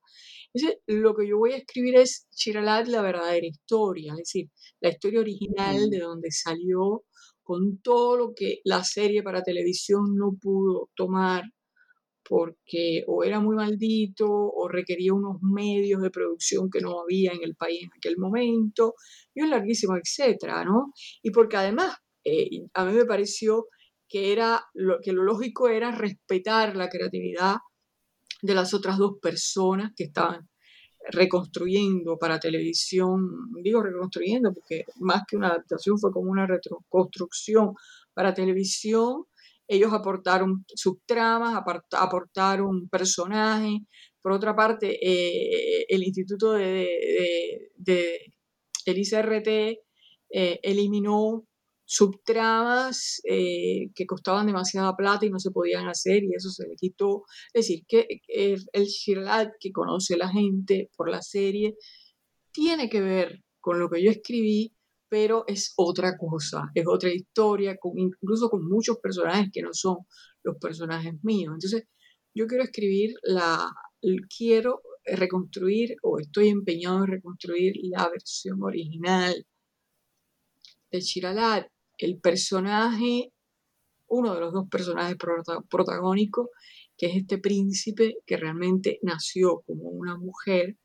Entonces, 0.56 0.80
lo 0.86 1.14
que 1.14 1.28
yo 1.28 1.36
voy 1.36 1.52
a 1.52 1.58
escribir 1.58 1.96
es 1.96 2.26
Chiralat, 2.30 2.86
la 2.88 3.02
verdadera 3.02 3.46
historia, 3.46 4.12
es 4.12 4.18
decir, 4.18 4.48
la 4.80 4.88
historia 4.88 5.20
original 5.20 5.90
de 5.90 5.98
donde 5.98 6.30
salió, 6.30 7.04
con 7.42 7.78
todo 7.82 8.16
lo 8.16 8.32
que 8.34 8.60
la 8.64 8.82
serie 8.82 9.22
para 9.22 9.42
televisión 9.42 10.16
no 10.16 10.32
pudo 10.40 10.88
tomar, 10.96 11.44
porque 12.26 13.04
o 13.06 13.22
era 13.22 13.38
muy 13.38 13.54
maldito 13.54 14.26
o 14.28 14.66
requería 14.66 15.12
unos 15.12 15.42
medios 15.42 16.00
de 16.00 16.10
producción 16.10 16.70
que 16.70 16.80
no 16.80 17.00
había 17.02 17.32
en 17.32 17.42
el 17.42 17.54
país 17.54 17.82
en 17.82 17.90
aquel 17.94 18.16
momento, 18.16 18.94
y 19.34 19.42
un 19.42 19.50
larguísimo 19.50 19.94
etcétera, 19.96 20.64
¿no? 20.64 20.92
Y 21.22 21.32
porque 21.32 21.58
además 21.58 21.96
eh, 22.24 22.48
a 22.72 22.84
mí 22.86 22.94
me 22.94 23.04
pareció 23.04 23.66
que, 24.08 24.32
era 24.32 24.64
lo, 24.72 25.00
que 25.02 25.12
lo 25.12 25.22
lógico 25.22 25.68
era 25.68 25.92
respetar 25.92 26.76
la 26.76 26.88
creatividad 26.88 27.56
de 28.42 28.54
las 28.54 28.74
otras 28.74 28.98
dos 28.98 29.18
personas 29.20 29.92
que 29.96 30.04
estaban 30.04 30.48
reconstruyendo 31.10 32.18
para 32.18 32.40
televisión, 32.40 33.52
digo 33.62 33.82
reconstruyendo 33.82 34.52
porque 34.52 34.84
más 35.00 35.22
que 35.28 35.36
una 35.36 35.48
adaptación 35.48 35.98
fue 35.98 36.12
como 36.12 36.30
una 36.30 36.46
reconstrucción 36.46 37.74
para 38.12 38.34
televisión, 38.34 39.24
ellos 39.68 39.92
aportaron 39.92 40.64
subtramas, 40.74 41.62
aportaron 41.92 42.88
personajes, 42.88 43.80
por 44.26 44.32
otra 44.32 44.56
parte, 44.56 44.98
eh, 45.00 45.86
el 45.88 46.02
Instituto 46.02 46.52
de, 46.54 47.70
de, 47.76 48.32
el 48.84 48.98
ICRT 48.98 49.46
eh, 50.30 50.60
eliminó 50.62 51.46
subtramas 51.86 53.20
eh, 53.24 53.90
que 53.94 54.06
costaban 54.06 54.46
demasiada 54.46 54.96
plata 54.96 55.24
y 55.24 55.30
no 55.30 55.38
se 55.38 55.52
podían 55.52 55.88
hacer 55.88 56.24
y 56.24 56.34
eso 56.34 56.50
se 56.50 56.66
le 56.66 56.74
quitó. 56.74 57.24
Es 57.54 57.66
decir, 57.66 57.84
que 57.88 58.06
el 58.28 58.84
Shirlat 58.84 59.52
que 59.60 59.72
conoce 59.72 60.16
la 60.16 60.28
gente 60.28 60.90
por 60.96 61.08
la 61.08 61.22
serie 61.22 61.76
tiene 62.52 62.90
que 62.90 63.00
ver 63.00 63.44
con 63.60 63.78
lo 63.78 63.88
que 63.88 64.02
yo 64.02 64.10
escribí, 64.10 64.74
pero 65.08 65.44
es 65.46 65.74
otra 65.76 66.16
cosa, 66.18 66.70
es 66.74 66.84
otra 66.86 67.10
historia, 67.12 67.76
con, 67.78 67.92
incluso 67.96 68.50
con 68.50 68.66
muchos 68.68 68.98
personajes 68.98 69.50
que 69.52 69.62
no 69.62 69.72
son 69.72 69.98
los 70.42 70.56
personajes 70.58 71.14
míos. 71.22 71.52
Entonces, 71.54 71.84
yo 72.34 72.46
quiero 72.46 72.64
escribir 72.64 73.14
la, 73.22 73.70
quiero 74.36 74.82
reconstruir 75.04 75.96
o 76.02 76.18
estoy 76.18 76.48
empeñado 76.48 77.04
en 77.04 77.12
reconstruir 77.12 77.74
la 77.82 78.08
versión 78.08 78.62
original 78.62 79.46
de 80.90 81.00
Chiralat 81.00 81.66
el 81.98 82.20
personaje, 82.20 83.32
uno 84.08 84.34
de 84.34 84.40
los 84.40 84.52
dos 84.52 84.68
personajes 84.68 85.16
protagónicos, 85.68 86.48
que 86.96 87.06
es 87.06 87.16
este 87.16 87.38
príncipe 87.38 88.16
que 88.26 88.36
realmente 88.36 88.98
nació 89.02 89.62
como 89.66 89.88
una 89.90 90.16
mujer, 90.16 90.76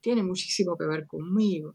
tiene 0.00 0.22
muchísimo 0.22 0.76
que 0.76 0.86
ver 0.86 1.06
conmigo. 1.06 1.74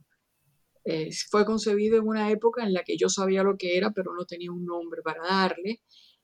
fue 1.29 1.45
concebido 1.45 1.97
en 1.97 2.07
una 2.07 2.29
época 2.31 2.63
en 2.63 2.73
la 2.73 2.83
que 2.83 2.97
yo 2.97 3.09
sabía 3.09 3.43
lo 3.43 3.57
que 3.57 3.77
era, 3.77 3.91
pero 3.91 4.13
no 4.13 4.25
tenía 4.25 4.51
un 4.51 4.65
nombre 4.65 5.01
para 5.01 5.23
darle, 5.23 5.81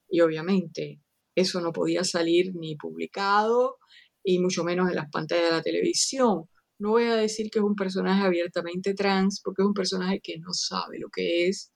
y 0.10 0.22
obviamente 0.22 1.02
eso 1.36 1.62
no 1.62 1.72
podía 1.72 2.04
salir 2.04 2.54
ni 2.56 2.76
publicado, 2.76 3.78
y 4.24 4.40
mucho 4.40 4.64
menos 4.64 4.90
en 4.90 4.96
las 4.96 5.10
pantallas 5.12 5.46
de 5.46 5.52
la 5.52 5.62
televisión. 5.62 6.46
No 6.80 6.92
voy 6.92 7.04
a 7.06 7.16
decir 7.16 7.50
que 7.50 7.60
es 7.60 7.66
un 7.66 7.76
personaje 7.76 8.24
abiertamente 8.24 8.94
trans, 8.94 9.42
porque 9.44 9.62
es 9.62 9.68
un 9.68 9.74
personaje 9.74 10.20
que 10.22 10.38
no 10.40 10.54
sabe 10.54 11.00
lo 11.00 11.10
que 11.10 11.48
es, 11.48 11.72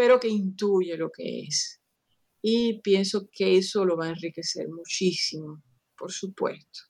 pero 0.00 0.18
que 0.18 0.28
intuye 0.28 0.96
lo 0.96 1.10
que 1.10 1.40
es. 1.40 1.78
Y 2.40 2.80
pienso 2.80 3.28
que 3.30 3.58
eso 3.58 3.84
lo 3.84 3.98
va 3.98 4.06
a 4.06 4.08
enriquecer 4.08 4.66
muchísimo, 4.66 5.62
por 5.94 6.10
supuesto. 6.10 6.80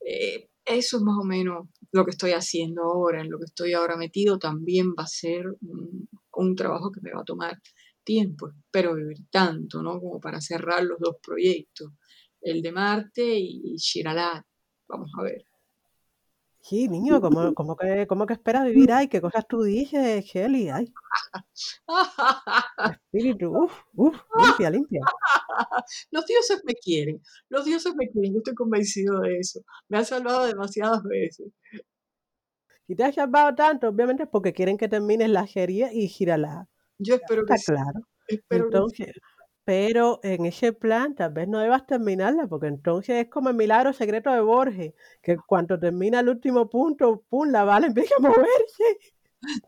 Eh, 0.00 0.50
eso 0.64 0.96
es 0.96 1.02
más 1.04 1.16
o 1.16 1.22
menos 1.22 1.68
lo 1.92 2.04
que 2.04 2.10
estoy 2.10 2.32
haciendo 2.32 2.82
ahora, 2.82 3.20
en 3.20 3.30
lo 3.30 3.38
que 3.38 3.44
estoy 3.44 3.72
ahora 3.72 3.96
metido. 3.96 4.40
También 4.40 4.94
va 4.98 5.04
a 5.04 5.06
ser 5.06 5.44
un, 5.60 6.56
trabajo 6.56 6.90
que 6.90 7.02
me 7.02 7.12
va 7.12 7.20
a 7.20 7.24
tomar 7.24 7.56
tiempo, 8.02 8.48
espero 8.48 8.96
vivir 8.96 9.28
tanto, 9.30 9.80
¿no? 9.80 10.00
Como 10.00 10.18
para 10.18 10.40
cerrar 10.40 10.82
los 10.82 10.98
dos 10.98 11.18
proyectos, 11.22 11.92
el 12.40 12.62
de 12.62 12.72
Marte 12.72 13.38
y, 13.38 13.76
Shiralat. 13.76 14.44
Vamos 14.88 15.12
a 15.16 15.22
ver. 15.22 15.44
Sí, 16.68 16.86
niño, 16.86 17.18
¿cómo, 17.22 17.54
cómo 17.54 17.76
que, 17.76 18.06
cómo 18.06 18.26
que 18.26 18.34
esperas 18.34 18.66
vivir? 18.66 18.92
Ay, 18.92 19.08
qué 19.08 19.22
cosas 19.22 19.46
tú 19.48 19.62
dices, 19.62 20.22
Shelly. 20.22 20.68
Ay. 20.68 20.92
Espíritu, 23.00 23.50
uf, 23.56 23.72
uf, 23.94 24.20
limpia, 24.38 24.68
limpia. 24.68 25.00
Los 26.10 26.26
dioses 26.26 26.60
me 26.66 26.74
quieren, 26.74 27.22
los 27.48 27.64
dioses 27.64 27.94
me 27.96 28.06
quieren, 28.10 28.34
yo 28.34 28.38
estoy 28.40 28.54
convencido 28.54 29.20
de 29.20 29.38
eso. 29.38 29.60
Me 29.88 29.96
han 29.96 30.04
salvado 30.04 30.44
demasiadas 30.44 31.02
veces. 31.04 31.48
Si 32.86 32.94
te 32.94 33.02
has 33.02 33.14
salvado 33.14 33.54
tanto, 33.54 33.88
obviamente 33.88 34.26
porque 34.26 34.52
quieren 34.52 34.76
que 34.76 34.88
termines 34.88 35.30
la 35.30 35.46
serie 35.46 35.88
y 35.90 36.06
girala. 36.08 36.68
Yo 36.98 37.14
espero 37.14 37.46
que 37.46 37.54
Está 37.54 37.72
claro. 37.72 38.00
Entonces, 38.50 39.14
pero 39.68 40.18
en 40.22 40.46
ese 40.46 40.72
plan 40.72 41.14
tal 41.14 41.34
vez 41.34 41.46
no 41.46 41.58
debas 41.58 41.86
terminarla, 41.86 42.46
porque 42.46 42.68
entonces 42.68 43.26
es 43.26 43.28
como 43.28 43.50
el 43.50 43.54
milagro 43.54 43.92
secreto 43.92 44.32
de 44.32 44.40
Borges, 44.40 44.94
que 45.22 45.36
cuando 45.36 45.78
termina 45.78 46.20
el 46.20 46.30
último 46.30 46.70
punto, 46.70 47.22
pum, 47.28 47.50
la 47.50 47.64
bala 47.64 47.86
empieza 47.94 48.14
a 48.16 48.22
moverse. 48.22 48.98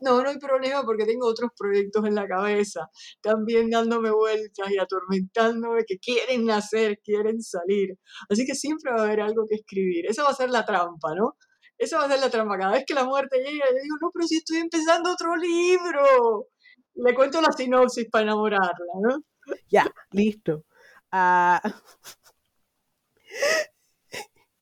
No, 0.01 0.23
no 0.23 0.29
hay 0.29 0.39
problema 0.39 0.81
porque 0.83 1.05
tengo 1.05 1.27
otros 1.27 1.51
proyectos 1.55 2.03
en 2.07 2.15
la 2.15 2.27
cabeza, 2.27 2.89
también 3.21 3.69
dándome 3.69 4.09
vueltas 4.09 4.71
y 4.71 4.79
atormentándome 4.79 5.83
que 5.85 5.99
quieren 5.99 6.47
nacer, 6.47 6.99
quieren 7.03 7.39
salir. 7.43 7.95
Así 8.27 8.43
que 8.47 8.55
siempre 8.55 8.91
va 8.93 9.01
a 9.01 9.05
haber 9.05 9.21
algo 9.21 9.45
que 9.47 9.57
escribir. 9.57 10.07
Esa 10.09 10.23
va 10.23 10.29
a 10.29 10.33
ser 10.33 10.49
la 10.49 10.65
trampa, 10.65 11.13
¿no? 11.13 11.37
Esa 11.77 11.99
va 11.99 12.05
a 12.05 12.09
ser 12.09 12.19
la 12.19 12.31
trampa. 12.31 12.57
Cada 12.57 12.71
vez 12.71 12.85
que 12.87 12.95
la 12.95 13.05
muerte 13.05 13.37
llega, 13.37 13.65
yo 13.69 13.81
digo, 13.83 13.97
no, 14.01 14.09
pero 14.11 14.25
si 14.25 14.37
estoy 14.37 14.57
empezando 14.57 15.11
otro 15.11 15.35
libro. 15.35 16.47
Le 16.95 17.13
cuento 17.13 17.39
la 17.39 17.51
sinopsis 17.51 18.09
para 18.09 18.23
enamorarla, 18.23 18.93
¿no? 19.03 19.23
Ya, 19.69 19.85
listo. 20.11 20.65
Ah, 21.11 21.61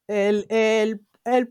el, 0.07 0.99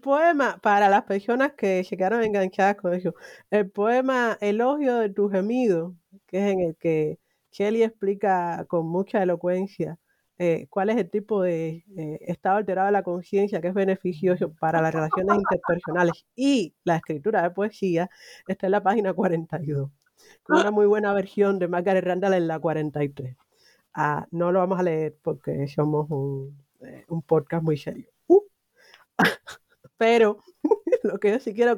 poema, 0.00 0.58
para 0.62 0.88
las 0.88 1.04
personas 1.04 1.52
que 1.54 1.84
se 1.84 1.96
quedaron 1.96 2.22
enganchadas 2.24 2.76
con 2.76 2.94
eso, 2.94 3.14
el 3.50 3.70
poema 3.70 4.36
Elogio 4.40 4.96
de 4.96 5.10
tu 5.10 5.28
gemido, 5.30 5.94
que 6.26 6.38
es 6.38 6.52
en 6.52 6.60
el 6.60 6.76
que 6.76 7.18
Shelley 7.52 7.82
explica 7.82 8.64
con 8.68 8.86
mucha 8.86 9.22
elocuencia 9.22 9.98
eh, 10.38 10.66
cuál 10.70 10.90
es 10.90 10.96
el 10.98 11.10
tipo 11.10 11.42
de 11.42 11.84
eh, 11.96 12.18
estado 12.22 12.58
alterado 12.58 12.86
de 12.86 12.92
la 12.92 13.02
conciencia 13.02 13.60
que 13.60 13.68
es 13.68 13.74
beneficioso 13.74 14.52
para 14.54 14.80
las 14.82 14.94
relaciones 14.94 15.36
interpersonales. 15.36 16.26
Y 16.36 16.74
la 16.84 16.96
escritura 16.96 17.42
de 17.42 17.50
poesía, 17.50 18.10
está 18.46 18.66
en 18.66 18.72
la 18.72 18.82
página 18.82 19.12
42 19.14 19.90
con 20.42 20.58
una 20.60 20.70
muy 20.70 20.86
buena 20.86 21.12
versión 21.12 21.58
de 21.58 21.68
Margaret 21.68 22.04
Randall 22.04 22.34
en 22.34 22.48
la 22.48 22.58
43. 22.58 23.36
Ah, 23.94 24.26
no 24.30 24.52
lo 24.52 24.60
vamos 24.60 24.78
a 24.78 24.82
leer 24.82 25.16
porque 25.22 25.66
somos 25.68 26.10
un, 26.10 26.56
eh, 26.80 27.04
podcast 27.26 27.62
muy 27.62 27.76
serio. 27.76 28.08
Uh. 28.26 28.42
Pero 29.96 30.38
lo 31.02 31.18
que 31.18 31.32
yo 31.32 31.40
sí 31.40 31.54
quiero 31.54 31.76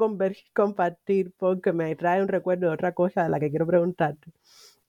compartir, 0.52 1.32
porque 1.36 1.72
me 1.72 1.94
trae 1.96 2.22
un 2.22 2.28
recuerdo 2.28 2.68
de 2.68 2.74
otra 2.74 2.92
cosa 2.92 3.22
de 3.22 3.30
la 3.30 3.40
que 3.40 3.50
quiero 3.50 3.66
preguntarte, 3.66 4.32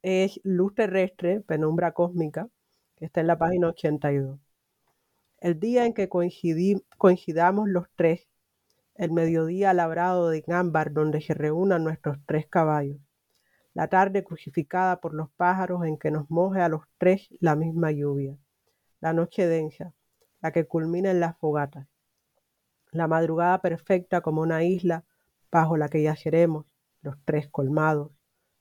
es 0.01 0.39
Luz 0.43 0.75
Terrestre, 0.75 1.41
Penumbra 1.41 1.93
Cósmica, 1.93 2.49
que 2.97 3.05
está 3.05 3.21
en 3.21 3.27
la 3.27 3.37
página 3.37 3.69
82. 3.69 4.39
El 5.39 5.59
día 5.59 5.85
en 5.85 5.93
que 5.93 6.09
coincidamos 6.09 7.69
los 7.69 7.87
tres, 7.95 8.27
el 8.95 9.11
mediodía 9.11 9.73
labrado 9.73 10.29
de 10.29 10.43
ámbar 10.47 10.93
donde 10.93 11.21
se 11.21 11.33
reúnan 11.33 11.83
nuestros 11.83 12.17
tres 12.25 12.47
caballos, 12.47 12.99
la 13.74 13.88
tarde 13.88 14.24
crucificada 14.24 14.99
por 14.99 15.13
los 15.13 15.30
pájaros 15.32 15.86
en 15.86 15.97
que 15.97 16.11
nos 16.11 16.30
moje 16.30 16.61
a 16.61 16.69
los 16.69 16.84
tres 16.97 17.30
la 17.39 17.55
misma 17.55 17.91
lluvia, 17.91 18.38
la 18.99 19.13
noche 19.13 19.47
densa, 19.47 19.93
la 20.41 20.51
que 20.51 20.65
culmina 20.65 21.11
en 21.11 21.19
las 21.19 21.38
fogatas, 21.38 21.88
la 22.91 23.07
madrugada 23.07 23.61
perfecta 23.61 24.22
como 24.22 24.41
una 24.41 24.63
isla 24.63 25.05
bajo 25.51 25.78
la 25.78 25.89
que 25.89 26.03
yaceremos, 26.03 26.65
los 27.01 27.15
tres 27.26 27.47
colmados, 27.49 28.11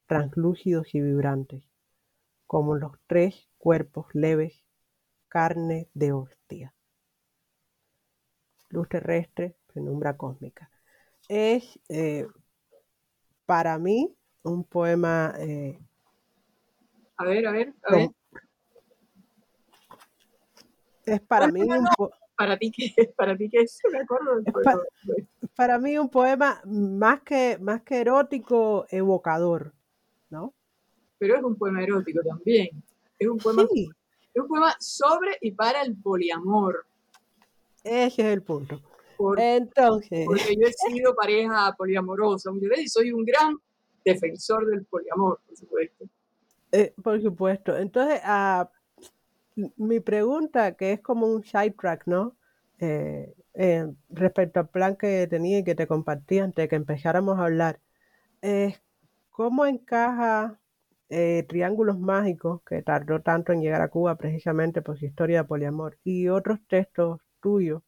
translúcidos 0.07 0.95
y 0.95 1.01
vibrantes, 1.01 1.65
como 2.47 2.77
los 2.77 2.93
tres 3.07 3.49
cuerpos 3.59 4.07
leves, 4.13 4.65
carne 5.29 5.89
de 5.95 6.13
hostia. 6.13 6.75
Luz 8.69 8.89
terrestre, 8.89 9.57
penumbra 9.73 10.17
cósmica. 10.17 10.71
Es 11.29 11.79
eh, 11.89 12.27
para 13.47 13.79
mí 13.79 14.17
un 14.43 14.64
poema. 14.64 15.34
Eh, 15.38 15.78
a 17.16 17.24
ver, 17.24 17.47
a 17.47 17.53
ver, 17.53 17.74
a 17.84 17.97
ver. 17.97 18.11
Es 21.05 21.20
para 21.22 21.49
mí 21.49 21.62
un 21.62 21.86
para 22.36 22.57
ti 22.59 22.70
que 22.70 22.95
para 23.16 23.36
ti 23.36 23.51
que 23.51 23.61
es, 23.61 23.80
me 23.93 23.99
acuerdo 23.99 24.43
para, 25.55 25.78
mí 25.78 25.99
un 25.99 26.09
poema 26.09 26.62
más 26.64 27.20
que 27.20 27.59
más 27.61 27.82
que 27.82 28.01
erótico, 28.01 28.86
evocador, 28.88 29.74
¿no? 30.30 30.55
Pero 31.18 31.36
es 31.36 31.43
un 31.43 31.57
poema 31.57 31.82
erótico 31.82 32.20
también. 32.26 32.82
Es 33.18 33.28
un 33.28 33.36
poema, 33.36 33.64
es 33.64 34.41
un 34.43 34.49
poema 34.49 34.74
sobre 34.80 35.36
y 35.43 35.51
para 35.51 35.82
el 35.82 35.95
poliamor. 35.97 36.86
Ese 37.84 38.22
es 38.22 38.32
el 38.32 38.43
punto. 38.43 38.80
Porque, 39.18 39.57
Entonces, 39.57 40.24
porque 40.24 40.57
yo 40.57 40.66
he 40.66 40.72
sido 40.72 41.14
pareja 41.14 41.74
poliamorosa 41.76 42.51
muchas 42.51 42.70
veces 42.70 42.84
y 42.86 42.88
soy 42.88 43.12
un 43.12 43.24
gran 43.26 43.59
defensor 44.05 44.67
del 44.67 44.85
poliamor, 44.85 45.41
por 45.47 45.57
supuesto. 45.57 46.05
eh, 46.73 46.95
por 47.03 47.21
supuesto. 47.21 47.77
Entonces, 47.77 48.21
ah, 48.25 48.71
mi 49.77 50.01
pregunta, 50.01 50.77
que 50.77 50.93
es 50.93 51.01
como 51.01 51.27
un 51.27 51.45
sidetrack, 51.45 52.07
¿no? 52.07 52.37
Eh, 52.79 53.35
eh, 53.55 53.87
respecto 54.09 54.61
al 54.61 54.69
plan 54.69 54.97
que 54.97 55.27
tenía 55.27 55.59
y 55.59 55.65
que 55.65 55.75
te 55.75 55.87
compartí 55.87 56.39
antes 56.39 56.65
de 56.65 56.69
que 56.69 56.77
empezáramos 56.77 57.39
a 57.39 57.45
hablar, 57.45 57.81
es 58.41 58.81
cómo 59.31 59.67
encaja 59.67 60.59
eh, 61.11 61.45
Triángulos 61.49 61.99
Mágicos, 61.99 62.63
que 62.65 62.83
tardó 62.83 63.21
tanto 63.21 63.53
en 63.53 63.61
llegar 63.61 63.83
a 63.83 63.89
Cuba 63.89 64.17
precisamente 64.17 64.83
por 64.83 64.99
su 64.99 65.07
historia 65.07 65.43
de 65.43 65.49
poliamor, 65.49 65.99
y 66.05 66.29
otros 66.29 66.61
textos 66.69 67.21
tuyos 67.41 67.83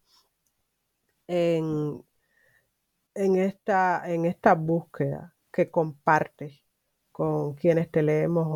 en, 1.27 2.03
en 3.15 3.37
esta, 3.37 4.03
en 4.13 4.25
esta 4.27 4.55
búsqueda 4.55 5.35
que 5.53 5.71
compartes 5.71 6.63
con 7.13 7.55
quienes 7.55 7.91
te 7.91 8.03
leemos 8.03 8.47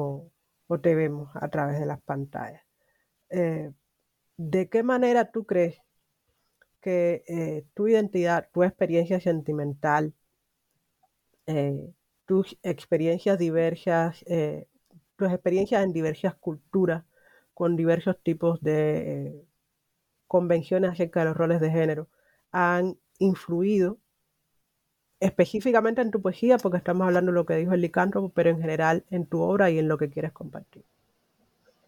o, 0.69 0.81
te 0.81 0.95
vemos 0.95 1.31
a 1.35 1.49
través 1.49 1.79
de 1.79 1.87
las 1.87 2.01
pantallas. 2.03 2.63
Eh, 3.31 3.73
¿de 4.37 4.69
qué 4.69 4.83
manera 4.83 5.31
tú 5.31 5.47
crees 5.47 5.79
que 6.81 7.25
eh, 7.29 7.67
tu 7.75 7.89
identidad, 7.89 8.49
tu 8.53 8.63
experiencia 8.65 9.21
sentimental, 9.21 10.15
eh, 11.47 11.93
tus 12.27 12.59
experiencias 12.63 13.39
diversas, 13.39 14.25
tus 15.17 15.33
experiencias 15.33 15.85
en 15.85 15.93
diversas 15.93 16.35
culturas, 16.35 17.05
con 17.55 17.77
diversos 17.77 18.21
tipos 18.23 18.61
de 18.63 19.47
convenciones 20.27 20.91
acerca 20.91 21.21
de 21.21 21.27
los 21.27 21.37
roles 21.37 21.61
de 21.61 21.71
género, 21.71 22.09
han 22.51 22.99
influido 23.19 23.99
específicamente 25.21 26.01
en 26.03 26.11
tu 26.11 26.21
poesía, 26.21 26.59
porque 26.59 26.79
estamos 26.79 27.07
hablando 27.07 27.33
de 27.33 27.37
lo 27.37 27.47
que 27.47 27.57
dijo 27.57 27.73
el 27.73 27.81
licántropo, 27.81 28.31
pero 28.31 28.51
en 28.51 28.61
general 28.61 29.05
en 29.11 29.27
tu 29.27 29.41
obra 29.41 29.71
y 29.71 29.79
en 29.79 29.89
lo 29.89 29.99
que 29.99 30.11
quieres 30.11 30.33
compartir. 30.33 30.85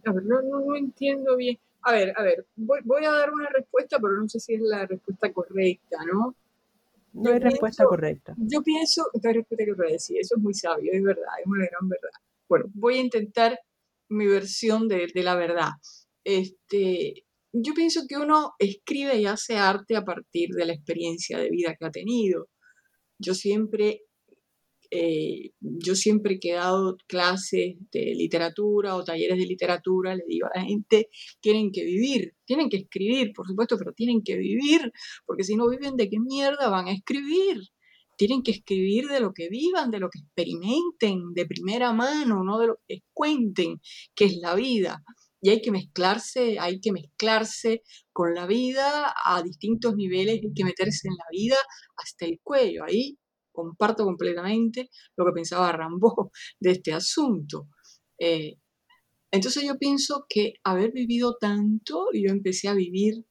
A 0.05 0.13
ver, 0.13 0.25
no, 0.25 0.41
no, 0.43 0.61
no 0.61 0.77
entiendo 0.77 1.37
bien. 1.37 1.59
A 1.83 1.93
ver, 1.93 2.13
a 2.17 2.23
ver, 2.23 2.47
voy, 2.57 2.81
voy 2.85 3.05
a 3.05 3.13
dar 3.13 3.33
una 3.33 3.49
respuesta, 3.51 3.99
pero 4.01 4.15
no 4.15 4.29
sé 4.29 4.41
si 4.41 4.55
es 4.55 4.61
la 4.61 4.87
respuesta 4.87 5.33
correcta, 5.33 5.99
¿no? 6.13 6.35
No 7.13 7.31
Yo 7.31 7.33
hay 7.33 7.39
respuesta 7.41 7.85
correcta. 7.85 8.35
yo 8.37 8.63
pienso, 8.63 9.07
esta 9.13 9.33
respuesta 9.33 9.65
que 9.65 9.73
voy 9.73 9.89
a 9.89 9.93
decir, 9.93 10.19
eso 10.21 10.37
es 10.37 10.43
muy 10.43 10.55
sabio, 10.55 10.93
es 10.93 11.03
verdad, 11.03 11.33
es 11.41 11.47
una 11.47 11.67
gran 11.67 11.89
verdad. 11.89 12.11
Bueno, 12.49 12.67
voy 12.75 12.99
a 12.99 13.01
intentar 13.01 13.59
mi 14.09 14.27
versión 14.27 14.89
de, 14.89 15.09
de 15.13 15.23
la 15.23 15.35
verdad. 15.35 15.71
Este, 16.25 17.25
yo 17.53 17.75
pienso 17.75 18.03
que 18.09 18.17
uno 18.17 18.55
escribe 18.59 19.17
y 19.17 19.27
hace 19.27 19.57
arte 19.57 19.97
a 19.97 20.05
partir 20.05 20.51
de 20.51 20.67
la 20.67 20.75
experiencia 20.75 21.39
de 21.39 21.51
vida 21.51 21.75
que 21.77 21.87
ha 21.87 21.91
tenido. 21.91 22.49
Yo 23.19 23.35
siempre 23.35 24.03
eh, 24.91 25.51
yo 25.61 25.95
siempre 25.95 26.39
he 26.43 26.53
dado 26.53 26.97
clases 27.07 27.77
de 27.93 28.15
literatura 28.15 28.97
o 28.97 29.05
talleres 29.05 29.39
de 29.39 29.47
literatura, 29.47 30.15
le 30.15 30.25
digo 30.27 30.47
a 30.47 30.59
la 30.59 30.65
gente, 30.65 31.09
tienen 31.41 31.71
que 31.73 31.85
vivir, 31.85 32.35
tienen 32.47 32.71
que 32.71 32.79
escribir, 32.79 33.33
por 33.35 33.47
supuesto, 33.47 33.77
pero 33.79 33.93
tienen 33.93 34.23
que 34.23 34.37
vivir, 34.37 34.91
porque 35.27 35.45
si 35.45 35.57
no 35.57 35.69
viven, 35.69 35.97
¿de 35.97 36.09
qué 36.09 36.19
mierda 36.19 36.71
van 36.71 36.89
a 36.89 36.93
escribir? 36.93 37.61
Tienen 38.17 38.43
que 38.43 38.53
escribir 38.53 39.09
de 39.09 39.21
lo 39.21 39.33
que 39.33 39.49
vivan, 39.49 39.91
de 39.91 40.01
lo 40.01 40.09
que 40.11 40.21
experimenten, 40.21 41.35
de 41.35 41.47
primera 41.47 41.93
mano, 41.93 42.43
no 42.43 42.59
de 42.59 42.69
lo 42.69 42.79
que 42.89 43.03
cuenten, 43.13 43.81
que 44.15 44.25
es 44.25 44.39
la 44.39 44.55
vida. 44.55 45.05
Y 45.41 45.51
hay 45.51 45.61
que 45.61 45.71
mezclarse, 45.71 46.59
hay 46.59 46.81
que 46.81 46.93
mezclarse 46.93 47.83
con 48.13 48.35
la 48.35 48.47
vida 48.47 49.15
a 49.25 49.43
distintos 49.43 49.95
niveles, 49.95 50.41
hay 50.43 50.53
que 50.55 50.65
meterse 50.65 51.09
en 51.09 51.15
la 51.17 51.25
vida 51.31 51.57
hasta 51.97 52.27
el 52.27 52.41
cuello. 52.43 52.85
Ahí 52.85 53.19
comparto 53.53 54.05
completamente 54.05 54.91
lo 55.17 55.25
que 55.27 55.33
pensaba 55.33 55.73
Rambo 55.73 56.31
de 56.61 56.73
este 56.73 56.93
asunto. 56.93 57.69
Eh, 58.19 58.57
entonces 59.31 59.65
yo 59.65 59.79
pienso 59.79 60.25
que 60.29 60.55
haber 60.65 60.93
vivido 60.93 61.37
tanto, 61.39 62.07
yo 62.15 62.31
empecé 62.31 62.69
a 62.69 62.75
vivir, 62.75 63.27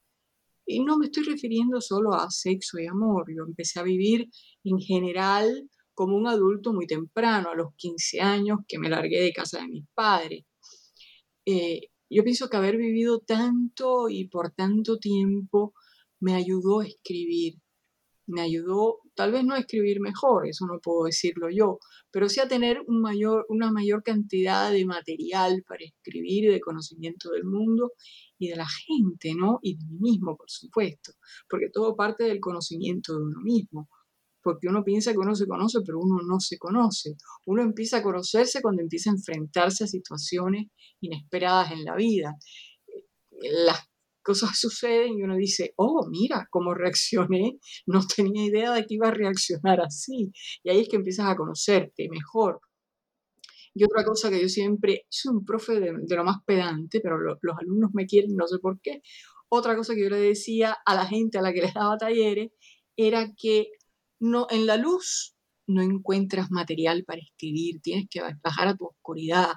y 0.66 0.82
no 0.84 0.98
me 0.98 1.06
estoy 1.06 1.24
refiriendo 1.24 1.82
solo 1.82 2.14
a 2.14 2.30
sexo 2.30 2.78
y 2.80 2.88
amor, 2.88 3.26
yo 3.36 3.44
empecé 3.48 3.80
a 3.80 3.84
vivir 3.84 4.28
en 4.66 4.80
general 4.80 5.70
como 5.94 6.16
un 6.16 6.28
adulto 6.28 6.74
muy 6.74 6.86
temprano, 6.86 7.50
a 7.50 7.56
los 7.56 7.74
15 7.78 8.22
años 8.22 8.60
que 8.68 8.78
me 8.78 8.90
largué 8.90 9.22
de 9.22 9.34
casa 9.34 9.62
de 9.62 9.68
mis 9.70 9.86
padres. 9.96 10.44
Eh, 11.46 11.90
yo 12.10 12.24
pienso 12.24 12.50
que 12.50 12.58
haber 12.58 12.78
vivido 12.78 13.20
tanto 13.20 14.10
y 14.10 14.28
por 14.28 14.52
tanto 14.52 14.98
tiempo 14.98 15.74
me 16.20 16.36
ayudó 16.36 16.82
a 16.82 16.88
escribir, 16.88 17.56
me 18.28 18.42
ayudó, 18.42 19.00
tal 19.16 19.32
vez 19.32 19.46
no 19.46 19.54
a 19.54 19.60
escribir 19.60 20.00
mejor, 20.02 20.48
eso 20.48 20.66
no 20.66 20.80
puedo 20.80 21.06
decirlo 21.06 21.50
yo, 21.50 21.80
pero 22.12 22.28
sí 22.30 22.40
a 22.40 22.48
tener 22.48 22.82
una 22.88 23.72
mayor 23.72 24.04
cantidad 24.04 24.72
de 24.72 24.86
material 24.86 25.64
para 25.68 25.86
escribir 25.86 26.52
de 26.52 26.60
conocimiento 26.60 27.32
del 27.32 27.46
mundo 27.46 27.94
y 28.38 28.50
de 28.50 28.56
la 28.56 28.68
gente, 28.68 29.34
¿no? 29.36 29.60
Y 29.62 29.78
de 29.78 29.86
mí 29.86 29.98
mismo, 30.00 30.36
por 30.36 30.50
supuesto, 30.50 31.14
porque 31.50 31.70
todo 31.72 31.96
parte 31.96 32.26
del 32.26 32.40
conocimiento 32.40 33.18
de 33.18 33.24
uno 33.24 33.42
mismo, 33.42 33.90
porque 34.48 34.70
uno 34.70 34.82
piensa 34.82 35.12
que 35.12 35.18
uno 35.18 35.36
se 35.36 35.46
conoce, 35.46 35.80
pero 35.86 36.00
uno 36.00 36.22
no 36.26 36.40
se 36.40 36.58
conoce. 36.58 37.18
Uno 37.48 37.62
empieza 37.64 37.98
a 37.98 38.02
conocerse 38.02 38.62
cuando 38.62 38.82
empieza 38.82 39.10
a 39.10 39.14
enfrentarse 39.16 39.84
a 39.84 39.88
situaciones 39.88 40.68
inesperadas 41.02 41.74
en 41.74 41.84
la 41.84 41.98
vida. 41.98 42.34
Las 43.66 43.90
cosas 44.24 44.58
suceden 44.58 45.20
y 45.20 45.24
uno 45.24 45.36
dice, 45.36 45.74
oh, 45.76 46.08
mira 46.10 46.48
cómo 46.50 46.74
reaccioné, 46.74 47.60
no 47.88 48.00
tenía 48.16 48.46
idea 48.46 48.72
de 48.72 48.86
que 48.86 48.94
iba 48.96 49.10
a 49.10 49.12
reaccionar 49.12 49.82
así. 49.82 50.32
Y 50.64 50.70
ahí 50.70 50.80
es 50.80 50.88
que 50.88 50.96
empiezas 50.96 51.26
a 51.28 51.36
conocerte 51.36 52.08
mejor. 52.10 52.62
Y 53.74 53.84
otra 53.84 54.06
cosa 54.06 54.30
que 54.30 54.42
yo 54.42 54.48
siempre, 54.48 55.08
soy 55.10 55.36
un 55.36 55.44
profe 55.44 55.82
de, 55.82 55.92
de 56.04 56.16
lo 56.16 56.24
más 56.24 56.38
pedante, 56.46 57.02
pero 57.02 57.18
lo, 57.18 57.38
los 57.42 57.58
alumnos 57.60 57.90
me 57.94 58.06
quieren, 58.06 58.34
no 58.38 58.48
sé 58.48 58.60
por 58.60 58.80
qué. 58.80 59.02
Otra 59.50 59.76
cosa 59.76 59.94
que 59.94 60.04
yo 60.04 60.10
le 60.10 60.20
decía 60.20 60.78
a 60.86 60.96
la 60.96 61.06
gente 61.06 61.38
a 61.38 61.42
la 61.42 61.52
que 61.52 61.64
les 61.64 61.74
daba 61.74 61.98
talleres 61.98 62.52
era 62.98 63.34
que 63.38 63.68
no, 64.20 64.48
en 64.50 64.66
la 64.66 64.78
luz 64.78 65.36
no 65.68 65.82
encuentras 65.82 66.50
material 66.50 67.04
para 67.06 67.22
escribir, 67.22 67.82
tienes 67.82 68.08
que 68.10 68.22
bajar 68.44 68.70
a 68.70 68.76
tu 68.76 68.86
oscuridad, 68.86 69.54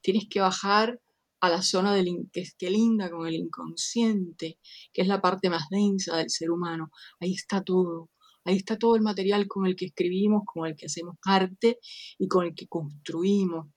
tienes 0.00 0.26
que 0.30 0.40
bajar 0.40 1.00
a 1.40 1.48
la 1.50 1.62
zona 1.62 1.94
del, 1.94 2.06
que, 2.32 2.44
que 2.56 2.70
linda 2.70 3.10
con 3.10 3.26
el 3.26 3.34
inconsciente, 3.34 4.58
que 4.92 5.02
es 5.02 5.08
la 5.08 5.20
parte 5.20 5.50
más 5.50 5.64
densa 5.70 6.16
del 6.16 6.30
ser 6.30 6.50
humano. 6.52 6.92
Ahí 7.18 7.34
está 7.34 7.62
todo. 7.64 8.10
Ahí 8.44 8.56
está 8.56 8.78
todo 8.78 8.96
el 8.96 9.02
material 9.02 9.46
con 9.48 9.66
el 9.66 9.76
que 9.76 9.86
escribimos, 9.86 10.42
con 10.46 10.66
el 10.68 10.76
que 10.76 10.86
hacemos 10.86 11.16
arte 11.24 11.78
y 12.18 12.28
con 12.28 12.46
el 12.46 12.54
que 12.54 12.66
construimos. 12.68 13.68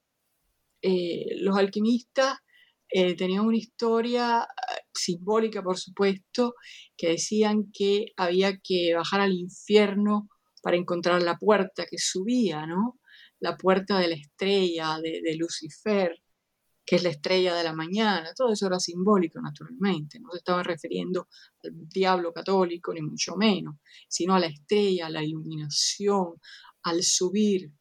Eh, 0.81 1.37
los 1.39 1.57
alquimistas 1.57 2.37
eh, 2.89 3.15
tenían 3.15 3.45
una 3.45 3.57
historia 3.57 4.47
simbólica, 4.95 5.61
por 5.61 5.77
supuesto, 5.77 6.55
que 6.97 7.09
decían 7.09 7.71
que 7.73 8.07
había 8.17 8.57
que 8.57 8.93
bajar 8.95 9.21
al 9.21 9.33
infierno 9.33 10.29
para 10.61 10.77
encontrar 10.77 11.21
la 11.21 11.37
puerta 11.37 11.85
que 11.89 11.97
subía, 11.97 12.65
¿no? 12.65 12.99
La 13.39 13.57
puerta 13.57 13.99
de 13.99 14.07
la 14.07 14.15
estrella, 14.15 14.97
de, 15.01 15.35
Lucifer, 15.37 16.21
que 16.85 16.95
es 16.95 17.03
la 17.03 17.09
estrella 17.09 17.55
de 17.55 17.63
la 17.63 17.73
mañana, 17.73 18.33
todo 18.35 18.53
eso 18.53 18.67
era 18.67 18.79
simbólico 18.79 19.41
naturalmente, 19.41 20.19
no 20.19 20.31
se 20.31 20.37
estaba 20.37 20.63
refiriendo 20.63 21.27
al 21.63 21.71
diablo 21.89 22.31
católico 22.31 22.93
ni 22.93 23.01
mucho 23.01 23.35
menos, 23.35 23.75
sino 24.07 24.35
a 24.35 24.39
la 24.39 24.47
estrella, 24.47 25.07
a 25.07 25.09
la 25.09 25.23
iluminación, 25.23 26.35
al 26.83 27.03
subir, 27.03 27.71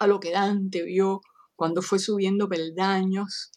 a 0.00 0.06
lo 0.06 0.18
que 0.18 0.32
Dante 0.32 0.82
vio 0.82 1.20
cuando 1.54 1.80
fue 1.80 1.98
subiendo 1.98 2.48
peldaños. 2.48 3.52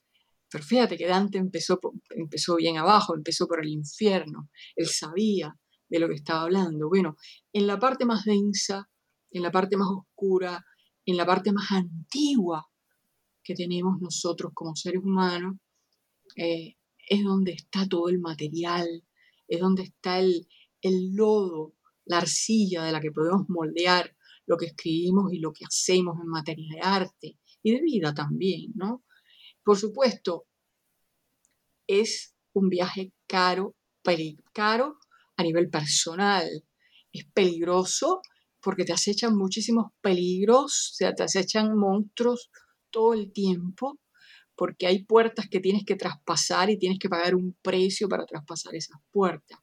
Pero 0.49 0.63
fíjate 0.63 0.97
que 0.97 1.07
Dante 1.07 1.37
empezó, 1.37 1.79
empezó 2.09 2.55
bien 2.55 2.77
abajo, 2.77 3.15
empezó 3.15 3.47
por 3.47 3.61
el 3.63 3.69
infierno, 3.69 4.49
él 4.75 4.87
sabía 4.87 5.57
de 5.89 5.99
lo 5.99 6.07
que 6.07 6.15
estaba 6.15 6.43
hablando. 6.43 6.87
Bueno, 6.87 7.15
en 7.53 7.67
la 7.67 7.79
parte 7.79 8.05
más 8.05 8.25
densa, 8.25 8.89
en 9.31 9.41
la 9.41 9.51
parte 9.51 9.77
más 9.77 9.89
oscura, 9.89 10.65
en 11.05 11.17
la 11.17 11.25
parte 11.25 11.51
más 11.51 11.71
antigua 11.71 12.67
que 13.43 13.53
tenemos 13.53 14.01
nosotros 14.01 14.51
como 14.53 14.75
seres 14.75 15.03
humanos, 15.03 15.57
eh, 16.35 16.75
es 17.07 17.23
donde 17.23 17.53
está 17.53 17.87
todo 17.87 18.09
el 18.09 18.19
material, 18.19 19.03
es 19.47 19.59
donde 19.59 19.83
está 19.83 20.19
el, 20.19 20.47
el 20.81 21.15
lodo, 21.15 21.75
la 22.05 22.17
arcilla 22.17 22.83
de 22.83 22.91
la 22.91 22.99
que 22.99 23.11
podemos 23.11 23.47
moldear 23.47 24.15
lo 24.47 24.57
que 24.57 24.67
escribimos 24.67 25.31
y 25.33 25.39
lo 25.39 25.53
que 25.53 25.65
hacemos 25.65 26.19
en 26.21 26.27
materia 26.27 26.67
de 26.75 26.81
arte 26.81 27.39
y 27.63 27.71
de 27.71 27.81
vida 27.81 28.13
también, 28.13 28.71
¿no? 28.75 29.04
Por 29.65 29.77
supuesto, 29.77 30.45
es 31.87 32.35
un 32.53 32.69
viaje 32.69 33.11
caro, 33.27 33.75
caro 34.53 34.99
a 35.35 35.43
nivel 35.43 35.71
personal, 35.71 36.47
es 37.11 37.25
peligroso 37.33 38.21
porque 38.61 38.85
te 38.85 38.93
acechan 38.93 39.35
muchísimos 39.35 39.91
peligros, 40.01 40.91
o 40.91 40.95
sea, 40.95 41.15
te 41.15 41.23
acechan 41.23 41.75
monstruos 41.75 42.51
todo 42.91 43.15
el 43.15 43.33
tiempo, 43.33 43.99
porque 44.55 44.85
hay 44.85 45.03
puertas 45.03 45.47
que 45.49 45.59
tienes 45.59 45.83
que 45.83 45.95
traspasar 45.95 46.69
y 46.69 46.77
tienes 46.77 46.99
que 46.99 47.09
pagar 47.09 47.33
un 47.33 47.57
precio 47.63 48.07
para 48.07 48.25
traspasar 48.25 48.75
esas 48.75 48.99
puertas. 49.11 49.59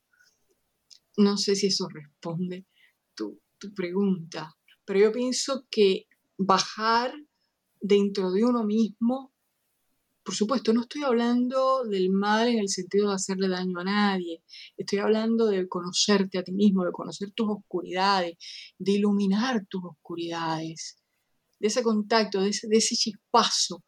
no 1.16 1.36
sé 1.36 1.54
si 1.54 1.68
eso 1.68 1.86
responde 1.88 2.66
tu, 3.14 3.40
tu 3.58 3.72
pregunta, 3.72 4.56
pero 4.84 4.98
yo 4.98 5.12
pienso 5.12 5.64
que 5.70 6.06
bajar 6.38 7.14
dentro 7.80 8.32
de 8.32 8.44
uno 8.44 8.64
mismo, 8.64 9.31
por 10.24 10.34
supuesto, 10.34 10.72
no 10.72 10.82
estoy 10.82 11.02
hablando 11.02 11.84
del 11.84 12.10
mal 12.10 12.48
en 12.48 12.58
el 12.60 12.68
sentido 12.68 13.08
de 13.08 13.14
hacerle 13.16 13.48
daño 13.48 13.80
a 13.80 13.84
nadie, 13.84 14.42
estoy 14.76 15.00
hablando 15.00 15.46
de 15.46 15.68
conocerte 15.68 16.38
a 16.38 16.44
ti 16.44 16.52
mismo, 16.52 16.84
de 16.84 16.92
conocer 16.92 17.32
tus 17.32 17.48
oscuridades, 17.50 18.36
de 18.78 18.92
iluminar 18.92 19.66
tus 19.68 19.82
oscuridades, 19.84 20.98
de 21.58 21.68
ese 21.68 21.82
contacto, 21.82 22.40
de 22.40 22.50
ese, 22.50 22.96
chispazo 22.96 23.84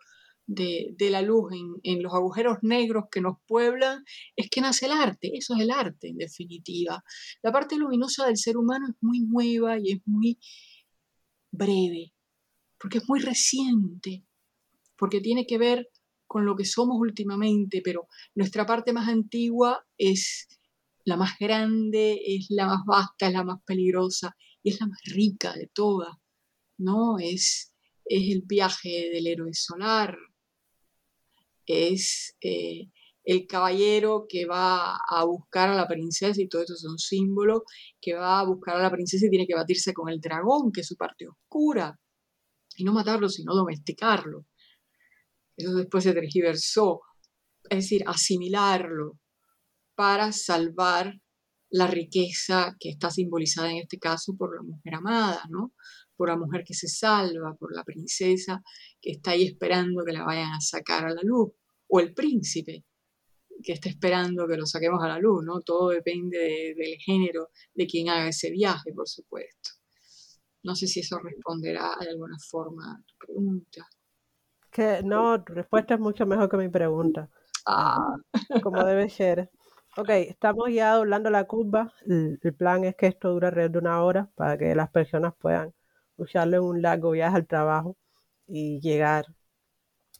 de, 0.47 0.95
de 0.97 1.11
la 1.11 1.23
luz 1.23 1.53
en, 1.53 1.75
en, 1.83 2.03
los 2.03 2.13
agujeros 2.13 2.59
negros 2.63 3.05
que 3.11 3.21
nos 3.21 3.37
pueblan, 3.47 4.05
es 4.37 4.51
que 4.51 4.61
nace 4.61 4.87
el 4.87 4.93
arte, 4.93 5.31
eso 5.35 5.55
es 5.55 5.61
el 5.61 5.71
arte 5.71 6.09
en 6.09 6.17
definitiva. 6.17 7.03
La 7.43 7.53
parte 7.53 7.77
luminosa 7.77 8.27
del 8.27 8.37
ser 8.37 8.57
humano 8.57 8.87
es 8.89 8.97
muy 9.01 9.21
nueva 9.21 9.79
y 9.79 9.93
es 9.93 10.01
muy 10.05 10.39
breve, 11.53 12.13
porque 12.79 12.99
es 12.99 13.09
muy 13.09 13.21
reciente, 13.21 14.25
porque 14.97 15.21
tiene 15.21 15.47
que 15.47 15.59
ver 15.59 15.89
con 16.35 16.45
lo 16.45 16.57
que 16.57 16.65
somos 16.65 16.97
últimamente, 16.99 17.81
pero 17.81 18.09
nuestra 18.35 18.67
parte 18.67 18.93
más 18.93 19.09
antigua 19.09 19.87
es 19.97 20.49
la 21.05 21.17
más 21.17 21.39
grande, 21.39 22.21
es 22.27 22.47
la 22.49 22.67
más 22.67 22.85
vasta, 22.85 23.29
es 23.29 23.33
la 23.33 23.45
más 23.45 23.63
peligrosa 23.65 24.35
y 24.61 24.71
es 24.71 24.81
la 24.81 24.89
más 24.89 24.99
rica 25.05 25.53
de 25.53 25.71
todas, 25.73 26.13
¿no? 26.77 27.21
Es, 27.21 27.73
es 28.05 28.35
el 28.35 28.43
viaje 28.43 29.11
del 29.13 29.29
héroe 29.29 29.55
solar, 29.55 30.19
es 31.67 32.35
eh, 32.41 32.89
el 33.23 33.47
caballero 33.47 34.27
que 34.29 34.45
va 34.45 34.97
a 34.97 35.25
buscar 35.25 35.69
a 35.69 35.77
la 35.77 35.87
princesa, 35.87 36.43
y 36.43 36.49
todo 36.49 36.63
eso 36.65 36.75
son 36.75 36.99
símbolos, 36.99 37.63
que 38.01 38.15
va 38.15 38.41
a 38.41 38.45
buscar 38.45 38.75
a 38.75 38.83
la 38.83 38.91
princesa 38.91 39.27
y 39.27 39.31
tiene 39.31 39.47
que 39.47 39.55
batirse 39.55 39.95
con 39.95 40.09
el 40.09 40.21
dragón, 40.21 40.73
que 40.73 40.81
es 40.81 40.89
su 40.89 40.97
parte 40.97 41.29
oscura, 41.29 41.97
y 42.77 42.83
no 42.83 42.93
matarlo, 42.93 43.29
sino 43.29 43.55
domesticarlo. 43.55 44.47
Eso 45.57 45.75
después 45.75 46.05
se 46.05 46.13
tergiversó, 46.13 47.01
es 47.71 47.79
decir, 47.79 48.03
asimilarlo 48.07 49.19
para 49.95 50.33
salvar 50.33 51.21
la 51.71 51.87
riqueza 51.87 52.77
que 52.79 52.91
está 52.91 53.11
simbolizada 53.11 53.71
en 53.71 53.79
este 53.79 53.99
caso 53.99 54.37
por 54.37 54.55
la 54.57 54.63
mujer 54.63 54.95
amada, 54.95 55.43
¿no? 55.51 55.73
Por 56.17 56.29
la 56.29 56.37
mujer 56.37 56.63
que 56.65 56.75
se 56.75 56.89
salva, 56.89 57.57
por 57.59 57.75
la 57.75 57.85
princesa 57.85 58.63
que 59.01 59.11
está 59.13 59.33
ahí 59.33 59.45
esperando 59.45 60.05
que 60.05 60.13
la 60.13 60.25
vayan 60.25 60.53
a 60.53 60.61
sacar 60.61 61.05
a 61.07 61.15
la 61.15 61.23
luz, 61.23 61.51
o 61.89 62.01
el 62.01 62.15
príncipe 62.15 62.85
que 63.63 63.73
está 63.73 63.89
esperando 63.89 64.47
que 64.47 64.57
lo 64.57 64.67
saquemos 64.67 65.03
a 65.03 65.09
la 65.09 65.19
luz, 65.19 65.45
¿no? 65.45 65.63
Todo 65.63 65.91
depende 65.91 66.75
del 66.77 66.97
género 66.99 67.51
de 67.75 67.87
quien 67.87 68.09
haga 68.09 68.29
ese 68.29 68.51
viaje, 68.51 68.93
por 68.93 69.09
supuesto. 69.09 69.71
No 70.63 70.75
sé 70.75 70.87
si 70.87 71.01
eso 71.01 71.19
responderá 71.19 71.97
de 72.01 72.11
alguna 72.11 72.37
forma 72.39 72.93
a 72.93 73.03
tu 73.05 73.15
pregunta. 73.19 73.87
Que 74.75 75.05
no, 75.05 75.41
tu 75.45 75.55
respuesta 75.55 75.95
es 75.95 76.01
mucho 76.01 76.27
mejor 76.27 76.49
que 76.51 76.57
mi 76.57 76.69
pregunta. 76.69 77.29
Ah. 77.65 78.17
Como 78.61 78.83
debe 78.85 79.09
ser. 79.09 79.49
Ok, 79.97 80.09
estamos 80.11 80.69
ya 80.73 80.95
doblando 80.95 81.31
la 81.31 81.45
curva. 81.45 81.93
El, 82.07 82.41
el, 82.43 82.55
plan 82.55 82.83
es 82.83 82.97
que 82.97 83.07
esto 83.07 83.31
dure 83.31 83.47
alrededor 83.47 83.71
de 83.71 83.79
una 83.79 84.03
hora 84.03 84.29
para 84.35 84.59
que 84.59 84.75
las 84.75 84.91
personas 84.91 85.33
puedan 85.39 85.73
usarlo 86.17 86.57
en 86.57 86.63
un 86.65 86.83
largo 86.83 87.13
viaje 87.13 87.37
al 87.37 87.47
trabajo 87.47 87.97
y 88.49 88.81
llegar 88.81 89.27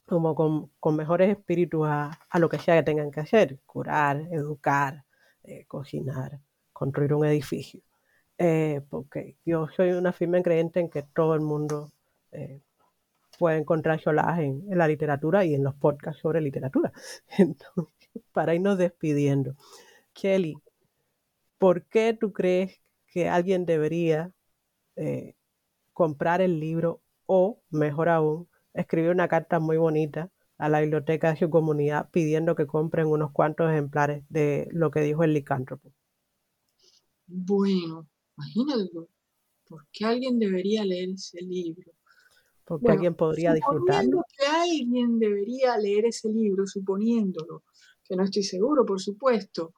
como 0.05 0.35
con, 0.35 0.71
con 0.79 0.95
mejores 0.95 1.29
espíritus 1.29 1.85
a, 1.87 2.11
a, 2.29 2.39
lo 2.39 2.47
que 2.47 2.59
sea 2.59 2.77
que 2.77 2.83
tengan 2.83 3.11
que 3.11 3.19
hacer, 3.19 3.59
curar, 3.65 4.21
educar, 4.31 5.03
eh, 5.43 5.65
cocinar, 5.67 6.39
construir 6.71 7.13
un 7.13 7.25
edificio. 7.25 7.81
Eh, 8.37 8.81
porque 8.89 9.37
yo 9.45 9.67
soy 9.75 9.91
una 9.91 10.13
firme 10.13 10.41
creyente 10.43 10.79
en 10.79 10.89
que 10.89 11.03
todo 11.03 11.35
el 11.35 11.41
mundo 11.41 11.91
eh, 12.31 12.61
puede 13.37 13.57
encontrar 13.57 14.01
solaje 14.01 14.45
en, 14.45 14.63
en, 14.69 14.77
la 14.77 14.87
literatura 14.87 15.45
y 15.45 15.53
en 15.53 15.63
los 15.63 15.75
podcasts 15.75 16.21
sobre 16.21 16.41
literatura. 16.41 16.91
Entonces, 17.37 18.23
para 18.31 18.55
irnos 18.55 18.77
despidiendo, 18.77 19.55
Kelly, 20.13 20.55
¿por 21.57 21.85
qué 21.85 22.17
tú 22.19 22.31
crees 22.33 22.79
que 23.07 23.29
alguien 23.29 23.65
debería 23.65 24.33
eh, 24.95 25.35
comprar 25.93 26.41
el 26.41 26.59
libro 26.59 27.01
o, 27.25 27.61
mejor 27.69 28.09
aún, 28.09 28.49
escribió 28.73 29.11
una 29.11 29.29
carta 29.29 29.59
muy 29.59 29.77
bonita 29.77 30.29
a 30.57 30.67
la 30.67 30.81
biblioteca 30.81 31.31
de 31.31 31.39
su 31.39 31.49
comunidad 31.49 32.09
pidiendo 32.11 32.55
que 32.55 32.67
compren 32.67 33.07
unos 33.07 33.31
cuantos 33.31 33.71
ejemplares 33.71 34.25
de 34.29 34.67
lo 34.71 34.91
que 34.91 34.99
dijo 34.99 35.23
el 35.23 35.33
licántropo. 35.33 35.93
Bueno, 37.27 38.07
imagínate, 38.37 39.07
¿por 39.67 39.87
qué 39.91 40.05
alguien 40.05 40.37
debería 40.37 40.83
leer 40.83 41.11
ese 41.11 41.41
libro? 41.41 41.93
Porque 42.65 42.83
bueno, 42.83 42.93
alguien 42.95 43.15
podría 43.15 43.53
disfrutarlo. 43.53 44.23
que 44.35 44.45
alguien 44.45 45.19
debería 45.19 45.77
leer 45.77 46.05
ese 46.07 46.29
libro, 46.29 46.65
suponiéndolo, 46.65 47.63
que 48.03 48.15
no 48.15 48.23
estoy 48.23 48.43
seguro, 48.43 48.85
por 48.85 48.99
supuesto. 48.99 49.73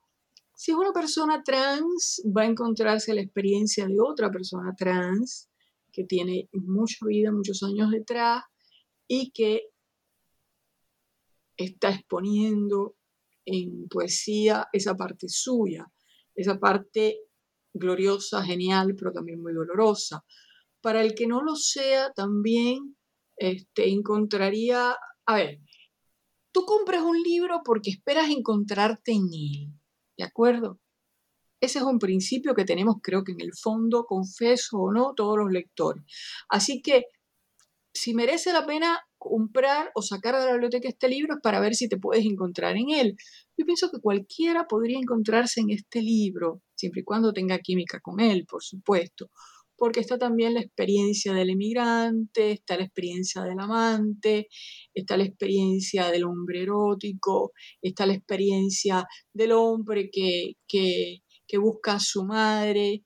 Si 0.55 0.71
es 0.71 0.77
una 0.77 0.93
persona 0.93 1.43
trans, 1.43 2.23
va 2.35 2.43
a 2.43 2.45
encontrarse 2.45 3.13
la 3.13 3.21
experiencia 3.21 3.85
de 3.85 3.97
otra 3.99 4.31
persona 4.31 4.73
trans 4.75 5.49
que 5.91 6.05
tiene 6.05 6.49
mucha 6.53 7.05
vida, 7.05 7.31
muchos 7.31 7.61
años 7.63 7.91
detrás, 7.91 8.43
y 9.07 9.31
que 9.31 9.69
está 11.57 11.89
exponiendo 11.89 12.95
en 13.45 13.87
poesía 13.87 14.67
esa 14.71 14.95
parte 14.95 15.27
suya, 15.29 15.91
esa 16.35 16.59
parte 16.59 17.19
gloriosa, 17.73 18.43
genial, 18.43 18.95
pero 18.97 19.11
también 19.11 19.41
muy 19.41 19.53
dolorosa. 19.53 20.23
Para 20.87 21.01
el 21.01 21.15
que 21.15 21.27
no 21.27 21.41
lo 21.41 21.57
sea, 21.57 22.13
también 22.13 22.95
este, 23.35 23.89
encontraría, 23.89 24.95
a 25.25 25.35
ver, 25.35 25.59
tú 26.53 26.63
compras 26.63 27.01
un 27.01 27.21
libro 27.21 27.59
porque 27.65 27.89
esperas 27.89 28.29
encontrarte 28.29 29.11
en 29.11 29.23
él, 29.33 29.73
¿de 30.17 30.23
acuerdo? 30.23 30.79
Ese 31.59 31.79
es 31.79 31.83
un 31.83 31.99
principio 31.99 32.55
que 32.55 32.63
tenemos, 32.63 32.99
creo 33.03 33.25
que 33.25 33.33
en 33.33 33.41
el 33.41 33.51
fondo, 33.53 34.05
confeso 34.05 34.77
o 34.77 34.93
no, 34.93 35.13
todos 35.13 35.37
los 35.37 35.51
lectores. 35.51 36.05
Así 36.47 36.81
que 36.81 37.03
si 37.93 38.13
merece 38.13 38.53
la 38.53 38.65
pena 38.65 39.01
comprar 39.17 39.91
o 39.93 40.01
sacar 40.01 40.39
de 40.39 40.45
la 40.45 40.53
biblioteca 40.53 40.87
este 40.87 41.09
libro 41.09 41.33
es 41.33 41.41
para 41.43 41.59
ver 41.59 41.75
si 41.75 41.89
te 41.89 41.97
puedes 41.97 42.25
encontrar 42.25 42.77
en 42.77 42.91
él. 42.91 43.17
Yo 43.57 43.65
pienso 43.65 43.91
que 43.91 43.99
cualquiera 43.99 44.67
podría 44.67 44.99
encontrarse 44.99 45.59
en 45.59 45.71
este 45.71 46.01
libro, 46.01 46.61
siempre 46.75 47.01
y 47.01 47.03
cuando 47.03 47.33
tenga 47.33 47.59
química 47.59 47.99
con 47.99 48.21
él, 48.21 48.45
por 48.49 48.63
supuesto, 48.63 49.31
porque 49.77 49.99
está 49.99 50.17
también 50.17 50.55
la 50.55 50.61
experiencia 50.61 51.33
del 51.33 51.51
emigrante, 51.51 52.51
está 52.51 52.77
la 52.77 52.83
experiencia 52.83 53.43
del 53.43 53.59
amante, 53.59 54.47
está 54.93 55.17
la 55.17 55.23
experiencia 55.23 56.09
del 56.09 56.25
hombre 56.25 56.63
erótico, 56.63 57.53
está 57.81 58.05
la 58.07 58.13
experiencia 58.13 59.05
del 59.33 59.51
hombre 59.51 60.09
que, 60.11 60.53
que, 60.67 61.21
busca 61.59 61.93
a 61.93 61.99
su 61.99 62.25
madre 62.25 63.03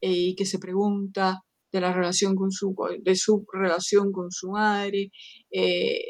eh, 0.00 0.12
y 0.12 0.34
que 0.36 0.46
se 0.46 0.58
pregunta 0.58 1.42
de 1.72 1.80
la 1.80 1.92
relación 1.92 2.36
con 2.36 2.52
su, 2.52 2.74
de 3.02 3.16
su 3.16 3.44
relación 3.52 4.12
con 4.12 4.30
su 4.30 4.50
madre. 4.50 5.10
Eh, 5.50 6.00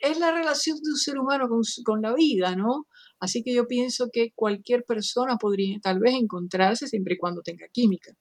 es 0.00 0.18
la 0.18 0.32
relación 0.32 0.76
de 0.76 0.90
un 0.90 0.96
ser 0.96 1.18
humano 1.18 1.48
con, 1.48 1.62
con, 1.84 2.02
la 2.02 2.14
vida, 2.14 2.54
¿no? 2.56 2.86
Así 3.18 3.42
que 3.42 3.54
yo 3.54 3.66
pienso 3.66 4.08
que 4.12 4.32
cualquier 4.34 4.84
persona 4.84 5.36
podría 5.38 5.78
tal 5.80 6.00
vez 6.00 6.14
encontrarse 6.14 6.86
siempre 6.86 7.14
y 7.14 7.18
cuando 7.18 7.42
tenga 7.42 7.66
química 7.72 8.12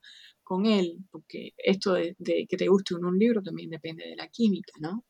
con 0.46 0.66
él, 0.66 1.00
porque 1.12 1.52
esto 1.58 1.94
de, 1.94 2.16
de 2.20 2.46
que 2.50 2.58
te 2.58 2.68
guste 2.70 2.96
un, 2.96 3.06
un 3.06 3.20
libro 3.20 3.42
también 3.44 3.70
depende 3.70 4.06
de 4.06 4.16
la 4.16 4.30
química, 4.30 4.72
¿no? 4.80 5.06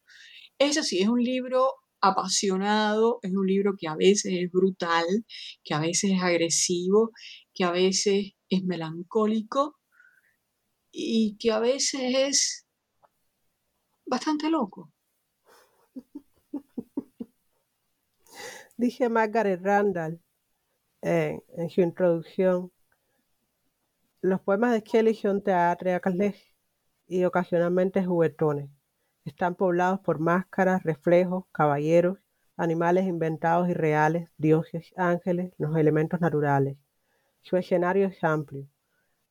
Eso 0.59 0.83
sí, 0.83 1.01
es 1.01 1.09
un 1.09 1.21
libro 1.23 1.73
apasionado, 2.01 3.19
es 3.23 3.31
un 3.31 3.47
libro 3.47 3.73
que 3.77 3.87
a 3.87 3.95
veces 3.95 4.33
es 4.35 4.51
brutal, 4.51 5.05
que 5.63 5.73
a 5.75 5.79
veces 5.79 6.11
es 6.13 6.23
agresivo, 6.23 7.11
que 7.53 7.65
a 7.65 7.71
veces 7.71 8.31
es 8.49 8.63
melancólico, 8.63 9.77
y 10.97 11.37
que 11.37 11.51
a 11.51 11.59
veces 11.59 12.01
es 12.01 12.65
bastante 14.05 14.49
loco. 14.49 14.93
Dije 18.77 19.09
Margaret 19.09 19.59
Randall 19.61 20.21
en 21.01 21.69
su 21.69 21.81
introducción, 21.81 22.71
los 24.25 24.41
poemas 24.41 24.73
de 24.73 24.81
Kelly 24.81 25.13
son 25.13 25.43
teatrales 25.43 26.35
y 27.07 27.23
ocasionalmente 27.25 28.03
juguetones. 28.03 28.71
Están 29.23 29.53
poblados 29.53 29.99
por 29.99 30.17
máscaras, 30.17 30.81
reflejos, 30.81 31.45
caballeros, 31.51 32.17
animales 32.57 33.05
inventados 33.05 33.69
y 33.69 33.73
reales, 33.73 34.29
dioses, 34.37 34.93
ángeles, 34.97 35.53
los 35.59 35.77
elementos 35.77 36.21
naturales. 36.21 36.75
Su 37.41 37.57
escenario 37.57 38.07
es 38.07 38.23
amplio. 38.23 38.67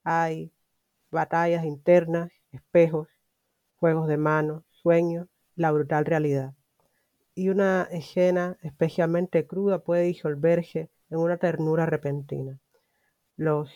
Hay 0.05 0.53
batallas 1.11 1.65
internas, 1.65 2.31
espejos, 2.53 3.09
juegos 3.81 4.07
de 4.07 4.17
manos, 4.17 4.63
sueños, 4.71 5.27
la 5.57 5.73
brutal 5.73 6.05
realidad. 6.05 6.55
Y 7.35 7.49
una 7.49 7.89
escena 7.91 8.59
especialmente 8.63 9.49
cruda 9.49 9.81
puede 9.81 10.05
disolverse 10.05 10.89
en 11.11 11.19
una 11.19 11.37
ternura 11.37 11.85
repentina. 11.85 12.61
Los 13.37 13.73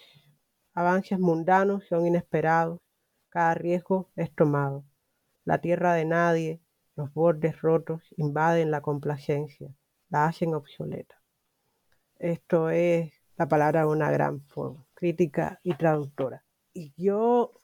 avances 0.79 1.19
mundanos 1.19 1.85
son 1.89 2.07
inesperados, 2.07 2.81
cada 3.31 3.53
riesgo 3.55 4.11
es 4.15 4.33
tomado. 4.33 4.85
La 5.45 5.61
tierra 5.61 5.95
de 5.95 6.05
nadie, 6.05 6.61
los 6.95 7.13
bordes 7.13 7.61
rotos 7.61 8.01
invaden 8.17 8.71
la 8.71 8.81
complacencia, 8.81 9.75
la 10.09 10.27
hacen 10.27 10.55
obsoleta. 10.55 11.21
Esto 12.21 12.71
es 12.71 13.13
la 13.37 13.49
palabra 13.49 13.81
de 13.81 13.87
una 13.89 14.13
gran 14.13 14.45
crítica 14.95 15.59
y 15.65 15.75
traductora. 15.75 16.45
Y 16.73 16.93
yo, 16.97 17.61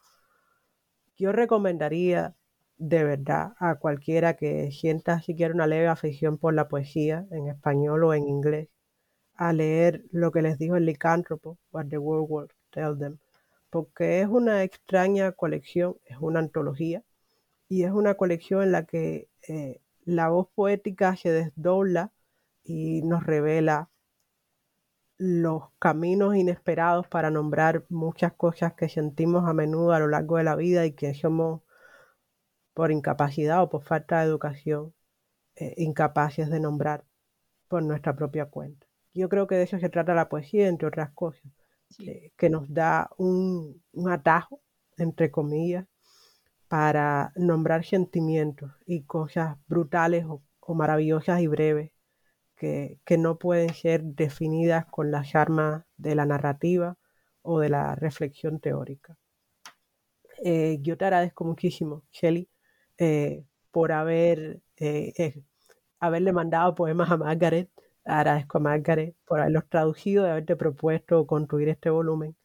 yo 1.15 1.31
recomendaría 1.31 2.35
de 2.75 3.05
verdad 3.05 3.53
a 3.59 3.75
cualquiera 3.75 4.35
que 4.35 4.71
sienta 4.73 5.21
siquiera 5.21 5.53
una 5.53 5.67
leve 5.67 5.87
afición 5.87 6.37
por 6.37 6.53
la 6.53 6.67
poesía 6.67 7.25
en 7.31 7.47
español 7.47 8.03
o 8.03 8.13
en 8.13 8.27
inglés 8.27 8.67
a 9.35 9.53
leer 9.53 10.03
lo 10.11 10.31
que 10.33 10.41
les 10.41 10.57
dijo 10.57 10.75
el 10.75 10.85
licántropo, 10.85 11.57
What 11.71 11.87
the 11.87 11.97
World 11.97 12.51
Porque 13.69 14.21
es 14.21 14.27
una 14.27 14.63
extraña 14.63 15.31
colección, 15.33 15.97
es 16.05 16.17
una 16.19 16.39
antología 16.39 17.03
y 17.67 17.83
es 17.83 17.91
una 17.91 18.15
colección 18.15 18.63
en 18.63 18.71
la 18.71 18.85
que 18.85 19.29
eh, 19.47 19.81
la 20.05 20.29
voz 20.29 20.47
poética 20.55 21.15
se 21.15 21.31
desdobla 21.31 22.11
y 22.63 23.01
nos 23.03 23.25
revela 23.25 23.89
los 25.17 25.63
caminos 25.79 26.35
inesperados 26.35 27.07
para 27.07 27.31
nombrar 27.31 27.85
muchas 27.89 28.33
cosas 28.33 28.73
que 28.73 28.89
sentimos 28.89 29.47
a 29.47 29.53
menudo 29.53 29.93
a 29.93 29.99
lo 29.99 30.07
largo 30.07 30.37
de 30.37 30.43
la 30.43 30.55
vida 30.55 30.85
y 30.85 30.93
que 30.93 31.13
somos 31.13 31.61
por 32.73 32.91
incapacidad 32.91 33.63
o 33.63 33.69
por 33.69 33.83
falta 33.83 34.19
de 34.19 34.25
educación 34.25 34.93
eh, 35.55 35.73
incapaces 35.77 36.49
de 36.49 36.59
nombrar 36.59 37.05
por 37.69 37.81
nuestra 37.83 38.15
propia 38.15 38.47
cuenta. 38.47 38.87
Yo 39.13 39.29
creo 39.29 39.47
que 39.47 39.55
de 39.55 39.63
eso 39.63 39.79
se 39.79 39.89
trata 39.89 40.13
la 40.13 40.27
poesía, 40.27 40.67
entre 40.67 40.87
otras 40.87 41.11
cosas, 41.11 41.43
eh, 41.99 42.31
que 42.37 42.49
nos 42.49 42.71
da 42.73 43.09
un, 43.17 43.81
atajo, 44.09 44.61
entre 44.97 45.31
comillas, 45.31 45.85
para 46.67 47.31
nombrar 47.35 47.85
sentimientos 47.85 48.71
y 48.85 49.03
cosas 49.03 49.57
brutales 49.67 50.25
o, 50.27 50.41
maravillosas 50.73 51.41
y 51.41 51.47
breves 51.47 51.91
que, 52.55 52.99
no 53.19 53.37
pueden 53.37 53.73
ser 53.73 54.03
definidas 54.03 54.85
con 54.87 55.11
las 55.11 55.35
armas 55.35 55.83
de 55.97 56.15
la 56.15 56.25
narrativa 56.25 56.97
o 57.43 57.59
de 57.59 57.69
la 57.69 57.95
reflexión 57.95 58.59
teórica. 58.59 59.17
Eh, 60.43 60.79
yo 60.81 60.97
te 60.97 61.05
agradezco 61.05 61.45
muchísimo, 61.45 62.03
Shelly, 62.11 62.49
eh, 62.97 63.45
por 63.71 63.91
haber, 63.91 64.61
haberle 65.99 66.33
mandado 66.33 66.73
poemas 66.75 67.11
a 67.11 67.17
Margaret. 67.17 67.69
Agradezco 68.05 68.59
a 68.59 68.61
Margaret 68.61 69.15
por 69.25 69.39
haberlos 69.39 69.67
traducido, 69.67 70.23
de 70.23 70.31
haberte 70.31 70.55
propuesto 70.55 71.25
construir 71.27 71.69
este 71.69 71.89
volumen. 71.89 72.35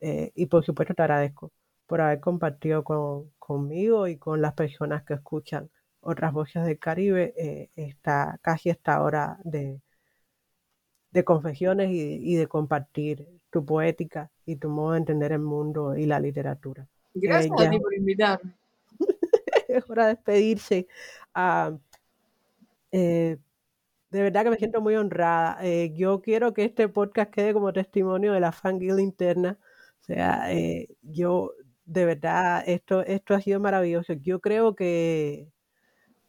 y 0.00 0.46
por 0.46 0.64
supuesto 0.64 0.94
te 0.94 1.02
agradezco 1.02 1.52
por 1.86 2.00
haber 2.00 2.20
compartido 2.20 2.84
con, 2.84 3.30
conmigo 3.38 4.06
y 4.08 4.16
con 4.18 4.42
las 4.42 4.54
personas 4.54 5.04
que 5.04 5.14
escuchan 5.14 5.70
otras 6.00 6.32
voces 6.32 6.64
del 6.64 6.78
Caribe 6.78 7.70
esta, 7.76 8.38
casi 8.42 8.70
esta 8.70 9.02
hora 9.02 9.38
de, 9.44 9.80
de 11.14 11.24
confesiones 11.24 11.90
y, 11.92 12.34
de 12.34 12.46
compartir 12.48 13.26
tu 13.50 13.64
poética 13.64 14.30
y 14.44 14.56
tu 14.56 14.68
modo 14.68 14.92
de 14.92 14.98
entender 14.98 15.30
el 15.30 15.38
mundo 15.38 15.96
y 15.96 16.06
la 16.06 16.18
literatura. 16.18 16.88
Gracias 17.14 17.52
a 17.56 17.70
ti 17.70 17.78
por 17.78 17.94
invitarme. 17.94 18.52
es 19.68 19.88
hora 19.88 20.06
de 20.06 20.14
despedirse. 20.14 20.88
Ah, 21.32 21.72
eh, 22.90 23.38
de 24.14 24.22
verdad 24.22 24.44
que 24.44 24.50
me 24.50 24.56
siento 24.58 24.80
muy 24.80 24.94
honrada. 24.94 25.58
Eh, 25.62 25.92
yo 25.96 26.22
quiero 26.22 26.54
que 26.54 26.64
este 26.64 26.88
podcast 26.88 27.32
quede 27.32 27.52
como 27.52 27.72
testimonio 27.72 28.32
de 28.32 28.38
la 28.38 28.52
fangirl 28.52 29.00
interna. 29.00 29.58
O 30.02 30.04
sea, 30.04 30.52
eh, 30.52 30.88
yo, 31.02 31.52
de 31.84 32.04
verdad, 32.06 32.62
esto, 32.64 33.00
esto 33.04 33.34
ha 33.34 33.40
sido 33.40 33.58
maravilloso. 33.58 34.12
Yo 34.12 34.40
creo 34.40 34.76
que, 34.76 35.48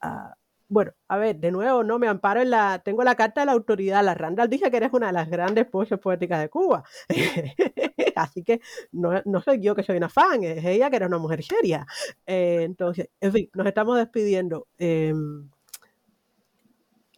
ah, 0.02 0.36
bueno, 0.68 0.94
a 1.08 1.18
ver, 1.18 1.38
de 1.38 1.52
nuevo, 1.52 1.84
no 1.84 2.00
me 2.00 2.08
amparo 2.08 2.42
en 2.42 2.50
la, 2.50 2.82
tengo 2.84 3.04
la 3.04 3.14
carta 3.16 3.42
de 3.42 3.46
la 3.48 3.52
autoridad. 3.52 4.04
La 4.04 4.16
Randall 4.16 4.50
dice 4.50 4.72
que 4.72 4.78
eres 4.78 4.92
una 4.94 5.08
de 5.08 5.14
las 5.14 5.30
grandes 5.30 5.70
voces 5.70 6.00
poéticas 6.00 6.42
de 6.42 6.50
Cuba. 6.50 6.84
Así 8.16 8.44
que 8.44 8.62
no, 8.94 9.22
soy 9.44 9.62
yo 9.62 9.76
que 9.76 9.84
soy 9.84 9.98
una 9.98 10.10
fan, 10.10 10.44
es 10.44 10.66
ella 10.66 10.90
que 10.90 10.96
era 10.96 11.08
una 11.08 11.20
mujer 11.20 11.44
seria. 11.44 11.86
Eh, 12.26 12.64
entonces, 12.64 13.10
en 13.22 13.32
fin, 13.32 13.50
nos 13.54 13.68
estamos 13.68 13.98
despidiendo. 13.98 14.68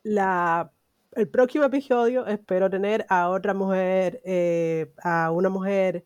La, 0.09 0.71
el 1.11 1.27
próximo 1.27 1.65
episodio 1.65 2.25
espero 2.27 2.69
tener 2.69 3.05
a 3.09 3.27
otra 3.27 3.53
mujer, 3.53 4.21
eh, 4.23 4.93
a 5.03 5.31
una 5.31 5.49
mujer 5.49 6.05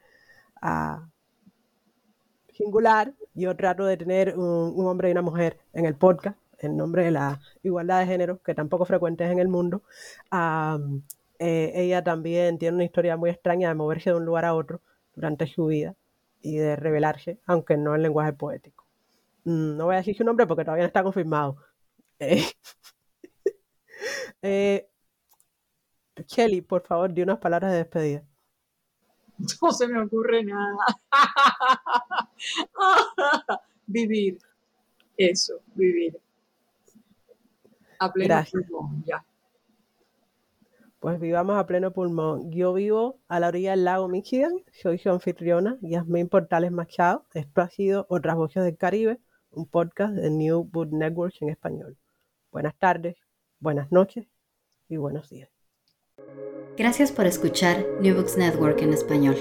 singular. 2.51 3.13
Yo 3.35 3.55
trato 3.55 3.85
de 3.85 3.97
tener 3.97 4.35
un 4.39 4.87
hombre 4.87 5.09
y 5.09 5.11
una 5.11 5.21
mujer 5.21 5.59
en 5.73 5.85
el 5.85 5.93
podcast 5.93 6.35
en 6.57 6.77
nombre 6.77 7.03
de 7.03 7.11
la 7.11 7.41
igualdad 7.61 7.99
de 7.99 8.07
género, 8.07 8.41
que 8.41 8.55
tampoco 8.55 8.85
frecuente 8.85 9.23
en 9.23 9.37
el 9.37 9.47
mundo, 9.49 9.83
eh, 11.37 11.71
ella 11.75 12.03
también 12.03 12.57
tiene 12.57 12.73
una 12.73 12.83
historia 12.83 13.17
muy 13.17 13.29
extraña 13.29 13.69
de 13.69 13.75
moverse 13.75 14.09
de 14.09 14.15
un 14.15 14.25
lugar 14.25 14.45
a 14.45 14.55
otro 14.55 14.81
durante 15.13 15.45
su 15.45 15.67
vida 15.67 15.93
y 16.41 16.57
de 16.57 16.75
revelarse, 16.75 17.37
aunque 17.45 17.77
no 17.77 17.93
en 17.93 18.01
lenguaje 18.01 18.33
poético. 18.33 18.83
Mm, 19.43 19.77
no 19.77 19.85
voy 19.85 19.93
a 19.93 19.99
decir 19.99 20.17
su 20.17 20.23
nombre 20.23 20.47
porque 20.47 20.65
todavía 20.65 20.85
no 20.85 20.87
está 20.87 21.03
confirmado. 21.03 21.57
Eh, 22.23 22.43
eh 24.41 24.87
Kelly, 26.27 26.61
por 26.61 26.85
favor, 26.85 27.13
di 27.13 27.21
unas 27.21 27.39
palabras 27.39 27.71
de 27.71 27.77
despedida. 27.79 28.23
No 29.61 29.71
se 29.71 29.87
me 29.87 30.01
ocurre 30.01 30.43
nada. 30.43 30.77
vivir. 33.87 34.37
Eso, 35.17 35.61
vivir 35.73 36.19
a 38.01 38.11
pleno 38.11 38.43
pulmón, 38.51 39.03
ya. 39.05 39.23
Pues 40.99 41.19
vivamos 41.19 41.57
a 41.57 41.67
pleno 41.67 41.91
pulmón. 41.91 42.51
Yo 42.51 42.73
vivo 42.73 43.19
a 43.27 43.39
la 43.39 43.49
orilla 43.49 43.71
del 43.71 43.85
lago 43.85 44.07
Michigan, 44.07 44.53
soy 44.71 44.97
su 44.97 45.11
anfitriona, 45.11 45.77
Yasmin 45.81 46.27
Portales 46.27 46.71
Machado. 46.71 47.25
Esto 47.35 47.61
ha 47.61 47.69
sido 47.69 48.07
Otras 48.09 48.35
Voces 48.35 48.63
del 48.63 48.75
Caribe, 48.75 49.19
un 49.51 49.67
podcast 49.67 50.13
de 50.13 50.31
New 50.31 50.63
Book 50.63 50.91
Networks 50.91 51.43
en 51.43 51.49
español. 51.49 51.95
Buenas 52.51 52.75
tardes, 52.75 53.17
buenas 53.61 53.91
noches 53.91 54.27
y 54.89 54.97
buenos 54.97 55.29
días. 55.29 55.49
Gracias 56.77 57.11
por 57.11 57.25
escuchar 57.25 57.85
New 58.01 58.15
Books 58.15 58.37
Network 58.37 58.81
en 58.81 58.93
español. 58.93 59.37